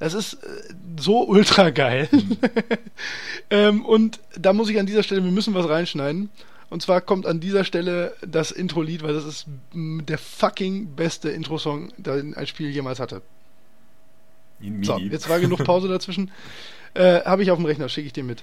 [0.00, 2.08] Es ist äh, so ultra geil.
[3.50, 6.30] ähm, und da muss ich an dieser Stelle, wir müssen was reinschneiden.
[6.70, 11.92] Und zwar kommt an dieser Stelle das Intro-Lied, weil das ist der fucking beste Intro-Song,
[11.96, 13.22] den ein Spiel jemals hatte.
[14.82, 16.30] So, jetzt war genug Pause dazwischen.
[16.94, 18.42] Äh, habe ich auf dem Rechner, schicke ich dir mit.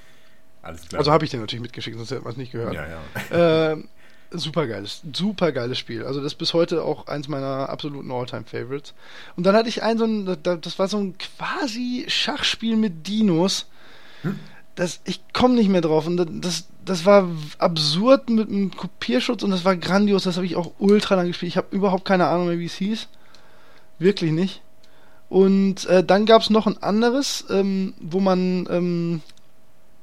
[0.62, 1.00] Alles klar.
[1.00, 2.76] Also habe ich dir natürlich mitgeschickt, sonst hätte man es nicht gehört.
[2.76, 2.86] ja,
[3.32, 3.72] ja.
[3.72, 3.84] Äh,
[4.38, 6.04] super geiles, super geiles Spiel.
[6.06, 8.94] Also das ist bis heute auch eins meiner absoluten All-Time-Favorites.
[9.36, 13.08] Und dann hatte ich ein so ein, da- das war so ein quasi Schachspiel mit
[13.08, 13.66] Dinos.
[14.76, 16.06] Das, ich komme nicht mehr drauf.
[16.08, 17.28] Und das, das war
[17.60, 20.24] absurd mit einem Kopierschutz und das war grandios.
[20.24, 21.50] Das habe ich auch ultra lang gespielt.
[21.52, 23.08] Ich habe überhaupt keine Ahnung mehr, wie es hieß.
[24.00, 24.62] Wirklich nicht.
[25.30, 29.22] Und äh, dann gab es noch ein anderes, ähm, wo man ähm,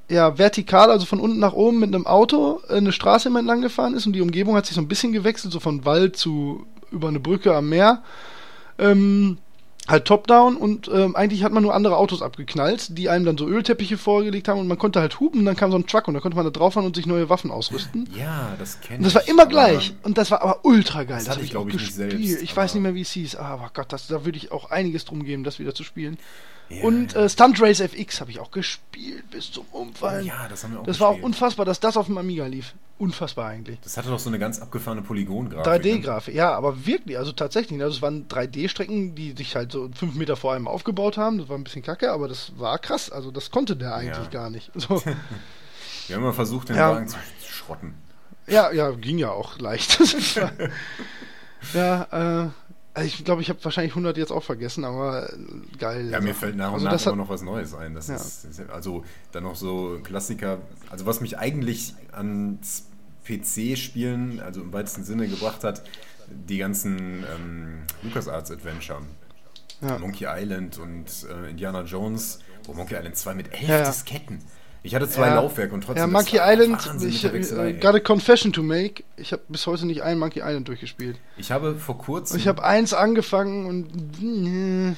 [0.09, 3.62] ja, vertikal, also von unten nach oben mit einem Auto äh, eine Straße immer entlang
[3.62, 6.66] gefahren ist und die Umgebung hat sich so ein bisschen gewechselt, so von Wald zu
[6.90, 8.03] über eine Brücke am Meer.
[8.78, 9.38] Ähm,
[9.88, 13.48] halt top-down und ähm, eigentlich hat man nur andere Autos abgeknallt, die einem dann so
[13.48, 16.14] Ölteppiche vorgelegt haben und man konnte halt hupen und dann kam so ein Truck und
[16.14, 18.09] da konnte man da drauffahren und sich neue Waffen ausrüsten.
[18.16, 18.98] Ja, das kenne ich.
[18.98, 19.94] Und das war immer gleich.
[20.03, 21.16] Und das war aber ultra geil.
[21.16, 22.11] Das Das, habe ich, ich auch glaub ich, nicht gespielt.
[22.12, 23.36] selbst, ich weiß nicht mehr, wie es hieß.
[23.36, 26.16] Aber Gott, das, da würde ich auch einiges drum geben, das wieder zu spielen.
[26.72, 27.14] Ja, und.
[27.14, 30.26] Äh, Stunt Race FX habe ich auch gespielt bis zum Umfallen.
[30.26, 31.26] ja, das haben wir auch Das war auch gespielt.
[31.26, 32.74] unfassbar, dass das auf dem Amiga lief.
[32.98, 33.78] Unfassbar eigentlich.
[33.82, 35.66] Das hatte doch so eine ganz abgefahrene Polygongrafik.
[35.84, 35.90] ne?
[35.98, 37.80] 3D-Grafik, ja, aber wirklich, also tatsächlich.
[37.82, 41.38] Also es waren 3D-Strecken, die sich halt so fünf Meter vor einem aufgebaut haben.
[41.38, 43.10] Das war ein bisschen kacke, aber das war krass.
[43.10, 44.30] Also das konnte der eigentlich Ja.
[44.30, 44.70] gar nicht.
[44.78, 45.02] So.
[46.08, 46.90] Wir haben immer versucht, den Ja.
[46.92, 47.16] Wagen zu
[47.48, 47.94] schrotten.
[48.46, 49.98] Ja, ja, ging ja auch leicht.
[51.74, 52.48] Ja, äh,
[52.95, 55.36] also ich glaube, ich habe wahrscheinlich 100 jetzt auch vergessen, aber äh,
[55.78, 56.11] geil.
[56.11, 57.95] Ja, mir fällt nach und Also nach immer noch was Neues ein.
[57.95, 58.16] Das Ja.
[58.16, 60.59] ist, ist, also dann noch so Klassiker.
[60.90, 62.86] Also was mich eigentlich ans
[63.24, 65.82] PC-Spielen, also im weitesten Sinne gebracht hat,
[66.28, 69.03] die ganzen ähm, LucasArts Adventure.
[69.80, 69.99] Ja.
[69.99, 72.38] Monkey Island und äh, Indiana Jones.
[72.68, 73.93] Oh, Monkey Island 2 mit elf Ja, ja.
[74.84, 75.36] Ich hatte zwei Ja.
[75.36, 75.98] Laufwerke und trotzdem.
[76.02, 79.04] Ja, Monkey Island, ich äh, a confession to make.
[79.16, 81.18] Ich habe bis heute nicht ein Monkey Island durchgespielt.
[81.36, 82.34] Ich habe vor kurzem.
[82.34, 84.96] Und ich habe eins angefangen und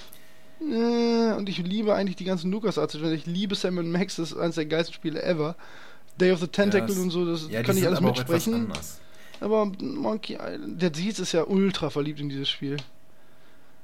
[0.60, 2.94] äh, und ich liebe eigentlich die ganzen LucasArts.
[2.94, 5.54] Ich liebe Sam Max, das ist eines der geilsten Spiele ever.
[6.18, 8.72] Day of the Tentacle Ja, und so, das ja, kann ich alles mitsprechen.
[9.40, 12.76] Aber Monkey Island, der Dietz ist ja ultra verliebt in dieses Spiel.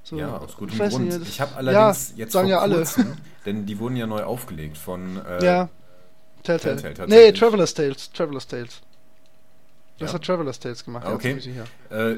[0.03, 1.07] So, Ja, aus gutem ich Grund.
[1.07, 2.85] nicht, ich habe allerdings ja, jetzt sagen vor ja alle.
[3.45, 5.69] denn die wurden ja neu aufgelegt von äh, Ja,
[6.43, 6.77] Telltale.
[6.77, 7.33] Telltale, nee.
[7.33, 8.11] Traveler's Tales.
[8.13, 8.81] Traveler's Tales.
[9.99, 10.15] Das Ja.
[10.15, 11.07] hat Traveler's Tales gemacht.
[11.07, 11.39] Okay.
[11.91, 12.17] Äh,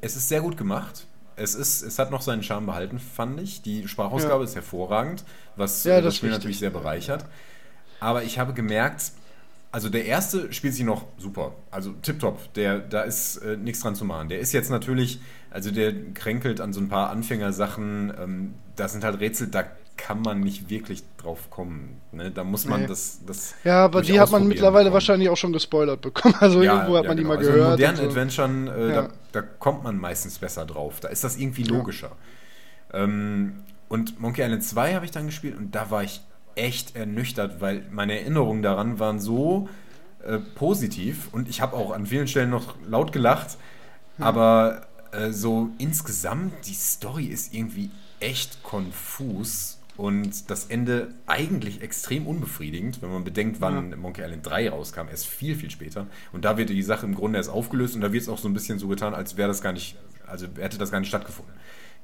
[0.00, 1.06] es ist sehr gut gemacht.
[1.36, 3.62] Es, ist, es hat noch seinen Charme behalten, fand ich.
[3.62, 4.44] Die Sprachausgabe Ja.
[4.44, 5.24] ist hervorragend,
[5.56, 6.38] was Ja, das Spiel wichtig.
[6.40, 7.24] natürlich sehr bereichert.
[8.00, 9.12] Aber ich habe gemerkt,
[9.70, 11.54] also der erste spielt sich noch super.
[11.70, 12.52] Also tipptopp.
[12.54, 14.28] Der, da ist äh, nichts dran zu machen.
[14.28, 15.20] Der ist jetzt natürlich,
[15.50, 18.12] also der kränkelt an so ein paar Anfängersachen.
[18.20, 19.64] Ähm, das sind halt Rätsel, da
[19.96, 22.00] kann man nicht wirklich drauf kommen.
[22.12, 22.30] Ne?
[22.30, 22.86] Da muss man Nee.
[22.86, 23.54] das, das.
[23.64, 24.94] Ja, aber die hat man mittlerweile bekommen.
[24.94, 26.34] wahrscheinlich auch schon gespoilt bekommen.
[26.40, 27.34] Also irgendwo hat man die genau.
[27.34, 27.66] mal also gehört.
[27.80, 28.02] In modernen so.
[28.04, 29.02] Adventuren, äh, Ja.
[29.02, 31.00] da da kommt man meistens besser drauf.
[31.00, 32.12] Da ist das irgendwie logischer.
[32.92, 36.22] Ähm, und Monkey Island 2 habe ich dann gespielt und da war ich
[36.54, 39.68] echt ernüchtert, weil meine Erinnerungen daran waren so
[40.24, 43.56] äh, positiv und ich habe auch an vielen Stellen noch laut gelacht,
[44.18, 47.90] aber äh, so insgesamt, die Story ist irgendwie
[48.20, 53.96] echt konfus und das Ende eigentlich extrem unbefriedigend, wenn man bedenkt, wann Ja.
[53.96, 56.08] Monkey Island 3 rauskam, erst viel, viel später.
[56.32, 58.48] Und da wird die Sache im Grunde erst aufgelöst und da wird es auch so
[58.48, 59.96] ein bisschen so getan, als wäre das gar nicht,
[60.26, 61.54] also hätte das gar nicht stattgefunden.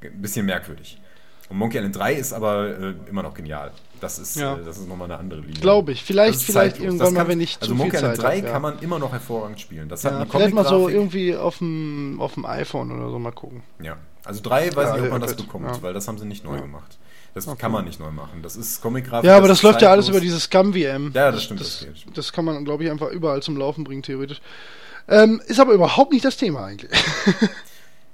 [0.01, 1.01] Ein bisschen merkwürdig.
[1.49, 3.73] Und Monkey Island 3 ist aber äh, immer noch genial.
[4.01, 4.55] Das ist, Ja.
[4.57, 5.61] äh, das ist nochmal eine andere Linie.
[5.61, 6.05] Glaube ich.
[6.05, 6.85] Vielleicht- vielleicht zeitlos.
[6.95, 8.53] irgendwann mal, wenn ich Also zu Monkey viel Island Zeit 3 hab, ja.
[8.53, 9.89] kann man immer noch hervorragend spielen.
[9.89, 13.19] Das hat Ja, eine vielleicht mal so irgendwie auf dem, auf dem iPhone oder so
[13.19, 13.63] mal gucken.
[13.83, 16.45] Ja, also 3 weiß Ja, ich, ob man das bekommt, weil das haben sie nicht
[16.45, 16.99] neu gemacht.
[17.47, 18.41] Das kann man nicht neu machen.
[18.43, 19.27] Das ist Comic-Grafik.
[19.29, 20.17] Ja, aber das ist läuft ja alles zeitlos.
[20.23, 21.13] über diese Scum-VM.
[21.15, 24.03] Ja, das stimmt, Das, das das kann man, glaube ich, einfach überall zum Laufen bringen,
[24.03, 24.41] theoretisch.
[25.09, 26.91] Ähm, ist aber überhaupt nicht das Thema eigentlich.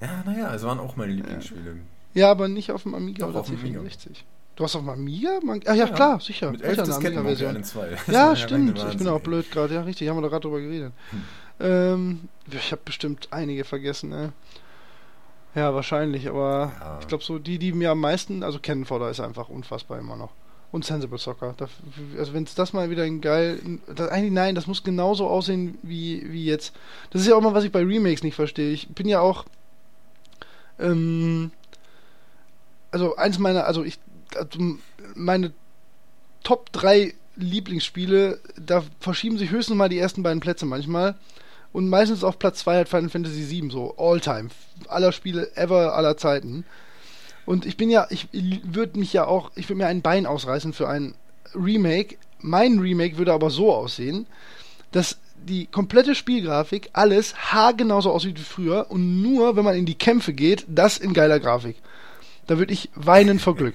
[0.00, 1.76] Ja, naja, es waren auch meine Lieblingsspiele.
[2.12, 3.80] ja, aber nicht auf dem Amiga Doch, oder auf dem Amiga.
[3.80, 4.08] C64.
[4.56, 5.38] Du hast auf dem Amiga?
[5.42, 6.50] Man, ah, ja, klar, sicher.
[6.50, 7.62] Mit Hat ja 11 eine Disketten Monkey Amiga-Version.
[7.62, 7.88] Island 2.
[8.06, 8.84] Das Ja, stimmt.
[8.90, 9.74] Ich bin auch blöd gerade.
[9.74, 10.08] Ja, richtig.
[10.08, 10.92] Haben wir da gerade drüber geredet.
[11.10, 11.22] Hm.
[11.60, 12.20] Ähm,
[12.50, 14.32] ich habe bestimmt einige vergessen, ne?
[15.54, 16.98] Ja, wahrscheinlich, aber Ja.
[17.00, 20.16] ich glaube so, die, die mir am meisten, also Cannon Fodder ist einfach unfassbar immer
[20.16, 20.30] noch.
[20.72, 21.54] Und Sensible Soccer.
[21.56, 21.68] Da,
[22.18, 23.60] also wenn es das mal wieder ein geil.
[23.94, 26.74] Das, eigentlich nein, das muss genauso aussehen wie, wie jetzt.
[27.10, 28.72] Das ist ja auch mal, was ich bei Remakes nicht verstehe.
[28.72, 29.44] Ich bin ja auch.
[30.80, 31.52] Ähm,
[32.90, 34.00] also eins meiner, also ich,
[34.36, 34.76] also
[35.14, 35.52] meine
[36.42, 41.14] Top 3 Lieblingsspiele, da verschieben sich höchstens mal die ersten beiden Plätze manchmal.
[41.74, 44.50] Und meistens auf Platz 2 hat Final Fantasy VII, so All-Time.
[44.86, 46.64] Aller Spiele ever, aller Zeiten.
[47.46, 50.72] Und ich bin ja, ich würde mich ja auch, ich würde mir ein Bein ausreißen
[50.72, 51.16] für ein
[51.52, 52.16] Remake.
[52.38, 54.26] Mein Remake würde aber so aussehen,
[54.92, 59.98] dass die komplette Spielgrafik alles haargenauso aussieht wie früher und nur, wenn man in die
[59.98, 61.74] Kämpfe geht, das in geiler Grafik.
[62.46, 63.74] Da würde ich weinen vor Glück.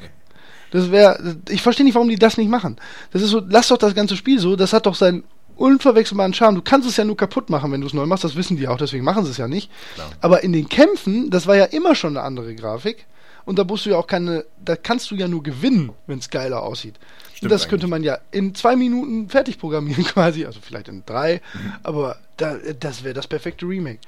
[0.72, 2.78] Das wäre, ich verstehe nicht, warum die das nicht machen.
[3.12, 5.26] Das ist so, lass doch das ganze Spiel so, das hat doch seinen
[5.60, 6.56] unverwechselbaren Charme.
[6.56, 8.68] Du kannst es ja nur kaputt machen, wenn du es neu machst, das wissen die
[8.68, 9.70] auch, deswegen machen sie es ja nicht.
[9.96, 10.10] Klar.
[10.22, 13.06] Aber in den Kämpfen, das war ja immer schon eine andere Grafik.
[13.46, 16.30] Und da musst du ja auch keine, da kannst du ja nur gewinnen, wenn es
[16.30, 16.96] geiler aussieht.
[17.34, 17.90] Stimmt das könnte eigentlich.
[17.90, 21.74] man ja in zwei Minuten fertig programmieren quasi, also vielleicht in drei, Mhm.
[21.84, 24.00] aber da, das wäre das perfekte Remake.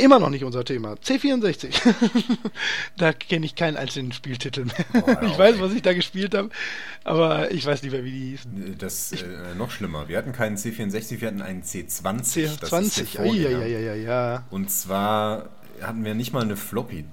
[0.00, 0.94] Immer noch nicht unser Thema.
[0.94, 1.70] C64.
[2.96, 5.02] da kenne ich keinen einzelnen Spieltitel mehr.
[5.02, 5.62] Boah, ich ja, weiß, okay.
[5.62, 6.50] was ich da gespielt habe,
[7.04, 8.76] aber ich weiß nicht mehr, wie die hießen.
[8.78, 10.08] Das äh, noch schlimmer.
[10.08, 12.12] Wir hatten keinen C64, wir hatten einen C20.
[12.12, 13.16] Das ist der C20.
[13.16, 13.50] Vorgänger.
[13.50, 14.44] Ja, ja, ja, ja.
[14.50, 15.48] Und zwar
[15.82, 17.04] hatten wir nicht mal eine Floppy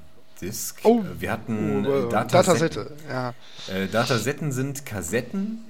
[0.41, 0.79] Disk.
[0.83, 1.03] Oh.
[1.19, 2.85] wir hatten Oh, äh, Datasetten.
[2.85, 2.91] Datasette.
[3.09, 3.33] Ja.
[3.67, 5.65] Äh, Datasetten sind Kassetten,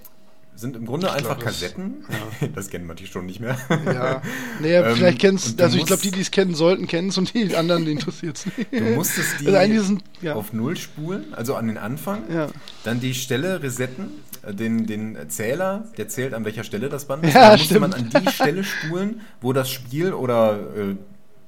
[0.58, 2.04] sind im Grunde einfach das- Kassetten.
[2.56, 3.58] Das kennen manche schon nicht mehr.
[3.86, 4.22] Ja.
[4.60, 7.18] Naja, Ähm, vielleicht kennst du also ich glaube, die, die es kennen sollten, kennen es
[7.18, 8.74] und die anderen, die interessiert es nicht.
[8.74, 10.34] Du musstest die Also sind, ja.
[10.34, 12.24] auf Null spulen, also an den Anfang.
[12.32, 12.48] Ja.
[12.84, 14.10] Dann die Stelle resetten,
[14.44, 17.34] äh, den, den Zähler, der zählt an welcher Stelle das Band ist.
[17.34, 18.16] Ja, dann musste man stimmt.
[18.16, 20.96] an die Stelle spulen, wo das Spiel oder äh,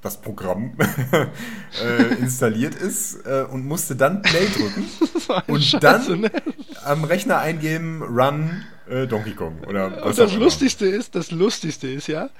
[0.02, 0.72] das Programm
[1.84, 4.84] äh, installiert ist äh, und musste dann Play drücken
[5.46, 6.30] und Scheiße, dann ne?
[6.84, 10.34] am Rechner eingeben Run äh, Donkey Kong oder was Und das.
[10.34, 12.30] Lustigste ist, das Lustigste ist ja,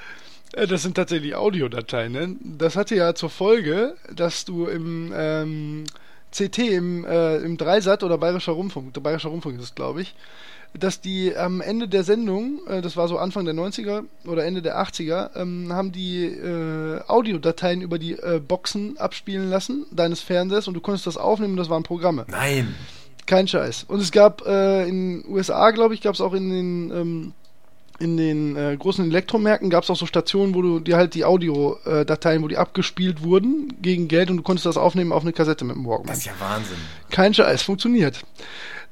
[0.52, 2.12] äh, das sind tatsächlich Audiodateien.
[2.12, 2.36] Ne?
[2.42, 5.84] Das hatte ja zur Folge, dass du im ähm,
[6.32, 10.14] CT, im, äh, im Dreisat oder Bayerischer Rundfunk, der Bayerischer Rundfunk ist es, glaube ich,
[10.72, 14.62] dass die am Ende der Sendung, äh, das war so Anfang der 90er oder Ende
[14.62, 18.16] der 80er, ähm, haben die äh, Audiodateien über die
[18.46, 22.26] Boxen abspielen lassen, deines Fernsehers, und du konntest das aufnehmen das waren Programme.
[22.28, 22.74] Nein.
[23.30, 23.84] Kein Scheiß.
[23.86, 27.32] Und es gab äh, in den USA, glaube ich, gab es auch in den ähm,
[28.00, 31.24] in den äh, großen Elektromärkten gab es auch so Stationen, wo du dir halt die
[31.24, 35.64] Audiodateien, wo die abgespielt wurden, gegen Geld und du konntest das aufnehmen auf eine Kassette
[35.64, 36.08] mit dem Walkman.
[36.08, 36.76] Das ist ja Wahnsinn.
[37.10, 38.24] Kein Scheiß, funktioniert.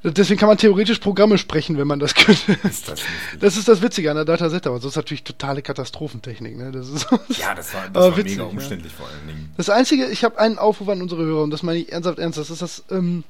[0.05, 2.57] Deswegen kann man theoretisch Programme sprechen, wenn man das könnte.
[2.63, 3.01] Ist das.
[3.41, 6.57] Das ist das Witzige an der Datasette, aber sonst natürlich totale Katastrophentechnik.
[6.57, 6.71] Ne?
[6.71, 7.09] Das ist
[7.39, 8.49] Ja, das war, das war witzig, mega ja.
[8.51, 9.53] umständlich vor allen Dingen.
[9.57, 12.39] Das Einzige, ich habe einen Aufruf an unsere Hörer und das meine ich ernsthaft ernst.
[12.39, 13.25] Das ist das, ähm,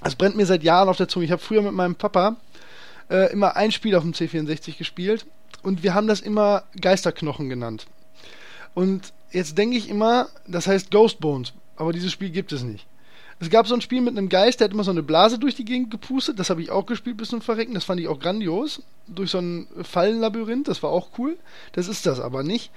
[0.00, 1.24] das brennt mir seit Jahren auf der Zunge.
[1.24, 2.36] Ich habe früher mit meinem Papa
[3.10, 5.26] äh, immer ein Spiel auf dem C64 gespielt
[5.62, 7.86] und wir haben das immer Geisterknochen genannt.
[8.74, 12.86] Und jetzt denke ich immer, das heißt Ghost Bones, aber dieses Spiel gibt es nicht.
[13.40, 15.54] Es gab so ein Spiel mit einem Geist, der hat immer so eine Blase durch
[15.54, 16.38] die Gegend gepustet.
[16.38, 17.74] Das habe ich auch gespielt bis zum Verrecken.
[17.74, 18.82] Das fand ich auch grandios.
[19.08, 21.36] Durch so ein Fallenlabyrinth, das war auch cool.
[21.72, 22.70] Das ist das aber nicht.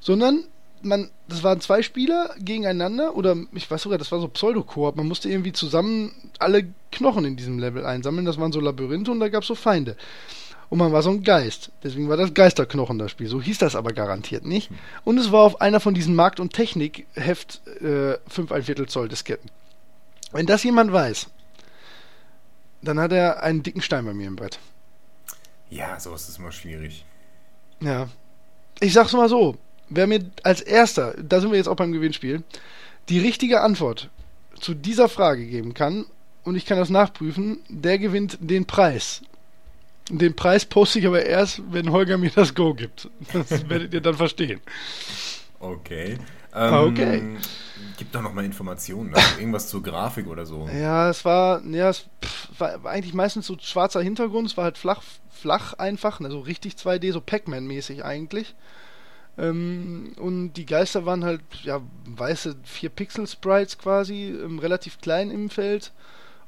[0.00, 0.44] Sondern
[0.84, 4.96] man, das waren zwei Spieler gegeneinander oder ich weiß sogar, das war so Pseudo-Koop.
[4.96, 8.26] Man musste irgendwie zusammen alle Knochen in diesem Level einsammeln.
[8.26, 9.96] Das waren so Labyrinthe und da gab es so Feinde.
[10.70, 11.70] Und man war so ein Geist.
[11.82, 13.28] Deswegen war das Geisterknochen das Spiel.
[13.28, 14.70] So hieß das aber garantiert nicht.
[15.04, 19.08] Und es war auf einer von diesen Markt- und Technik-Heft äh, 5 ein Viertel Zoll
[19.08, 19.50] Disketten.
[20.32, 21.28] Wenn das jemand weiß,
[22.82, 24.58] dann hat er einen dicken Stein bei mir im Brett.
[25.70, 27.04] Ja, sowas ist immer schwierig.
[27.80, 28.08] Ja.
[28.80, 29.56] Ich sag's mal so,
[29.88, 32.42] wer mir als erster, da sind wir jetzt auch beim Gewinnspiel,
[33.08, 34.10] die richtige Antwort
[34.58, 36.06] zu dieser Frage geben kann,
[36.44, 39.22] und ich kann das nachprüfen, der gewinnt den Preis.
[40.10, 43.08] Den Preis poste ich aber erst, wenn Holger mir das Go gibt.
[43.32, 44.60] Das werdet ihr dann verstehen.
[45.58, 46.18] Okay.
[46.52, 47.22] Ah, okay.
[47.96, 50.68] Gibt doch noch mal Informationen, also irgendwas zur Grafik oder so.
[50.68, 52.04] Ja, es war, ja, es
[52.58, 57.12] war eigentlich meistens so schwarzer Hintergrund, es war halt flach, flach einfach, also richtig 2D,
[57.12, 58.54] so Pac-Man-mäßig eigentlich.
[59.36, 65.92] Ähm, und die Geister waren halt, ja, weiße 4-Pixel-Sprites quasi, ähm, relativ klein im Feld.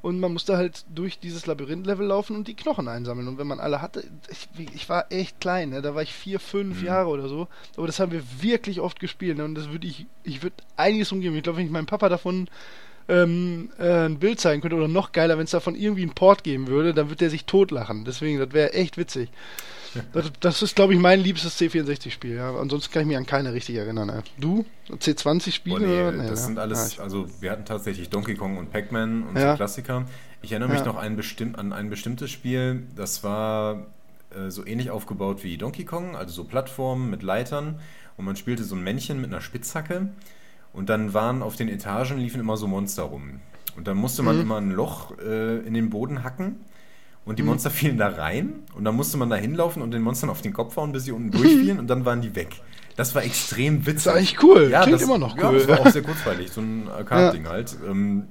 [0.01, 3.27] Und man musste halt durch dieses Labyrinth-Level laufen und die Knochen einsammeln.
[3.27, 5.81] Und wenn man alle hatte, ich, ich war echt klein, ne?
[5.81, 6.85] da war ich vier, fünf Mhm.
[6.85, 7.47] Jahre oder so.
[7.75, 9.37] Aber das haben wir wirklich oft gespielt.
[9.37, 9.43] Ne?
[9.43, 11.35] Und das würde ich, ich würde einiges umgeben.
[11.35, 12.47] Ich glaube, wenn ich meinem Papa davon
[13.09, 16.43] ähm, äh, ein Bild zeigen könnte, oder noch geiler, wenn es davon irgendwie einen Port
[16.43, 18.05] geben würde, dann würde der sich totlachen.
[18.05, 19.29] Deswegen, das wäre echt witzig.
[20.13, 22.35] Das, das ist, glaube ich, mein liebstes C64-Spiel.
[22.35, 22.55] Ja.
[22.55, 24.09] Ansonsten kann ich mich an keine richtig erinnern.
[24.09, 24.21] Ey.
[24.39, 24.65] Du?
[24.89, 25.75] C20-Spiele?
[25.75, 26.11] Oh, nee, oder?
[26.29, 26.35] das ne?
[26.37, 29.51] sind Ja, alles, ich- also wir hatten tatsächlich Donkey Kong und Pac-Man und Ja.
[29.51, 30.05] so Klassiker.
[30.41, 31.15] Ich erinnere mich noch ein
[31.55, 33.87] an ein bestimmtes Spiel, das war
[34.35, 37.79] äh, so ähnlich aufgebaut wie Donkey Kong, also so Plattformen mit Leitern
[38.17, 40.09] und man spielte so ein Männchen mit einer Spitzhacke
[40.73, 43.39] und dann waren auf den Etagen liefen immer so Monster rum.
[43.75, 44.41] Und dann musste man Mhm.
[44.41, 46.57] immer ein Loch äh, in den Boden hacken
[47.27, 47.49] und die Mhm.
[47.49, 50.53] Monster fielen da rein und dann musste man da hinlaufen und den Monstern auf den
[50.53, 52.49] Kopf hauen, bis sie unten durchfielen und dann waren die weg.
[52.95, 54.07] Das war extrem witzig.
[54.07, 54.69] ist eigentlich cool.
[54.71, 55.59] Ja, Klingt das, immer noch Ja, cool.
[55.59, 57.77] das war auch sehr kurzweilig, so ein Arcade-Ding halt.
[57.87, 58.27] Ähm,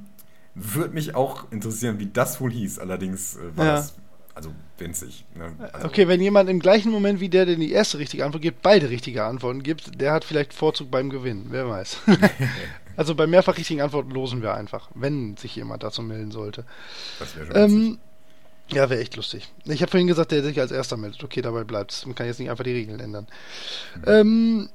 [0.57, 2.79] Würde mich auch interessieren, wie das wohl hieß.
[2.81, 3.73] Allerdings äh, war Ja.
[3.77, 3.95] das
[4.35, 5.25] also winzig.
[5.35, 5.53] Ne?
[5.73, 8.61] Also, Okay, wenn jemand im gleichen Moment wie der, der die erste richtige Antwort gibt,
[8.61, 11.47] beide richtige Antworten gibt, der hat vielleicht Vorzug beim Gewinnen.
[11.51, 11.99] Wer weiß.
[12.97, 16.65] also bei mehrfach richtigen Antworten losen wir einfach, wenn sich jemand dazu melden sollte.
[17.19, 17.99] Das wäre schon witzig.
[18.73, 19.49] Ja, wäre echt lustig.
[19.65, 21.23] Ich habe vorhin gesagt, der sich als erster meldet.
[21.23, 22.05] Okay, dabei bleibt's.
[22.05, 23.27] Man kann jetzt nicht einfach die Regeln ändern.
[24.07, 24.69] Ähm,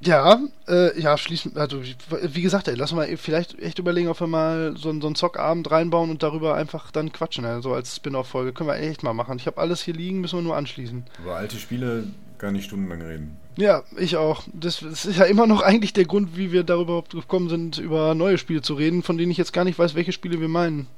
[0.00, 0.38] ja,
[0.68, 4.74] äh, ja, schließen, also wie- gesagt, ey, lass mal vielleicht echt überlegen, ob wir mal
[4.76, 8.52] so, einen- so einen Zockabend reinbauen und darüber einfach dann quatschen, also als Spin-off-Folge.
[8.52, 9.38] Können wir echt mal machen.
[9.38, 11.04] Ich habe alles hier liegen, müssen wir nur anschließen.
[11.22, 12.04] Über alte Spiele
[12.38, 13.36] gar nicht stundenlang reden.
[13.56, 14.42] Ja, ich auch.
[14.52, 17.78] Das, das ist ja immer noch eigentlich der Grund, wie wir darüber überhaupt gekommen sind,
[17.78, 20.48] über neue Spiele zu reden, von denen ich jetzt gar nicht weiß, welche Spiele wir
[20.48, 20.88] meinen.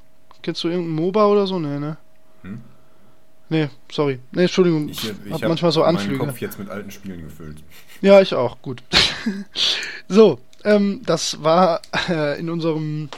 [0.41, 1.59] Kennst du irgendein MOBA oder so?
[1.59, 1.97] Nee, ne?
[2.43, 2.61] Hm?
[3.49, 4.19] Nee, sorry.
[4.31, 4.89] Nee, Entschuldigung.
[4.89, 6.25] Ich, ich hab habe manchmal so meinen Anflüge.
[6.25, 7.57] Kopf jetzt mit alten Spielen gefüllt.
[8.01, 8.61] Ja, ich auch.
[8.61, 8.83] Gut.
[10.07, 13.09] so, ähm, das war äh, in unserem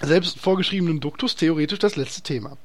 [0.00, 2.56] selbst vorgeschriebenen Duktus theoretisch das letzte Thema.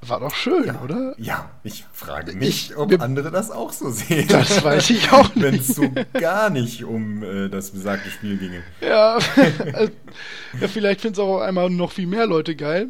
[0.00, 1.14] War doch schön, oder?
[1.18, 4.28] Ja, ich frage mich, Ich- ob wir- andere das auch so sehen.
[4.28, 5.68] Das weiß ich auch Wenn nicht.
[5.68, 8.62] es so gar nicht um äh, das besagte Spiel ginge.
[8.80, 9.18] Ja,
[10.60, 12.88] ja vielleicht finden es auch einmal noch viel mehr Leute geil.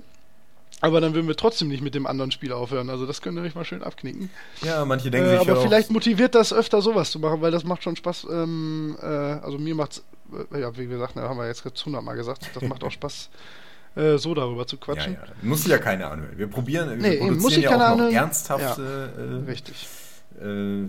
[0.80, 2.89] Aber dann würden wir trotzdem nicht mit dem anderen Spiel aufhören.
[2.89, 4.30] Also das könnt ihr euch mal schön abknicken.
[4.62, 7.40] Ja, manche denken Äh, sich aber ja auch, vielleicht motiviert das öfter sowas zu machen,
[7.40, 8.28] weil das macht schon Spaß.
[8.30, 10.05] Ähm, äh, also mir macht's,
[10.52, 13.28] äh, ja, wie gesagt, haben wir jetzt 100 Mal gesagt, das macht auch Spaß,
[13.98, 15.12] äh, so darüber zu ja, quatschen.
[15.14, 16.36] ja, muss sich ja keiner anhören.
[16.38, 18.14] Wir probieren, Nee, wir eben, produzieren muss ja auch noch anhören.
[18.14, 19.88] ernsthafte Richtig.
[20.40, 20.88] äh, äh,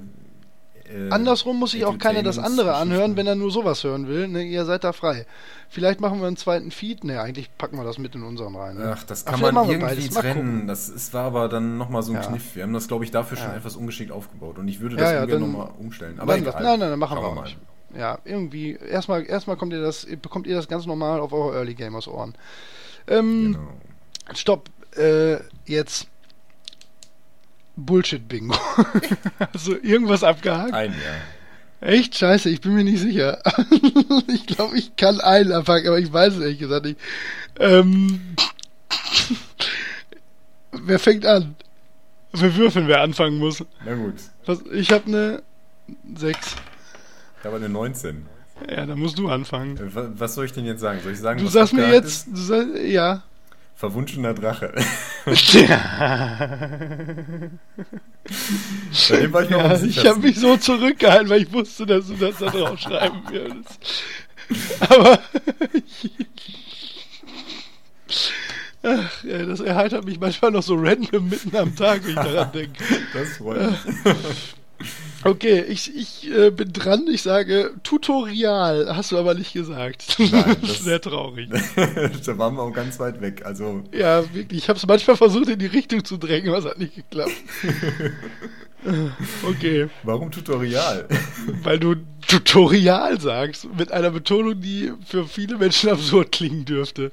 [0.92, 4.28] äh, Andersrum muss sich auch keiner das andere anhören, wenn er nur sowas hören will.
[4.28, 5.28] Ne, ihr seid da frei.
[5.70, 7.04] Vielleicht machen wir einen zweiten Feed.
[7.04, 8.76] Ne, eigentlich packen wir das mit in unseren rein.
[8.78, 8.96] Ne?
[8.98, 10.68] Ach, das Ach, kann vielleicht man irgendwie trennen.
[10.68, 12.28] Das ist, war aber dann nochmal so ein Ja.
[12.28, 12.56] Kniff.
[12.56, 13.58] Wir haben das, glaube ich, dafür schon Ja.
[13.58, 14.58] etwas ungeschickt aufgebaut.
[14.58, 16.20] Und ich würde Ja, das ja, ungern nochmal umstellen.
[16.20, 16.64] Aber Dann, egal.
[16.64, 17.44] nein, nein, dann machen wir mal.
[17.44, 17.58] nicht.
[17.96, 18.76] Ja, irgendwie.
[18.90, 22.34] Erstmal, erstmal kommt ihr das, bekommt ihr das ganz normal auf eure Early Gamers Ohren.
[23.10, 24.36] Ähm, Genau.
[24.36, 24.70] Stopp.
[24.96, 26.08] Äh, jetzt
[27.76, 28.56] Bullshit-Bingo.
[29.54, 30.74] also irgendwas abgehakt?
[30.74, 31.22] Ein Jahr.
[31.82, 33.42] Echt scheiße, ich bin mir nicht sicher.
[34.28, 37.00] ich glaube, ich kann einen abhaken, aber ich weiß es ehrlich gesagt nicht.
[37.58, 38.36] Ähm,
[40.72, 41.56] wer fängt an?
[42.34, 43.64] Wir würfeln, wer anfangen muss.
[43.86, 44.16] Na gut.
[44.72, 45.44] Ich habe eine
[46.16, 46.56] 6.
[47.44, 48.26] Da war eine 19.
[48.70, 49.78] Ja, dann musst du anfangen.
[49.78, 51.00] Äh, wa- Was soll ich denn jetzt sagen?
[51.04, 53.24] Soll ich sagen, Du was sagst mir jetzt, du sagst, ja.
[53.76, 54.74] Verwunschener Drache.
[59.10, 62.08] Bei dem war ich noch ja ich habe mich so zurückgehalten, weil ich wusste, dass
[62.08, 63.80] du das da drauf schreiben würdest.
[64.82, 65.20] Aber
[68.82, 72.52] Ach, ja, das erheitert mich manchmal noch so random mitten am Tag, wenn ich daran
[72.54, 72.82] denke.
[73.14, 73.78] Das freut mich.
[75.24, 77.06] Okay, ich, ich äh, bin dran.
[77.12, 78.96] Ich sage Tutorial.
[78.96, 80.16] Hast du aber nicht gesagt.
[80.20, 81.50] Nein, das ist sehr traurig.
[82.26, 83.46] da waren wir auch ganz weit weg.
[83.46, 84.64] Also, Ja, wirklich.
[84.64, 87.34] Ich habe es manchmal versucht, in die Richtung zu drängen, aber es hat nicht geklappt.
[89.50, 91.08] okay, warum Tutorial?
[91.64, 91.96] weil du
[92.28, 97.12] Tutorial sagst, mit einer Betonung, die für viele Menschen absurd klingen dürfte.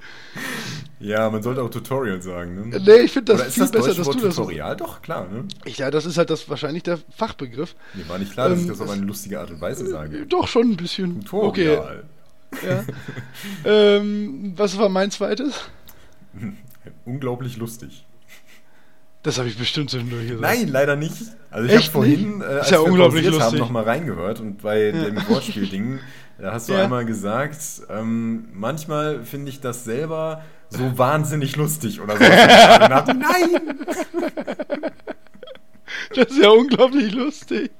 [1.01, 2.79] ja, man sollte auch Tutorial sagen, ne?
[2.79, 4.37] Nee, ich finde das Oder ist viel das besser, dass Wort du das.
[4.37, 4.77] Tutorial?
[4.77, 5.45] Doch, klar, ne?
[5.67, 7.75] Ja, das ist halt das wahrscheinlich der Fachbegriff.
[7.95, 10.27] Mir war nicht klar, dass ich Ähm, das auf eine lustige Art und Weise sage.
[10.27, 11.25] Doch schon ein bisschen.
[11.25, 12.05] Tutorial.
[12.53, 12.67] Okay.
[12.67, 12.85] Ja.
[13.65, 15.69] ähm, was war mein zweites?
[17.05, 18.06] Unglaublich lustig.
[19.27, 20.41] Das habe ich bestimmt zwischendurch gesagt.
[20.41, 21.17] Nein, leider nicht.
[21.51, 25.17] Also ich habe vorhin, äh, als ja wir unglaublich haben, nochmal reingehört und bei dem
[25.29, 25.99] Wortspiel-Ding,
[26.39, 26.85] da hast du Ja.
[26.85, 27.59] einmal gesagt,
[27.91, 32.23] ähm, manchmal finde ich das selber so wahnsinnig lustig oder so.
[33.15, 33.79] Nein!
[36.15, 37.71] Das ist ja unglaublich lustig.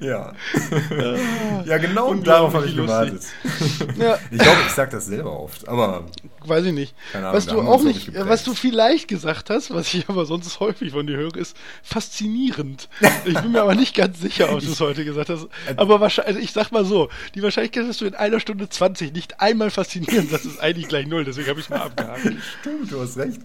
[0.00, 0.34] Ja.
[1.64, 3.22] ja, genau Unglaublich darauf habe ich lustig.
[3.46, 3.96] gewartet.
[3.98, 6.04] Ja, Ich glaube, ich sage das selber oft, aber
[6.44, 6.94] weiß ich nicht.
[7.12, 8.28] Keine Ahnung, was du auch nicht, ich, geprägt.
[8.28, 12.88] was du vielleicht gesagt hast, was ich aber sonst häufig von dir höre, ist faszinierend.
[13.24, 15.48] Ich bin mir aber nicht ganz sicher, ob du es heute gesagt hast.
[15.76, 19.12] Aber wahrscheinlich, also ich sag mal so, die Wahrscheinlichkeit, dass du in einer Stunde 20
[19.12, 21.24] nicht einmal faszinierend sagst, ist eigentlich gleich null.
[21.24, 22.20] Deswegen habe ich es mal abgehakt.
[22.60, 23.40] stimmt, du hast recht.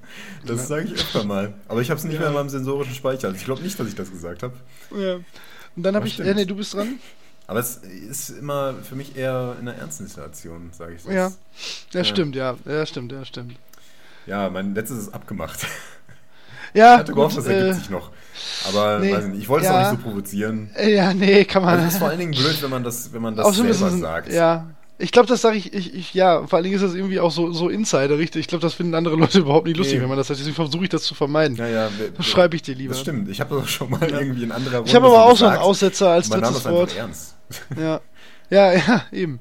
[0.45, 1.53] Das sage ich öfter mal.
[1.69, 3.27] Aber ich habe es nicht mehr in meinem sensorischen Speicher.
[3.29, 4.53] Also ich glaube nicht, dass ich das gesagt habe.
[4.95, 5.17] Ja.
[5.75, 6.99] Und dann habe Das ich, ja, nee, du bist dran.
[7.47, 11.09] Aber es ist immer für mich eher in einer ernsten Situation, sage ich so.
[11.11, 11.27] Ja.
[11.27, 12.03] Ja, Ja.
[12.03, 12.55] stimmt, ja.
[12.65, 13.55] Ja, stimmt, ja, stimmt.
[14.25, 15.65] Ja, mein letztes ist abgemacht.
[16.73, 18.11] Ja, Ich hatte gehofft, das ergibt äh, sich noch.
[18.69, 19.75] Aber nee, nicht, ich wollte es ja.
[19.87, 20.69] auch nicht so provozieren.
[20.75, 21.73] äh, ja, nee, kann man.
[21.73, 24.31] Also es ist vor allen Dingen blöd, wenn man das, wenn man das selber sagt.
[24.31, 24.67] Ja.
[25.01, 27.31] Ich glaube, das sage ich, ich, ich, ja, vor allen Dingen ist das irgendwie auch
[27.31, 28.41] so, so Insider, richtig?
[28.41, 30.01] Ich glaube, das finden andere Leute überhaupt nicht lustig, Nee.
[30.03, 30.39] wenn man das sagt.
[30.39, 31.57] Deswegen versuche ich das zu vermeiden.
[31.57, 32.93] Ja, ja, wer- Das schreibe ich dir lieber.
[32.93, 33.29] Das stimmt.
[33.29, 35.57] Ich habe das schon mal irgendwie in anderer Runde Ich habe aber auch so einen.
[35.57, 36.95] Aussetzer als drittes Wort.
[36.95, 37.35] ernst.
[37.77, 37.99] Ja.
[38.49, 39.39] Ja, ja, eben.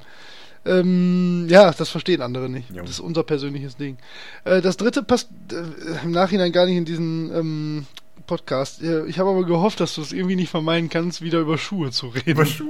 [0.65, 2.70] Ähm, ja, das verstehen andere nicht.
[2.70, 2.82] Ja.
[2.82, 3.97] Das ist unser persönliches Ding.
[4.45, 7.87] Äh, das dritte passt äh, im Nachhinein gar nicht in diesen ähm,
[8.27, 8.82] Podcast.
[8.82, 11.91] Äh, Ich habe aber gehofft, dass du es irgendwie nicht vermeiden kannst, wieder über Schuhe
[11.91, 12.31] zu reden.
[12.31, 12.69] Über Schuhe.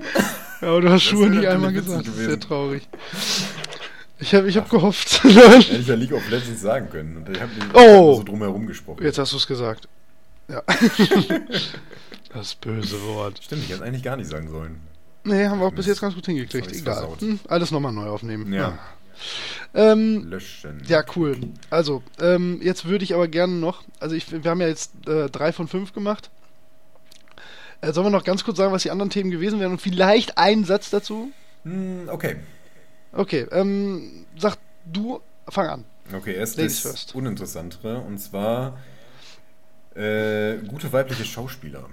[0.61, 2.07] Ja, aber du hast Schuhe nicht einmal gesagt.
[2.07, 2.89] Das ist sehr traurig.
[4.19, 5.25] Ich habe ich hab gehofft.
[5.25, 7.17] Hätte ich ja League of Legends sagen können.
[7.17, 8.17] Und ich habe Oh.
[8.17, 9.03] so drumherum gesprochen.
[9.03, 9.89] Jetzt hast du es gesagt.
[10.49, 10.63] Ja.
[12.35, 13.41] das böse Wort.
[13.43, 14.81] Stimmt, ich hätte eigentlich gar nicht sagen sollen.
[15.25, 16.73] Nee, haben wir auch bis jetzt ganz gut hingekriegt.
[16.73, 17.09] Egal.
[17.19, 18.53] Hm, alles nochmal neu aufnehmen.
[18.53, 18.79] Ja.
[19.75, 20.83] Ähm, Löschen.
[20.87, 21.39] ja, cool.
[21.69, 25.29] Also, ähm, jetzt würde ich aber gerne noch, also ich, wir haben ja jetzt äh,
[25.29, 26.31] drei von fünf gemacht.
[27.81, 30.37] Äh, sollen wir noch ganz kurz sagen, was die anderen Themen gewesen wären und vielleicht
[30.39, 31.31] einen Satz dazu?
[31.65, 32.37] Hm, okay.
[33.13, 35.85] Okay, ähm, sag du, fang an.
[36.15, 37.15] Okay, erst Ladies das first.
[37.15, 37.99] Uninteressantere.
[38.01, 38.77] Und zwar
[39.95, 41.85] äh, gute weibliche Schauspieler.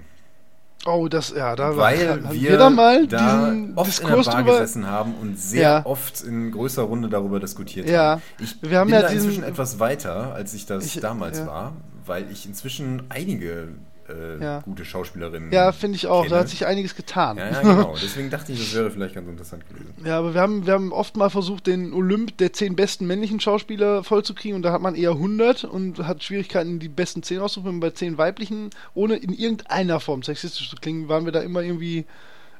[0.86, 4.32] Oh, das, ja, da Weil haben wir, da mal da diesen oft in Diskurs der
[4.32, 4.60] Bar drüber.
[4.60, 5.86] gesessen haben und sehr Ja.
[5.86, 8.12] oft in größerer Runde darüber diskutiert Ja.
[8.12, 8.22] haben.
[8.38, 11.38] Ich Wir haben bin ja da diesen- inzwischen etwas weiter, als ich das Ich- damals
[11.38, 11.46] ja.
[11.46, 11.72] war,
[12.06, 13.68] weil ich inzwischen einige
[14.08, 14.60] äh, Ja.
[14.60, 16.22] gute Schauspielerinnen Ja, finde ich auch.
[16.22, 16.40] Da kenne.
[16.40, 17.36] hat sich einiges getan.
[17.36, 17.94] Ja, ja, genau.
[18.02, 19.94] Deswegen dachte ich, das wäre vielleicht ganz interessant gewesen.
[20.04, 23.40] Ja, aber wir haben, wir haben oft mal versucht, den Olymp der zehn besten männlichen
[23.40, 27.80] Schauspieler vollzukriegen und da hat man eher 100 und hat Schwierigkeiten, die besten 10 auszufinden.
[27.80, 32.06] Bei 10 weiblichen, ohne in irgendeiner Form sexistisch zu klingen, waren wir da immer irgendwie,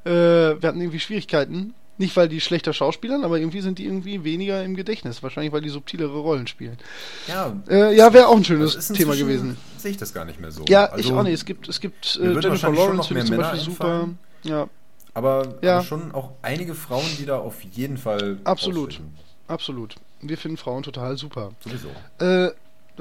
[0.04, 1.74] äh, wir hatten irgendwie Schwierigkeiten.
[1.98, 5.22] Nicht, weil die schlechter Schauspielern, aber irgendwie sind die irgendwie weniger im Gedächtnis.
[5.22, 6.78] Wahrscheinlich, weil die subtilere Rollen spielen.
[7.26, 9.56] Ja, Äh, ja, wäre auch ein schönes Thema gewesen.
[9.76, 10.64] Sehe ich das gar nicht mehr so.
[10.68, 11.34] Ja, Also, ich auch nicht.
[11.34, 14.08] Es gibt, es gibt äh, Jennifer Lawrence, finde ich zum Beispiel super.
[14.44, 14.68] Ja,
[15.14, 15.76] Aber, Ja.
[15.78, 19.00] aber schon auch einige Frauen, die da auf jeden Fall Absolut.
[19.48, 19.96] absolut.
[20.20, 21.50] Wir finden Frauen total super.
[21.64, 21.88] Sowieso.
[22.24, 22.50] Äh,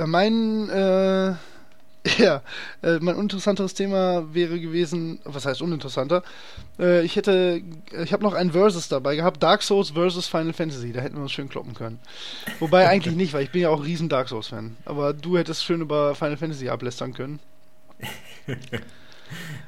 [0.06, 1.34] mein, äh,
[2.18, 2.42] ja,
[2.82, 6.24] äh, mein uninteressanteres Thema wäre gewesen, was heißt uninteressanter?
[6.80, 7.62] Äh, ich hätte,
[8.04, 11.24] ich habe noch ein Versus dabei gehabt, Dark Souls versus Final Fantasy, da hätten wir
[11.24, 12.00] uns schön kloppen können.
[12.60, 14.78] Wobei eigentlich nicht, weil ich bin ja auch riesen Dark Souls Fan.
[14.86, 17.40] Aber du hättest schön über Final Fantasy ablästern können,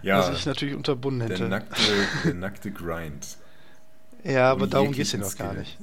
[0.02, 1.49] Ja, was ich natürlich unterbunden der hätte.
[1.49, 1.82] nackte,
[2.24, 3.28] der nackte Grind.
[4.24, 5.78] Ja, aber ohne darum hier jeglichen noch gar nicht.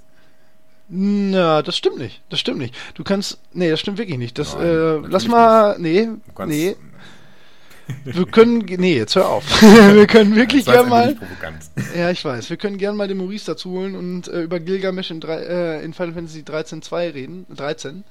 [0.88, 2.22] Na, das stimmt nicht.
[2.28, 2.74] Das stimmt nicht.
[2.94, 3.38] Du kannst.
[3.52, 4.38] Nee, das stimmt wirklich nicht.
[4.38, 5.76] Das, Nein, äh, lass mal.
[5.78, 6.76] Nee, Du kannst, nee.
[8.04, 8.64] Wir können.
[8.78, 9.44] Nee, jetzt hör auf.
[9.62, 11.98] wir können wirklich das war jetzt gern ein mal.
[11.98, 12.50] Ja, ich weiß.
[12.50, 15.84] Wir können gern mal den Maurice dazu holen und äh, über Gilgamesh in, drei, äh,
[15.84, 17.46] in Final Fantasy 13.2 reden.
[17.54, 18.04] 13.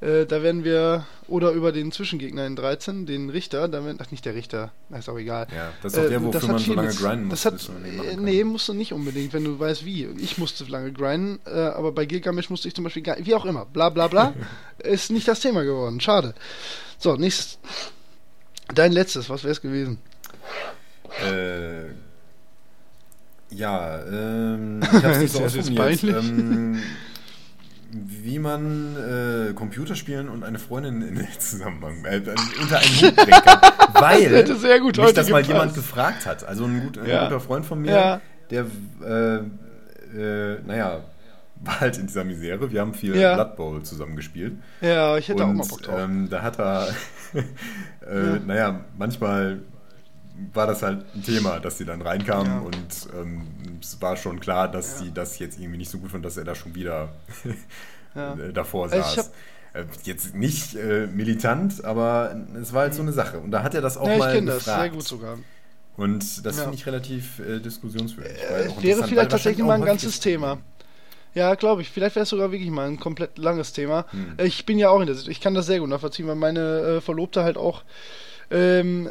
[0.00, 1.06] Äh, da werden wir.
[1.26, 3.68] Oder über den Zwischengegner in 13, den Richter.
[3.68, 4.72] Da werden, ach, nicht der Richter.
[4.90, 5.46] Ist auch egal.
[5.54, 7.42] Ja, das ist doch der, wofür man so lange grinden muss.
[7.42, 10.06] Das hat, äh, nee, musst du nicht unbedingt, wenn du weißt wie.
[10.18, 13.64] Ich musste lange grinden, äh, aber bei Gilgamesh musste ich zum Beispiel wie auch immer,
[13.64, 14.34] bla bla bla,
[14.78, 16.00] ist nicht das Thema geworden.
[16.00, 16.34] Schade.
[16.98, 17.58] So, nächstes.
[18.74, 19.98] Dein letztes, was wäre es gewesen?
[21.22, 21.86] Äh,
[23.50, 26.08] Ja, ähm, ich hab's nicht so.
[26.08, 26.82] Ähm,
[27.94, 32.16] wie man äh, Computerspielen und eine Freundin in den Zusammenhang äh,
[32.60, 33.60] unter einen Hut bringen kann.
[33.94, 35.48] Weil hätte sehr gut mich das mal gepasst.
[35.48, 36.44] jemand gefragt hat.
[36.44, 37.24] Also ein, gut, ein Ja.
[37.24, 38.20] guter Freund von mir, Ja.
[38.50, 38.66] der,
[39.04, 39.36] äh,
[40.18, 41.00] äh, naja,
[41.62, 42.70] war halt in dieser Misere.
[42.72, 43.34] Wir haben viel Ja.
[43.34, 44.54] Blood Bowl zusammen gespielt.
[44.80, 45.98] Ja, ich hätte auch Und mal Bock drauf.
[46.00, 46.88] ähm, da hat er,
[47.34, 49.60] äh, naja, manchmal
[50.52, 52.58] war das halt ein Thema, dass sie dann reinkamen Ja.
[52.58, 53.42] und ähm,
[53.84, 56.44] es war schon klar, dass sie das jetzt irgendwie nicht so gut fand, dass er
[56.44, 57.10] da schon wieder
[58.14, 58.34] Ja.
[58.38, 59.28] äh, davor Also ich saß.
[59.74, 63.38] Äh, Jetzt nicht äh, militant, aber es war halt so eine Sache.
[63.40, 65.38] Und da hat er das auch ja, ich mal kenne das, sehr gut sogar.
[65.96, 66.62] Und das Ja.
[66.62, 68.36] finde ich relativ äh, diskussionswürdig.
[68.40, 70.58] Es wäre vielleicht tatsächlich mal ein ganzes Thema.
[71.34, 71.90] Ja, glaube ich.
[71.90, 74.06] Vielleicht wäre es sogar wirklich mal ein komplett langes Thema.
[74.10, 74.34] Hm.
[74.36, 76.36] Äh, Ich bin ja auch in der Situation, ich kann das sehr gut nachvollziehen, weil
[76.36, 77.82] meine äh, Verlobte halt auch
[78.52, 79.10] ähm, äh,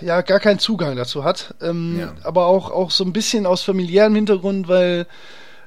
[0.00, 1.54] ja gar keinen Zugang dazu hat.
[1.60, 2.14] Ähm, Ja.
[2.22, 5.06] Aber auch, auch so ein bisschen aus familiärem Hintergrund, weil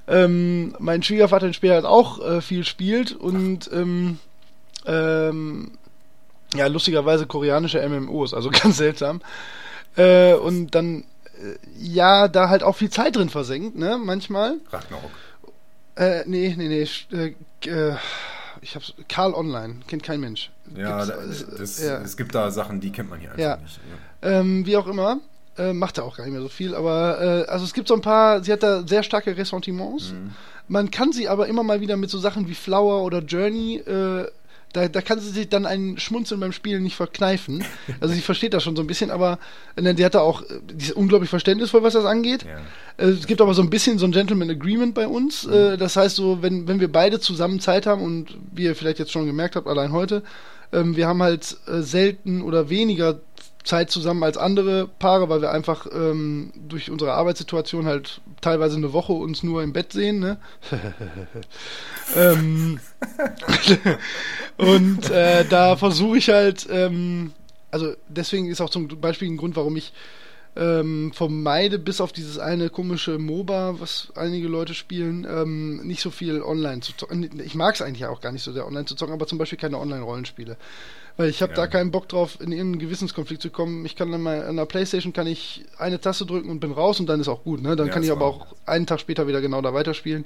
[0.07, 4.19] ähm, mein Schwiegervater den Spiel halt auch äh, viel spielt und ähm,
[4.85, 5.71] ähm,
[6.55, 9.21] ja, lustigerweise koreanische MMOs, also ganz seltsam.
[9.95, 11.03] Äh, und dann,
[11.35, 14.55] äh, ja, da halt auch viel Zeit drin versenkt, ne, manchmal.
[14.71, 15.11] Ragnarok.
[15.95, 16.87] Äh, nee, nee, nee,
[17.17, 17.95] äh, äh,
[18.61, 20.51] ich hab's, Karl Online, kennt kein Mensch.
[20.75, 21.97] Ja, Gibt's, da, äh, das, ja.
[22.01, 23.57] es gibt da Sachen, die kennt man hier einfach Ja.
[23.57, 23.79] nicht.
[24.21, 24.29] Ja.
[24.39, 25.19] Ähm, wie auch immer,
[25.57, 27.93] äh, macht er auch gar nicht mehr so viel, aber äh, also es gibt so
[27.95, 30.11] ein paar, sie hat da sehr starke Ressentiments.
[30.11, 30.31] Mhm.
[30.67, 34.27] Man kann sie aber immer mal wieder mit so Sachen wie Flower oder Journey, äh,
[34.73, 37.63] da, da kann sie sich dann ein Schmunzeln beim Spielen nicht verkneifen.
[37.99, 39.39] Also sie versteht das schon so ein bisschen, aber
[39.75, 42.43] äh, die hat da auch, äh, die ist unglaublich verständnisvoll, was das angeht.
[42.45, 43.03] Ja.
[43.03, 45.45] Äh, Es gibt aber so ein bisschen so ein Gentleman Agreement bei uns.
[45.45, 48.99] Äh, Das heißt so, wenn, wenn wir beide zusammen Zeit haben und wie ihr vielleicht
[48.99, 50.23] jetzt schon gemerkt habt, allein heute,
[50.71, 53.19] ähm, wir haben halt selten oder weniger
[53.69, 58.93] Zeit zusammen als andere Paare, weil wir einfach ähm, durch unsere Arbeitssituation halt teilweise eine
[58.93, 60.19] Woche uns nur im Bett sehen.
[60.19, 60.37] Ne?
[62.15, 62.79] ähm,
[64.57, 67.31] und äh, da versuche ich halt, ähm,
[67.69, 69.93] also deswegen ist auch zum Beispiel ein Grund, warum ich
[70.55, 76.09] ähm, vermeide, bis auf dieses eine komische MOBA, was einige Leute spielen, ähm, nicht so
[76.09, 77.39] viel online zu zocken.
[77.39, 79.59] Ich mag es eigentlich auch gar nicht so sehr online zu zocken, aber zum Beispiel
[79.59, 80.57] keine Online-Rollenspiele.
[81.19, 81.57] Weil ich habe Ja.
[81.57, 83.85] da keinen Bock drauf, in irgendeinen Gewissenskonflikt zu kommen.
[83.85, 87.19] Ich kann an der Playstation kann ich eine Taste drücken und bin raus und dann
[87.19, 87.61] ist auch gut.
[87.61, 87.75] Ne?
[87.75, 90.23] Dann Ja, kann ich aber auch einen Tag später wieder genau da weiterspielen.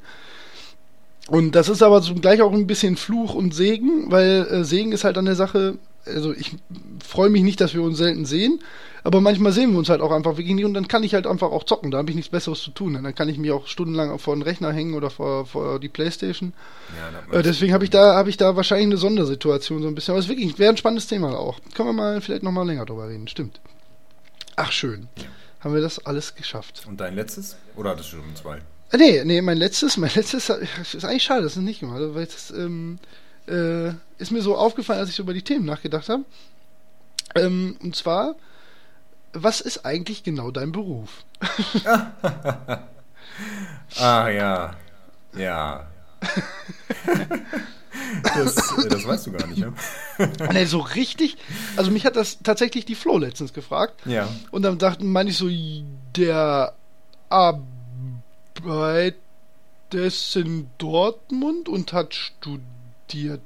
[1.30, 5.04] Und das ist aber zugleich auch ein bisschen Fluch und Segen, weil äh, Segen ist
[5.04, 6.56] halt an der Sache, also ich
[7.04, 8.60] freue mich nicht, dass wir uns selten sehen,
[9.04, 11.28] aber manchmal sehen wir uns halt auch einfach wirklich nicht und dann kann ich halt
[11.28, 12.94] einfach auch zocken, da habe ich nichts Besseres zu tun.
[13.02, 16.54] Dann kann ich mich auch stundenlang vor den Rechner hängen oder vor, vor die Playstation.
[17.32, 20.14] Ja, Äh, deswegen habe ich da habe ich da wahrscheinlich eine Sondersituation so ein bisschen,
[20.14, 21.60] aber es ist wirklich wäre ein spannendes Thema auch.
[21.74, 23.60] Können wir mal vielleicht noch mal länger drüber reden, stimmt.
[24.56, 25.08] Ach schön.
[25.60, 26.86] Haben wir das alles geschafft.
[26.88, 27.56] Und dein letztes?
[27.76, 28.58] Oder hattest du schon zwei?
[28.58, 32.26] Äh, Nee, nee, mein letztes, mein letztes ist eigentlich schade, ich es nicht gemacht weil
[32.26, 33.00] das ähm,
[33.48, 36.24] äh, ist mir so aufgefallen, als ich so über die Themen nachgedacht habe.
[37.36, 38.36] Ähm, und zwar,
[39.34, 41.24] was ist eigentlich genau dein Beruf?
[44.00, 44.76] Ah, ja.
[45.36, 45.88] Ja.
[48.24, 49.74] das, äh, das weißt du gar nicht, ne?
[50.54, 51.38] nee, so richtig,
[51.76, 53.96] also mich hat das tatsächlich die Flo letztens gefragt.
[54.06, 54.28] Ja.
[54.52, 55.50] Und dann dachten, meine ich so,
[56.16, 56.74] der
[57.30, 59.18] arbeitet
[60.36, 62.73] in Dortmund und hat studiert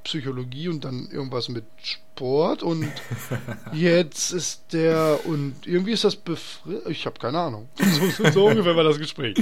[0.03, 2.88] Psychologie und dann irgendwas mit Sport und
[3.73, 6.89] jetzt ist der und irgendwie ist das befristet.
[6.89, 7.68] Ich habe keine Ahnung.
[8.18, 9.38] So, so ungefähr war das Gespräch.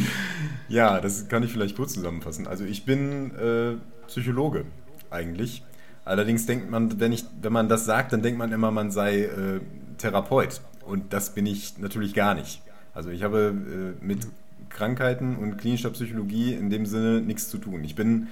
[0.68, 2.48] Ja, das kann ich vielleicht kurz zusammenfassen.
[2.48, 3.76] Also ich bin äh,
[4.08, 4.66] Psychologe
[5.10, 5.64] eigentlich.
[6.06, 9.24] Allerdings denkt man, wenn, ich, wenn man das sagt, dann denkt man immer, man sei
[9.24, 9.60] äh,
[9.98, 10.62] Therapeut.
[10.86, 12.62] Und das bin ich natürlich gar nicht.
[12.94, 13.54] Also ich habe
[14.02, 14.28] äh, mit
[14.70, 17.84] Krankheiten und klinischer Psychologie in dem Sinne nichts zu tun.
[17.84, 18.28] Ich bin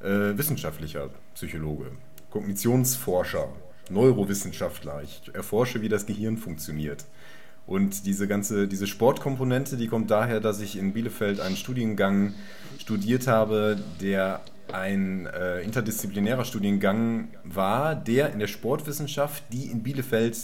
[0.00, 1.92] äh, wissenschaftlicher Psychologe,
[2.30, 3.48] Kognitionsforscher,
[3.90, 5.02] Neurowissenschaftler.
[5.02, 7.04] Ich erforsche, wie das Gehirn funktioniert.
[7.66, 12.34] Und diese ganze, diese Sportkomponente, die kommt daher, dass ich in Bielefeld einen Studiengang
[12.78, 14.40] studiert habe, der
[14.72, 20.38] ein äh, interdisziplinärer Studiengang war, der in der Sportwissenschaft, die in Bielefeld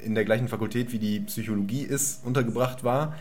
[0.00, 3.14] in der gleichen Fakultät wie die Psychologie ist, untergebracht war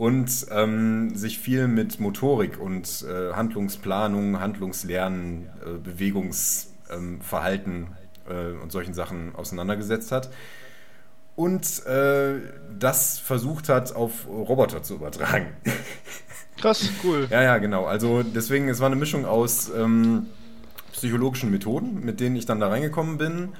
[0.00, 7.88] und ähm, sich viel mit Motorik und äh, Handlungsplanung, Handlungslernen, äh, Bewegungsverhalten
[8.26, 10.30] äh, und solchen Sachen auseinandergesetzt hat
[11.36, 12.36] und äh,
[12.78, 15.48] das versucht hat, auf Roboter zu übertragen.
[16.56, 17.26] Krass, cool.
[17.28, 17.84] ja, ja, genau.
[17.84, 20.28] Also deswegen, es war eine Mischung aus ähm,
[20.94, 23.50] psychologischen Methoden, mit denen ich dann da reingekommen bin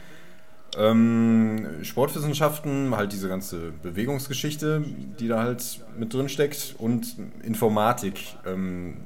[0.78, 4.84] Ähm, Sportwissenschaften, halt diese ganze Bewegungsgeschichte,
[5.18, 8.96] die da halt mit drin steckt und Informatik, ähm,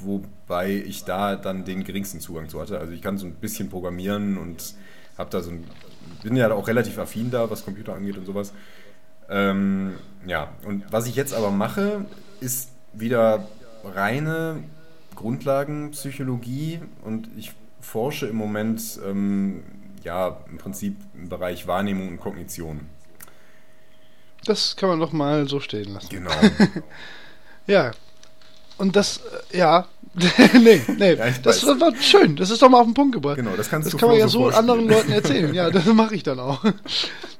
[0.00, 2.78] wobei ich da dann den geringsten Zugang zu hatte.
[2.78, 4.74] Also ich kann so ein bisschen programmieren und
[5.16, 5.64] habe da so ein,
[6.22, 8.52] bin ja auch relativ affin da, was Computer angeht und sowas.
[9.30, 9.94] Ähm,
[10.26, 12.04] ja, und was ich jetzt aber mache,
[12.40, 13.46] ist wieder
[13.84, 14.62] reine
[15.14, 19.62] Grundlagenpsychologie und ich forsche im Moment ähm,
[20.08, 22.88] ja im Prinzip im Bereich Wahrnehmung und Kognition.
[24.44, 26.08] Das kann man doch mal so stehen lassen.
[26.08, 26.30] Genau.
[27.66, 27.92] ja.
[28.78, 29.20] Und das,
[29.52, 29.86] äh, ja,
[30.60, 31.80] nee, nee, Ja, das weiß.
[31.80, 32.36] war schön.
[32.36, 33.36] Das ist doch mal auf den Punkt gebracht.
[33.36, 34.70] Genau, das kannst das du kann man ja so vorspielen.
[34.70, 35.54] anderen Leuten erzählen.
[35.54, 36.64] Ja, das mache ich dann auch.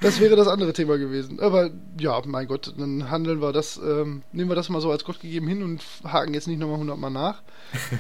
[0.01, 1.41] Das wäre das andere Thema gewesen.
[1.41, 5.05] Aber ja, mein Gott, dann handeln wir das, ähm, nehmen wir das mal so als
[5.05, 7.43] Gott gegeben hin und haken jetzt nicht nochmal hundertmal nach.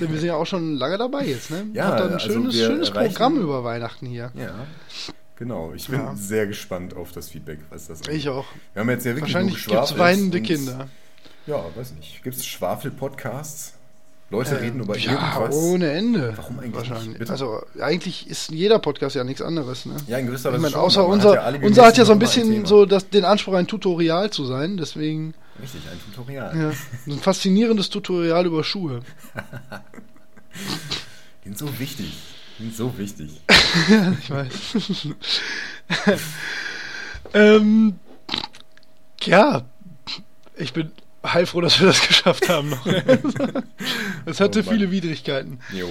[0.00, 1.66] Denn wir sind ja auch schon lange dabei jetzt, ne?
[1.74, 4.30] Ja, Habt ihr ein also schönes, wir schönes erreichen- Programm über Weihnachten hier.
[4.34, 4.54] Ja,
[5.36, 5.72] genau.
[5.74, 6.14] Ich bin Ja.
[6.16, 8.14] sehr gespannt auf das Feedback, was das angeht.
[8.16, 8.46] Ich auch.
[8.74, 10.88] Wir haben jetzt ja wirklich Wahrscheinlich gibt es weinende Kinder.
[11.46, 12.22] Ja, weiß nicht.
[12.22, 13.74] Gibt es Schwafel-Podcasts?
[14.30, 15.56] Leute Ähm, reden über ja, irgendwas?
[15.56, 16.34] ohne Ende.
[16.36, 17.30] Warum eigentlich?
[17.30, 19.96] Also eigentlich ist jeder Podcast ja nichts anderes, ne?
[20.06, 22.04] Ja, in gewisser Ich Weise meine, schon, außer man unser, ja alle unser hat ja
[22.04, 25.32] so ein bisschen mal so das, den Anspruch, ein Tutorial zu sein, deswegen.
[25.60, 26.56] Richtig, ein Tutorial.
[26.56, 26.72] ja,
[27.12, 29.00] ein faszinierendes Tutorial über Schuhe.
[31.44, 32.12] Die sind so wichtig.
[32.58, 33.40] Die sind so wichtig.
[34.20, 35.08] Ich weiß.
[37.34, 37.98] ähm,
[39.22, 39.64] ja,
[40.56, 40.90] ich bin
[41.24, 42.74] heilfroh, dass wir das geschafft haben.
[44.26, 45.58] Es hatte Oh viele Widrigkeiten.
[45.72, 45.88] Jo.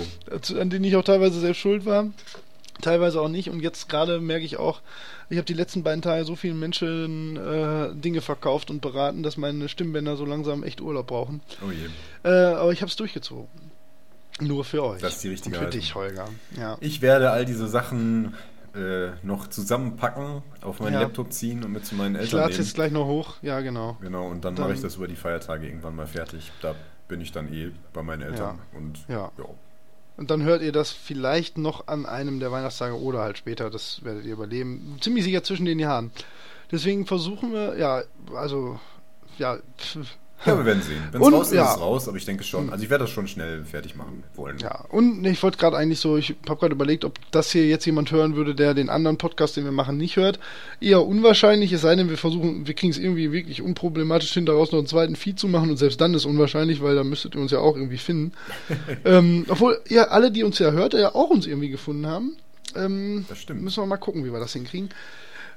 [0.60, 2.08] an denen ich auch teilweise selbst schuld war,
[2.82, 3.50] teilweise auch nicht.
[3.50, 4.82] Und jetzt gerade merke ich auch,
[5.30, 9.38] ich habe die letzten beiden Tage so vielen Menschen äh, Dinge verkauft und beraten, dass
[9.38, 11.42] meine Stimmbänder so langsam echt Urlaub brauchen.
[11.68, 12.30] Oh je.
[12.30, 13.48] Äh, aber ich habe es durchgezogen.
[14.40, 15.02] Nur für euch.
[15.02, 15.80] Das ist die richtige Und für Haltung.
[15.82, 16.30] dich, Holger.
[16.60, 16.78] Ja.
[16.80, 18.36] Ich werde all diese Sachen
[18.78, 21.02] äh, noch zusammenpacken, auf meinen Ja.
[21.02, 22.66] Laptop ziehen und mit zu meinen Ich Eltern lade es nehmen.
[22.68, 23.36] jetzt gleich noch hoch.
[23.42, 23.98] Ja, genau.
[24.02, 26.52] Genau, und dann, Dann- mache ich das über die Feiertage irgendwann mal fertig.
[26.62, 26.76] Da
[27.08, 28.60] bin ich dann eh bei meinen Eltern.
[28.74, 29.32] Und Ja.
[29.38, 29.46] ja.
[30.18, 33.70] Und dann hört ihr das vielleicht noch an einem der Weihnachtstage oder halt später.
[33.70, 34.98] Das werdet ihr überleben.
[35.00, 36.12] Ziemlich sicher zwischen den Jahren.
[36.72, 38.02] Deswegen versuchen wir, ja,
[38.36, 38.80] also,
[39.38, 40.00] ja, pf,
[40.46, 41.02] Ja, wir werden sehen.
[41.12, 41.64] Wenn es raus ist, ja.
[41.66, 42.70] ist es raus, aber ich denke schon.
[42.70, 44.58] Also ich werde das schon schnell fertig machen wollen.
[44.60, 47.86] Ja, und ich wollte gerade eigentlich so, ich habe gerade überlegt, ob das hier jetzt
[47.86, 50.40] jemand hören würde, der den anderen Podcast, den wir machen, nicht hört.
[50.80, 54.72] Eher unwahrscheinlich, es sei denn, wir versuchen, wir kriegen es irgendwie wirklich unproblematisch hin, daraus
[54.72, 57.42] noch einen zweiten Feed zu machen und selbst dann ist unwahrscheinlich, weil dann müsstet ihr
[57.42, 58.34] uns ja auch irgendwie finden.
[59.06, 62.38] ähm, obwohl, ja, alle, die uns ja hört, ja auch uns irgendwie gefunden haben.
[62.76, 63.64] Ähm, Das stimmt.
[63.64, 64.90] Müssen wir mal gucken, wie wir das hinkriegen.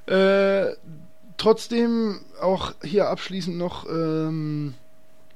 [0.07, 0.71] Äh,
[1.41, 4.75] trotzdem auch hier abschließend noch ähm,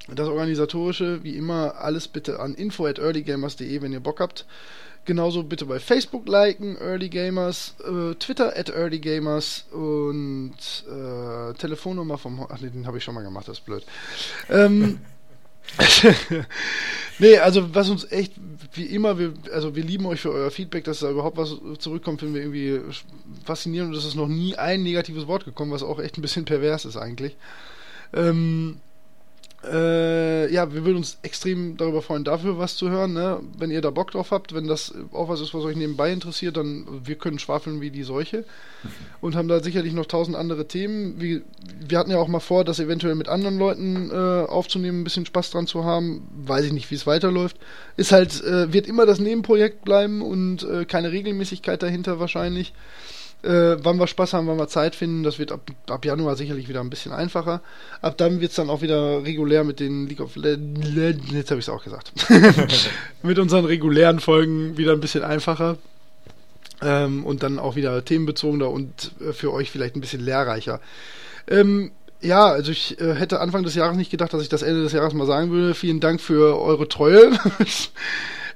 [0.06, 4.46] das Organisatorische, wie immer, alles bitte an info at earlygamers.de, wenn ihr Bock habt.
[5.04, 10.54] Genauso bitte bei Facebook liken, Early Gamers, äh, Twitter at Early Gamers und
[10.88, 12.44] äh, Telefonnummer vom.
[12.48, 13.84] Ach nee, den habe ich schon mal gemacht, das ist blöd.
[14.48, 15.00] Ähm,
[17.18, 18.32] nee, also was uns echt,
[18.74, 22.20] wie immer, wir, also wir lieben euch für euer Feedback, dass da überhaupt was zurückkommt,
[22.20, 22.80] finden wir irgendwie
[23.44, 26.44] faszinierend und es ist noch nie ein negatives Wort gekommen, was auch echt ein bisschen
[26.44, 27.36] pervers ist eigentlich.
[28.12, 28.80] Ähm,
[29.70, 33.12] äh, ja, wir würden uns extrem darüber freuen, dafür was zu hören.
[33.12, 33.40] Ne?
[33.58, 36.56] Wenn ihr da Bock drauf habt, wenn das auch was ist, was euch nebenbei interessiert,
[36.56, 38.44] dann wir können schwafeln wie die Seuche
[39.20, 41.20] und haben da sicherlich noch tausend andere Themen.
[41.20, 41.42] Wie,
[41.86, 45.26] wir hatten ja auch mal vor, das eventuell mit anderen Leuten äh, aufzunehmen, ein bisschen
[45.26, 46.28] Spaß dran zu haben.
[46.36, 47.56] Weiß ich nicht, wie es weiterläuft.
[47.96, 52.72] Ist halt, äh, wird immer das Nebenprojekt bleiben und äh, keine Regelmäßigkeit dahinter wahrscheinlich.
[53.42, 56.68] Äh, wann wir Spaß haben, wann wir Zeit finden, das wird ab, ab Januar sicherlich
[56.68, 57.60] wieder ein bisschen einfacher.
[58.00, 61.60] Ab dann wird es dann auch wieder regulär mit den League of Legends, jetzt habe
[61.60, 62.12] ich es auch gesagt,
[63.22, 65.76] mit unseren regulären Folgen wieder ein bisschen einfacher.
[66.82, 70.80] Ähm, und dann auch wieder themenbezogener und äh, für euch vielleicht ein bisschen lehrreicher.
[71.48, 71.90] Ähm,
[72.20, 74.92] ja, also ich äh, hätte Anfang des Jahres nicht gedacht, dass ich das Ende des
[74.92, 75.74] Jahres mal sagen würde.
[75.74, 77.32] Vielen Dank für eure Treue.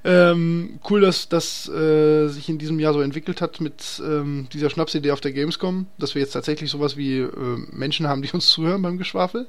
[0.03, 4.71] ähm, cool, dass das äh, sich in diesem Jahr so entwickelt hat mit ähm, dieser
[4.71, 7.29] Schnapsidee auf der Gamescom, dass wir jetzt tatsächlich sowas wie äh,
[7.71, 9.47] Menschen haben, die uns zuhören beim Geschwafel.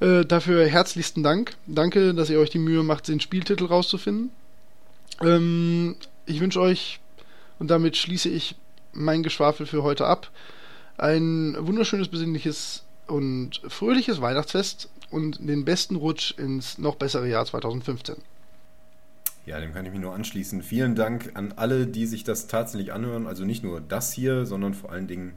[0.00, 1.56] Äh, dafür herzlichsten Dank.
[1.66, 4.30] Danke, dass ihr euch die Mühe macht, den Spieltitel rauszufinden.
[5.20, 5.96] Ähm,
[6.26, 7.00] ich wünsche euch,
[7.58, 8.54] und damit schließe ich
[8.92, 10.30] mein Geschwafel für heute ab,
[10.98, 18.16] ein wunderschönes, besinnliches und fröhliches Weihnachtsfest und den besten Rutsch ins noch bessere Jahr 2015.
[19.46, 20.62] Ja, dem kann ich mich nur anschließen.
[20.62, 23.26] Vielen Dank an alle, die sich das tatsächlich anhören.
[23.26, 25.34] Also nicht nur das hier, sondern vor allen Dingen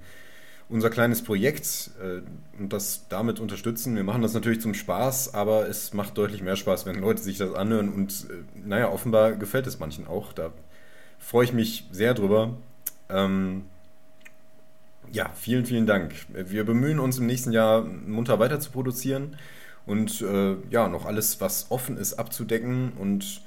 [0.69, 2.21] unser kleines Projekt äh,
[2.59, 3.95] und das damit unterstützen.
[3.95, 7.37] Wir machen das natürlich zum Spaß, aber es macht deutlich mehr Spaß, wenn Leute sich
[7.37, 10.33] das anhören und äh, naja, offenbar gefällt es manchen auch.
[10.33, 10.53] Da
[11.19, 12.57] freue ich mich sehr drüber.
[13.09, 13.65] Ähm,
[15.11, 16.13] Ja, vielen, vielen Dank.
[16.29, 19.37] Wir bemühen uns im nächsten Jahr munter weiter zu produzieren
[19.85, 23.41] und äh, ja, noch alles, was offen ist, abzudecken und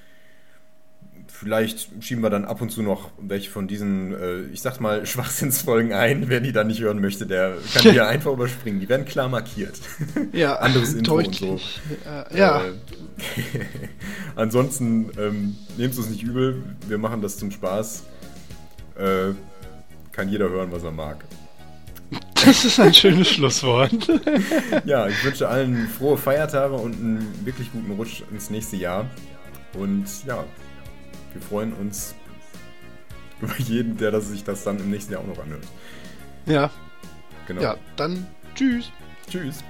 [1.32, 5.06] Vielleicht schieben wir dann ab und zu noch welche von diesen, äh, ich sag mal,
[5.06, 6.28] Schwachsinnsfolgen ein.
[6.28, 8.80] Wer die dann nicht hören möchte, der kann die ja einfach überspringen.
[8.80, 9.74] Die werden klar markiert.
[10.32, 11.42] Ja, anderes deutlich.
[11.42, 12.34] und so.
[12.34, 12.62] Äh, ja,
[14.36, 16.62] ansonsten ähm, nehmt es nicht übel.
[16.86, 18.04] Wir machen das zum Spaß.
[18.96, 19.34] Äh,
[20.12, 21.24] kann jeder hören, was er mag.
[22.34, 23.92] das ist ein schönes Schlusswort.
[24.84, 29.06] Ja, ich wünsche allen frohe Feiertage und einen wirklich guten Rutsch ins nächste Jahr.
[29.74, 30.44] Und ja,
[31.32, 32.14] wir freuen uns
[33.40, 35.64] über jeden, der das, sich das dann im nächsten Jahr auch noch anhört.
[36.46, 36.70] ja,
[37.46, 37.62] Genau.
[37.62, 38.92] ja, dann tschüss.
[39.28, 39.64] Tschüss.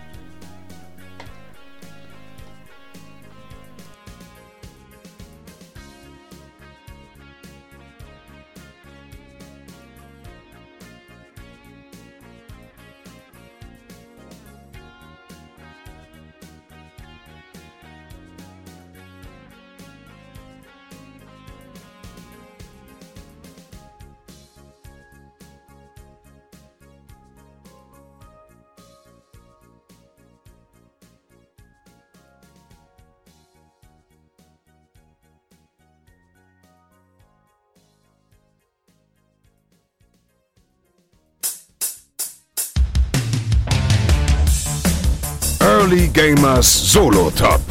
[46.21, 47.63] Gamers Solo Top.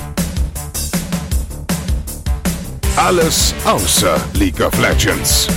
[2.96, 5.48] Alles außer League of Legends.